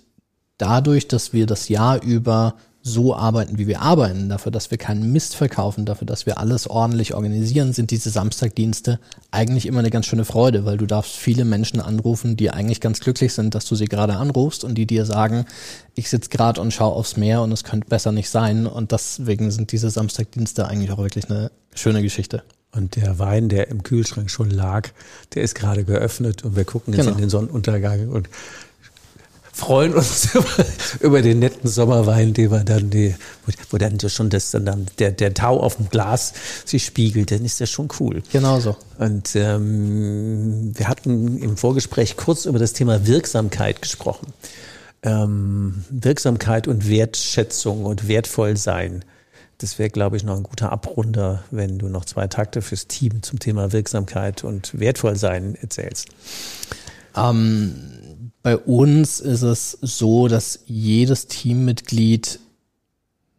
dadurch, 0.58 1.08
dass 1.08 1.32
wir 1.32 1.46
das 1.46 1.68
Jahr 1.68 2.02
über 2.02 2.54
so 2.82 3.14
arbeiten, 3.14 3.58
wie 3.58 3.68
wir 3.68 3.80
arbeiten, 3.80 4.28
dafür, 4.28 4.50
dass 4.50 4.72
wir 4.72 4.78
keinen 4.78 5.12
Mist 5.12 5.36
verkaufen, 5.36 5.86
dafür, 5.86 6.06
dass 6.06 6.26
wir 6.26 6.38
alles 6.38 6.68
ordentlich 6.68 7.14
organisieren, 7.14 7.72
sind 7.72 7.92
diese 7.92 8.10
Samstagdienste 8.10 8.98
eigentlich 9.30 9.66
immer 9.66 9.78
eine 9.78 9.90
ganz 9.90 10.06
schöne 10.06 10.24
Freude, 10.24 10.64
weil 10.64 10.78
du 10.78 10.86
darfst 10.86 11.14
viele 11.14 11.44
Menschen 11.44 11.80
anrufen, 11.80 12.36
die 12.36 12.50
eigentlich 12.50 12.80
ganz 12.80 12.98
glücklich 12.98 13.34
sind, 13.34 13.54
dass 13.54 13.66
du 13.66 13.76
sie 13.76 13.84
gerade 13.84 14.16
anrufst 14.16 14.64
und 14.64 14.74
die 14.74 14.86
dir 14.86 15.04
sagen, 15.04 15.46
ich 15.94 16.10
sitze 16.10 16.30
gerade 16.30 16.60
und 16.60 16.72
schaue 16.72 16.94
aufs 16.94 17.16
Meer 17.16 17.42
und 17.42 17.52
es 17.52 17.62
könnte 17.62 17.88
besser 17.88 18.10
nicht 18.10 18.30
sein. 18.30 18.66
Und 18.66 18.90
deswegen 18.90 19.50
sind 19.52 19.70
diese 19.70 19.90
Samstagdienste 19.90 20.66
eigentlich 20.66 20.90
auch 20.90 20.98
wirklich 20.98 21.30
eine 21.30 21.52
schöne 21.74 22.02
Geschichte. 22.02 22.42
Und 22.74 22.96
der 22.96 23.18
Wein, 23.18 23.50
der 23.50 23.68
im 23.68 23.82
Kühlschrank 23.82 24.30
schon 24.30 24.50
lag, 24.50 24.88
der 25.34 25.42
ist 25.42 25.54
gerade 25.54 25.84
geöffnet 25.84 26.42
und 26.42 26.56
wir 26.56 26.64
gucken 26.64 26.94
jetzt 26.94 27.04
genau. 27.04 27.16
in 27.16 27.20
den 27.20 27.28
Sonnenuntergang 27.28 28.08
und 28.08 28.30
freuen 29.52 29.94
uns 29.94 30.34
über, 30.34 30.64
über 31.00 31.22
den 31.22 31.38
netten 31.38 31.68
Sommerwein, 31.68 32.32
den 32.32 32.50
wir 32.50 32.64
dann, 32.64 32.90
die, 32.90 33.14
wo, 33.70 33.76
dann 33.76 34.00
schon 34.00 34.30
das, 34.30 34.50
dann 34.50 34.86
der, 34.98 35.12
der 35.12 35.34
Tau 35.34 35.60
auf 35.60 35.76
dem 35.76 35.88
Glas 35.90 36.32
sich 36.64 36.84
spiegelt, 36.84 37.30
dann 37.30 37.44
ist 37.44 37.60
das 37.60 37.70
schon 37.70 37.88
cool. 38.00 38.22
Genau 38.32 38.58
so. 38.58 38.76
Und 38.98 39.36
ähm, 39.36 40.72
wir 40.74 40.88
hatten 40.88 41.38
im 41.38 41.56
Vorgespräch 41.56 42.16
kurz 42.16 42.46
über 42.46 42.58
das 42.58 42.72
Thema 42.72 43.06
Wirksamkeit 43.06 43.82
gesprochen. 43.82 44.32
Ähm, 45.02 45.84
Wirksamkeit 45.90 46.66
und 46.66 46.88
Wertschätzung 46.88 47.84
und 47.84 48.08
wertvoll 48.08 48.56
sein. 48.56 49.04
Das 49.58 49.78
wäre, 49.78 49.90
glaube 49.90 50.16
ich, 50.16 50.24
noch 50.24 50.36
ein 50.36 50.42
guter 50.42 50.72
Abrunder, 50.72 51.44
wenn 51.50 51.78
du 51.78 51.88
noch 51.88 52.04
zwei 52.04 52.26
Takte 52.26 52.62
fürs 52.62 52.88
Team 52.88 53.22
zum 53.22 53.38
Thema 53.38 53.72
Wirksamkeit 53.72 54.44
und 54.44 54.78
wertvoll 54.78 55.16
sein 55.16 55.56
erzählst. 55.60 56.08
Ähm 57.14 57.74
bei 58.42 58.56
uns 58.56 59.20
ist 59.20 59.42
es 59.42 59.78
so, 59.80 60.28
dass 60.28 60.60
jedes 60.66 61.26
Teammitglied 61.26 62.40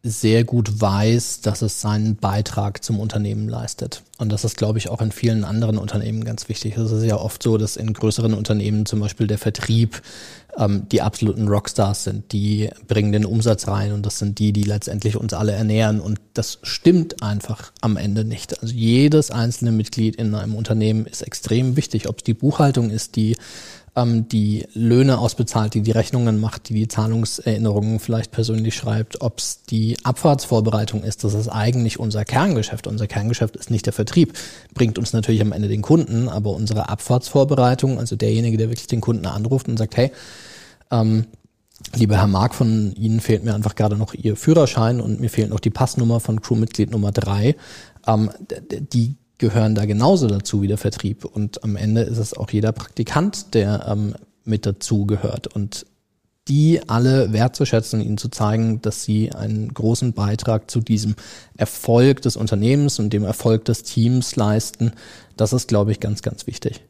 sehr 0.06 0.44
gut 0.44 0.82
weiß, 0.82 1.40
dass 1.40 1.62
es 1.62 1.80
seinen 1.80 2.16
Beitrag 2.16 2.84
zum 2.84 3.00
Unternehmen 3.00 3.48
leistet. 3.48 4.02
Und 4.18 4.30
das 4.30 4.44
ist, 4.44 4.58
glaube 4.58 4.78
ich, 4.78 4.90
auch 4.90 5.00
in 5.00 5.10
vielen 5.10 5.44
anderen 5.44 5.78
Unternehmen 5.78 6.24
ganz 6.24 6.50
wichtig. 6.50 6.76
Es 6.76 6.92
ist 6.92 7.04
ja 7.04 7.16
oft 7.16 7.42
so, 7.42 7.56
dass 7.56 7.76
in 7.78 7.94
größeren 7.94 8.34
Unternehmen 8.34 8.84
zum 8.84 9.00
Beispiel 9.00 9.26
der 9.26 9.38
Vertrieb 9.38 10.02
ähm, 10.58 10.86
die 10.92 11.00
absoluten 11.00 11.48
Rockstars 11.48 12.04
sind. 12.04 12.32
Die 12.32 12.68
bringen 12.86 13.12
den 13.12 13.24
Umsatz 13.24 13.66
rein 13.66 13.92
und 13.92 14.04
das 14.04 14.18
sind 14.18 14.38
die, 14.38 14.52
die 14.52 14.64
letztendlich 14.64 15.16
uns 15.16 15.32
alle 15.32 15.52
ernähren. 15.52 16.00
Und 16.00 16.20
das 16.34 16.58
stimmt 16.62 17.22
einfach 17.22 17.72
am 17.80 17.96
Ende 17.96 18.26
nicht. 18.26 18.60
Also 18.60 18.74
jedes 18.74 19.30
einzelne 19.30 19.72
Mitglied 19.72 20.16
in 20.16 20.34
einem 20.34 20.54
Unternehmen 20.54 21.06
ist 21.06 21.22
extrem 21.22 21.76
wichtig. 21.76 22.10
Ob 22.10 22.18
es 22.18 22.24
die 22.24 22.34
Buchhaltung 22.34 22.90
ist, 22.90 23.16
die 23.16 23.36
ähm, 23.96 24.28
die 24.28 24.66
Löhne 24.74 25.18
ausbezahlt, 25.18 25.74
die 25.74 25.82
die 25.82 25.90
Rechnungen 25.90 26.40
macht, 26.40 26.68
die 26.68 26.74
die 26.74 26.88
Zahlungserinnerungen 26.88 28.00
vielleicht 28.00 28.30
persönlich 28.30 28.74
schreibt, 28.74 29.20
ob 29.20 29.38
es 29.38 29.62
die 29.64 29.96
Abfahrtsvorbereitung 30.02 31.02
ist, 31.02 31.24
das 31.24 31.34
ist 31.34 31.48
eigentlich 31.48 31.98
unser 31.98 32.24
Kerngeschäft. 32.24 32.86
Unser 32.86 33.06
Kerngeschäft 33.06 33.56
ist 33.56 33.70
nicht 33.70 33.86
der 33.86 33.92
Vertrieb, 33.92 34.34
bringt 34.74 34.98
uns 34.98 35.12
natürlich 35.12 35.40
am 35.40 35.52
Ende 35.52 35.68
den 35.68 35.82
Kunden, 35.82 36.28
aber 36.28 36.50
unsere 36.50 36.88
Abfahrtsvorbereitung, 36.88 37.98
also 37.98 38.16
derjenige, 38.16 38.56
der 38.56 38.68
wirklich 38.68 38.88
den 38.88 39.00
Kunden 39.00 39.26
anruft 39.26 39.68
und 39.68 39.78
sagt, 39.78 39.96
hey, 39.96 40.10
ähm, 40.90 41.26
Lieber 41.92 42.16
Herr 42.16 42.28
Mark, 42.28 42.54
von 42.54 42.94
Ihnen 42.94 43.20
fehlt 43.20 43.44
mir 43.44 43.54
einfach 43.54 43.74
gerade 43.74 43.96
noch 43.96 44.14
Ihr 44.14 44.36
Führerschein 44.36 45.00
und 45.00 45.20
mir 45.20 45.28
fehlt 45.28 45.50
noch 45.50 45.60
die 45.60 45.70
Passnummer 45.70 46.20
von 46.20 46.40
Crewmitglied 46.40 46.90
Nummer 46.90 47.12
drei. 47.12 47.56
Ähm, 48.06 48.30
die 48.92 49.16
gehören 49.38 49.74
da 49.74 49.84
genauso 49.84 50.26
dazu 50.28 50.62
wie 50.62 50.68
der 50.68 50.78
Vertrieb. 50.78 51.24
Und 51.24 51.64
am 51.64 51.76
Ende 51.76 52.02
ist 52.02 52.18
es 52.18 52.34
auch 52.34 52.50
jeder 52.50 52.72
Praktikant, 52.72 53.54
der 53.54 53.86
ähm, 53.88 54.14
mit 54.44 54.66
dazu 54.66 55.06
gehört. 55.06 55.46
Und 55.48 55.86
die 56.48 56.80
alle 56.88 57.32
wertzuschätzen 57.32 58.02
ihnen 58.02 58.18
zu 58.18 58.28
zeigen, 58.28 58.82
dass 58.82 59.02
sie 59.02 59.32
einen 59.32 59.72
großen 59.72 60.12
Beitrag 60.12 60.70
zu 60.70 60.80
diesem 60.80 61.16
Erfolg 61.56 62.20
des 62.22 62.36
Unternehmens 62.36 62.98
und 62.98 63.12
dem 63.12 63.24
Erfolg 63.24 63.64
des 63.64 63.82
Teams 63.82 64.36
leisten, 64.36 64.92
das 65.36 65.52
ist, 65.52 65.68
glaube 65.68 65.92
ich, 65.92 66.00
ganz, 66.00 66.22
ganz 66.22 66.46
wichtig. 66.46 66.82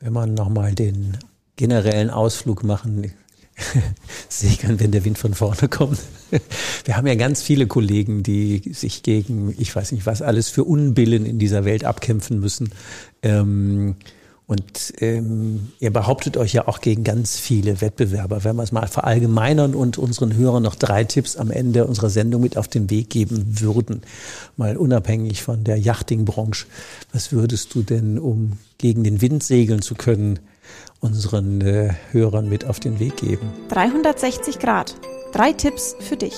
Wenn 0.00 0.12
man 0.12 0.34
nochmal 0.34 0.74
den 0.74 1.18
generellen 1.56 2.10
Ausflug 2.10 2.64
machen 2.64 3.12
segeln, 4.28 4.80
wenn 4.80 4.90
der 4.90 5.04
Wind 5.04 5.18
von 5.18 5.34
vorne 5.34 5.68
kommt. 5.68 5.98
Wir 6.84 6.96
haben 6.96 7.06
ja 7.06 7.14
ganz 7.14 7.42
viele 7.42 7.66
Kollegen, 7.66 8.22
die 8.22 8.72
sich 8.72 9.02
gegen, 9.02 9.54
ich 9.58 9.74
weiß 9.74 9.92
nicht 9.92 10.06
was, 10.06 10.22
alles 10.22 10.48
für 10.48 10.64
Unbillen 10.64 11.26
in 11.26 11.38
dieser 11.38 11.64
Welt 11.64 11.84
abkämpfen 11.84 12.40
müssen. 12.40 12.70
Ähm, 13.22 13.96
und 14.46 14.92
ähm, 14.98 15.68
ihr 15.80 15.90
behauptet 15.90 16.36
euch 16.36 16.52
ja 16.52 16.68
auch 16.68 16.82
gegen 16.82 17.02
ganz 17.02 17.38
viele 17.38 17.80
Wettbewerber. 17.80 18.44
Wenn 18.44 18.56
wir 18.56 18.62
es 18.62 18.72
mal 18.72 18.86
verallgemeinern 18.86 19.74
und 19.74 19.96
unseren 19.96 20.36
Hörern 20.36 20.62
noch 20.62 20.74
drei 20.74 21.04
Tipps 21.04 21.36
am 21.36 21.50
Ende 21.50 21.86
unserer 21.86 22.10
Sendung 22.10 22.42
mit 22.42 22.58
auf 22.58 22.68
den 22.68 22.90
Weg 22.90 23.08
geben 23.08 23.60
würden, 23.60 24.02
mal 24.58 24.76
unabhängig 24.76 25.42
von 25.42 25.64
der 25.64 25.78
Yachting-Branche, 25.78 26.66
was 27.10 27.32
würdest 27.32 27.74
du 27.74 27.82
denn, 27.82 28.18
um 28.18 28.58
gegen 28.76 29.02
den 29.02 29.22
Wind 29.22 29.42
segeln 29.42 29.80
zu 29.80 29.94
können, 29.94 30.40
unseren 31.04 31.60
äh, 31.60 31.92
Hörern 32.12 32.48
mit 32.48 32.64
auf 32.64 32.80
den 32.80 32.98
Weg 32.98 33.18
geben? 33.18 33.52
360 33.68 34.58
Grad. 34.58 34.96
Drei 35.32 35.52
Tipps 35.52 35.94
für 36.00 36.16
dich. 36.16 36.34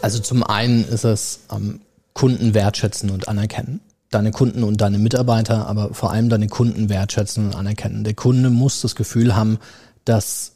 Also 0.00 0.20
zum 0.20 0.44
einen 0.44 0.84
ist 0.84 1.04
es 1.04 1.40
ähm, 1.52 1.80
Kunden 2.14 2.54
wertschätzen 2.54 3.10
und 3.10 3.28
anerkennen. 3.28 3.80
Deine 4.10 4.30
Kunden 4.30 4.62
und 4.62 4.80
deine 4.80 4.98
Mitarbeiter, 4.98 5.66
aber 5.66 5.92
vor 5.92 6.12
allem 6.12 6.28
deine 6.28 6.46
Kunden 6.48 6.88
wertschätzen 6.88 7.46
und 7.46 7.56
anerkennen. 7.56 8.04
Der 8.04 8.14
Kunde 8.14 8.50
muss 8.50 8.80
das 8.80 8.94
Gefühl 8.94 9.34
haben, 9.34 9.58
dass 10.04 10.52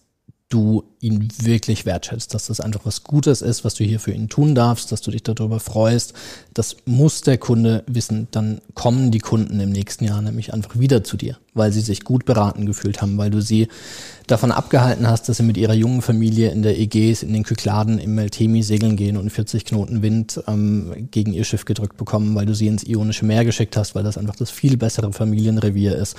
du 0.55 0.85
ihn 1.01 1.29
wirklich 1.43 1.85
wertschätzt, 1.85 2.33
dass 2.33 2.47
das 2.47 2.61
einfach 2.61 2.83
was 2.85 3.03
Gutes 3.03 3.43
ist, 3.43 3.64
was 3.64 3.75
du 3.75 3.83
hier 3.83 3.99
für 3.99 4.12
ihn 4.12 4.29
tun 4.29 4.55
darfst, 4.55 4.93
dass 4.93 5.01
du 5.01 5.11
dich 5.11 5.25
darüber 5.25 5.59
freust. 5.59 6.12
Das 6.55 6.77
muss 6.85 7.23
der 7.23 7.38
Kunde 7.38 7.83
wissen. 7.88 8.29
Dann 8.31 8.61
kommen 8.75 9.11
die 9.11 9.19
Kunden 9.19 9.59
im 9.59 9.71
nächsten 9.71 10.05
Jahr 10.05 10.23
nämlich 10.23 10.55
einfach 10.55 10.79
wieder 10.79 11.03
zu 11.03 11.17
dir, 11.17 11.38
weil 11.55 11.73
sie 11.73 11.81
sich 11.81 12.05
gut 12.05 12.25
beraten 12.25 12.67
gefühlt 12.67 13.03
haben, 13.03 13.19
weil 13.19 13.31
du 13.31 13.43
sie 13.43 13.67
davon 14.29 14.53
abgehalten 14.53 15.09
hast, 15.09 15.29
dass 15.29 15.38
sie 15.38 15.43
mit 15.43 15.57
ihrer 15.57 15.75
jungen 15.75 16.03
Familie 16.03 16.53
in 16.53 16.62
der 16.62 16.79
Ägäis, 16.79 17.25
in 17.25 17.33
den 17.33 17.43
Kykladen, 17.43 17.99
im 17.99 18.14
Meltemi 18.14 18.62
segeln 18.62 18.95
gehen 18.95 19.17
und 19.17 19.31
40 19.31 19.64
Knoten 19.64 20.03
Wind 20.03 20.40
ähm, 20.47 21.09
gegen 21.11 21.33
ihr 21.33 21.45
Schiff 21.45 21.64
gedrückt 21.64 21.97
bekommen, 21.97 22.37
weil 22.37 22.47
du 22.47 22.55
sie 22.55 22.69
ins 22.69 22.87
Ionische 22.87 23.25
Meer 23.25 23.45
geschickt 23.45 23.77
hast, 23.77 23.97
weil 23.97 24.05
das 24.05 24.19
einfach 24.19 24.37
das 24.37 24.53
viel 24.53 24.77
bessere 24.77 25.12
Familienrevier 25.12 25.97
ist, 25.97 26.17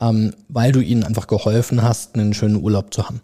ähm, 0.00 0.32
weil 0.48 0.72
du 0.72 0.80
ihnen 0.80 1.04
einfach 1.04 1.26
geholfen 1.26 1.82
hast, 1.82 2.14
einen 2.14 2.32
schönen 2.32 2.56
Urlaub 2.56 2.94
zu 2.94 3.06
haben 3.06 3.20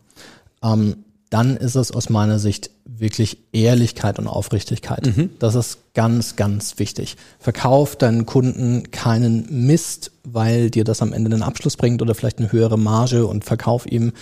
ähm, 0.65 1.05
dann 1.31 1.57
ist 1.57 1.75
es 1.75 1.91
aus 1.91 2.11
meiner 2.11 2.39
Sicht 2.39 2.71
wirklich 2.85 3.39
Ehrlichkeit 3.53 4.19
und 4.21 4.29
Aufrichtigkeit. 4.29 5.17
Mhm. 5.17 5.31
Das 5.41 5.57
ist 5.57 5.79
ganz, 5.95 6.37
ganz 6.37 6.79
wichtig. 6.79 7.17
Verkauf 7.41 7.97
deinen 7.97 8.25
Kunden 8.25 8.91
keinen 8.93 9.67
Mist, 9.67 10.13
weil 10.23 10.71
dir 10.71 10.85
das 10.85 11.03
am 11.03 11.13
Ende 11.13 11.33
einen 11.33 11.43
Abschluss 11.43 11.77
bringt 11.77 12.03
oder 12.03 12.15
vielleicht 12.15 12.39
eine 12.39 12.53
höhere 12.53 12.79
Marge 12.79 13.27
und 13.27 13.45
verkauf 13.45 13.85
ihm 13.87 14.13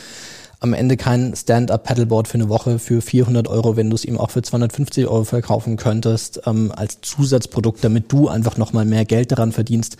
am 0.63 0.75
Ende 0.75 0.97
kein 0.97 1.35
Stand-up-Paddleboard 1.35 2.29
für 2.29 2.35
eine 2.35 2.49
Woche 2.49 2.79
für 2.79 3.03
400 3.03 3.49
Euro, 3.49 3.77
wenn 3.77 3.91
du 3.91 3.97
es 3.97 4.05
ihm 4.05 4.17
auch 4.17 4.31
für 4.31 4.43
250 4.43 5.09
Euro 5.09 5.25
verkaufen 5.25 5.77
könntest, 5.77 6.43
ähm, 6.47 6.73
als 6.75 7.01
Zusatzprodukt, 7.01 7.83
damit 7.83 8.13
du 8.13 8.29
einfach 8.29 8.57
nochmal 8.57 8.85
mehr 8.85 9.05
Geld 9.05 9.33
daran 9.33 9.51
verdienst. 9.51 9.97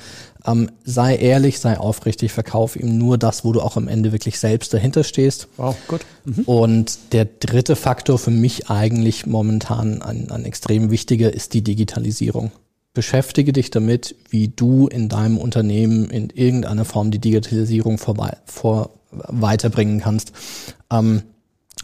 Ähm, 0.47 0.71
sei 0.85 1.17
ehrlich, 1.17 1.59
sei 1.59 1.79
aufrichtig, 1.79 2.31
verkauf 2.33 2.77
ihm 2.77 2.97
nur 2.97 3.19
das, 3.19 3.45
wo 3.45 3.53
du 3.53 3.61
auch 3.61 3.77
am 3.77 3.89
Ende 3.89 4.13
wirklich 4.13 4.39
selbst 4.39 4.73
dahinter 4.73 5.03
stehst. 5.03 5.49
Wow, 5.57 5.77
gut. 5.89 6.03
Mhm. 6.25 6.45
Und 6.45 6.99
der 7.13 7.25
dritte 7.25 7.75
Faktor 7.75 8.19
für 8.19 8.31
mich 8.31 8.71
eigentlich 8.71 9.27
momentan 9.27 10.01
ein, 10.01 10.31
ein 10.31 10.45
extrem 10.45 10.93
wichtiger 10.93 11.33
ist 11.33 11.55
die 11.55 11.63
Digitalisierung 11.63 12.53
beschäftige 12.95 13.55
dich 13.55 13.71
damit, 13.71 14.17
wie 14.29 14.49
du 14.49 14.87
in 14.87 15.09
deinem 15.09 15.39
Unternehmen 15.39 16.11
in 16.11 16.29
irgendeiner 16.29 16.85
Form 16.85 17.11
die 17.11 17.21
Digitalisierung 17.21 17.97
vorbei, 17.97 18.37
vor, 18.45 18.91
weiterbringen 19.13 20.01
kannst. 20.01 20.33
Ähm, 20.91 21.23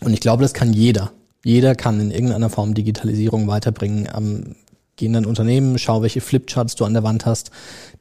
und 0.01 0.13
ich 0.13 0.21
glaube, 0.21 0.43
das 0.43 0.55
kann 0.55 0.73
jeder. 0.73 1.13
Jeder 1.45 1.75
kann 1.75 2.01
in 2.01 2.11
irgendeiner 2.11 2.51
Form 2.51 2.75
Digitalisierung 2.75 3.47
weiterbringen. 3.47 4.09
Ähm, 4.15 4.57
geh 4.97 5.07
in 5.07 5.13
dein 5.13 5.27
Unternehmen, 5.27 5.79
schau, 5.79 6.03
welche 6.03 6.21
Flipcharts 6.21 6.75
du 6.75 6.85
an 6.85 6.93
der 6.93 7.05
Wand 7.05 7.27
hast, 7.27 7.51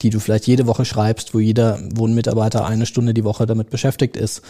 die 0.01 0.09
du 0.09 0.19
vielleicht 0.19 0.47
jede 0.47 0.67
Woche 0.67 0.85
schreibst, 0.85 1.33
wo 1.33 1.39
jeder, 1.39 1.79
wo 1.93 2.07
ein 2.07 2.15
Mitarbeiter 2.15 2.65
eine 2.65 2.85
Stunde 2.85 3.13
die 3.13 3.23
Woche 3.23 3.45
damit 3.45 3.69
beschäftigt 3.69 4.17
ist. 4.17 4.41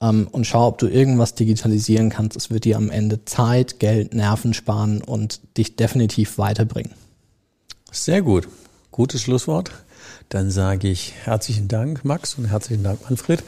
Ähm, 0.00 0.28
und 0.32 0.46
schau, 0.46 0.66
ob 0.66 0.78
du 0.78 0.88
irgendwas 0.88 1.34
digitalisieren 1.34 2.10
kannst. 2.10 2.36
Es 2.36 2.50
wird 2.50 2.64
dir 2.64 2.76
am 2.76 2.90
Ende 2.90 3.24
Zeit, 3.24 3.78
Geld, 3.78 4.14
Nerven 4.14 4.54
sparen 4.54 5.02
und 5.02 5.40
dich 5.56 5.76
definitiv 5.76 6.38
weiterbringen. 6.38 6.92
Sehr 7.90 8.22
gut. 8.22 8.48
Gutes 8.90 9.22
Schlusswort. 9.22 9.70
Dann 10.32 10.50
sage 10.50 10.88
ich 10.88 11.12
herzlichen 11.24 11.68
Dank, 11.68 12.06
Max, 12.06 12.38
und 12.38 12.46
herzlichen 12.46 12.82
Dank, 12.82 13.02
Manfred, 13.02 13.44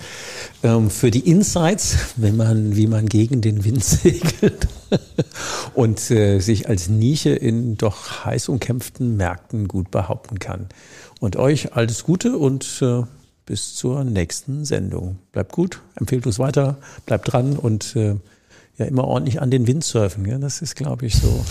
ähm, 0.62 0.90
für 0.90 1.11
die 1.11 1.27
Insights, 1.31 1.97
wenn 2.16 2.37
man, 2.37 2.77
wie 2.77 2.87
man 2.87 3.07
gegen 3.07 3.40
den 3.40 3.64
Wind 3.64 3.83
segelt 3.85 4.68
und 5.73 6.11
äh, 6.11 6.40
sich 6.40 6.68
als 6.68 6.90
Nische 6.90 7.31
in 7.31 7.79
doch 7.79 8.27
heiß 8.27 8.51
umkämpften 8.51 9.16
Märkten 9.16 9.66
gut 9.66 9.90
behaupten 9.90 10.38
kann. 10.38 10.66
Und 11.20 11.37
euch 11.37 11.73
alles 11.73 12.05
Gute 12.05 12.37
und 12.37 12.83
äh, 12.83 13.05
bis 13.47 13.77
zur 13.77 14.05
nächsten 14.05 14.66
Sendung. 14.66 15.20
Bleibt 15.33 15.53
gut, 15.53 15.81
empfehlt 15.94 16.27
uns 16.27 16.38
weiter, 16.38 16.77
bleibt 17.07 17.33
dran 17.33 17.57
und 17.57 17.97
äh, 17.97 18.16
ja 18.77 18.85
immer 18.85 19.05
ordentlich 19.05 19.40
an 19.40 19.51
den 19.51 19.66
Wind 19.66 19.85
surfen. 19.85 20.38
Das 20.38 20.61
ist, 20.61 20.77
glaube 20.77 21.07
ich, 21.07 21.14
so 21.14 21.47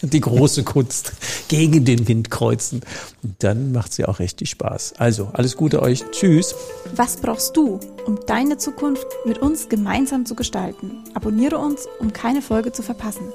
die 0.12 0.20
große 0.20 0.64
Kunst, 0.64 1.12
gegen 1.48 1.84
den 1.84 2.08
Wind 2.08 2.30
kreuzen. 2.30 2.80
Und 3.22 3.34
dann 3.42 3.72
macht 3.72 3.92
sie 3.92 4.04
auch 4.04 4.18
richtig 4.18 4.50
Spaß. 4.50 4.94
Also, 4.98 5.30
alles 5.32 5.56
Gute 5.56 5.82
euch. 5.82 6.04
Tschüss. 6.10 6.54
Was 6.94 7.16
brauchst 7.16 7.56
du, 7.56 7.80
um 8.06 8.18
deine 8.26 8.58
Zukunft 8.58 9.06
mit 9.24 9.38
uns 9.38 9.68
gemeinsam 9.68 10.26
zu 10.26 10.34
gestalten? 10.34 11.04
Abonniere 11.14 11.58
uns, 11.58 11.86
um 11.98 12.12
keine 12.12 12.42
Folge 12.42 12.72
zu 12.72 12.82
verpassen. 12.82 13.32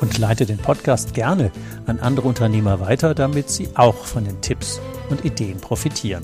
Und 0.00 0.18
leite 0.18 0.44
den 0.44 0.58
Podcast 0.58 1.14
gerne 1.14 1.50
an 1.86 2.00
andere 2.00 2.28
Unternehmer 2.28 2.80
weiter, 2.80 3.14
damit 3.14 3.48
sie 3.48 3.68
auch 3.74 4.04
von 4.04 4.24
den 4.24 4.40
Tipps 4.42 4.80
und 5.08 5.24
Ideen 5.24 5.58
profitieren. 5.58 6.22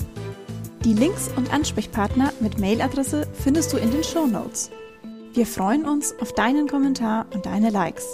Die 0.85 0.93
Links 0.93 1.29
und 1.37 1.51
Ansprechpartner 1.51 2.33
mit 2.39 2.59
Mailadresse 2.59 3.25
findest 3.33 3.73
du 3.73 3.77
in 3.77 3.89
den 3.89 4.03
Show 4.03 4.27
Notes. 4.27 4.69
Wir 5.33 5.47
freuen 5.47 5.85
uns 5.85 6.13
auf 6.19 6.33
deinen 6.33 6.67
Kommentar 6.67 7.25
und 7.33 7.45
deine 7.45 7.71
Likes. 7.71 8.05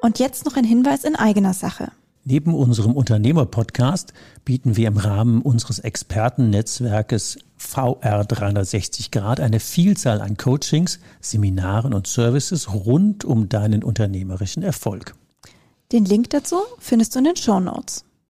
Und 0.00 0.18
jetzt 0.18 0.44
noch 0.44 0.56
ein 0.56 0.64
Hinweis 0.64 1.04
in 1.04 1.16
eigener 1.16 1.54
Sache. 1.54 1.90
Neben 2.24 2.54
unserem 2.54 2.92
Unternehmer-Podcast 2.92 4.12
bieten 4.44 4.76
wir 4.76 4.88
im 4.88 4.96
Rahmen 4.96 5.42
unseres 5.42 5.78
Expertennetzwerkes 5.78 7.38
VR 7.56 8.24
360 8.24 9.12
Grad 9.12 9.38
eine 9.38 9.60
Vielzahl 9.60 10.20
an 10.20 10.36
Coachings, 10.36 10.98
Seminaren 11.20 11.94
und 11.94 12.08
Services 12.08 12.74
rund 12.74 13.24
um 13.24 13.48
deinen 13.48 13.84
unternehmerischen 13.84 14.64
Erfolg. 14.64 15.14
Den 15.92 16.04
Link 16.04 16.30
dazu 16.30 16.56
findest 16.80 17.14
du 17.14 17.20
in 17.20 17.26
den 17.26 17.36
Show 17.36 17.60
Notes. 17.60 18.04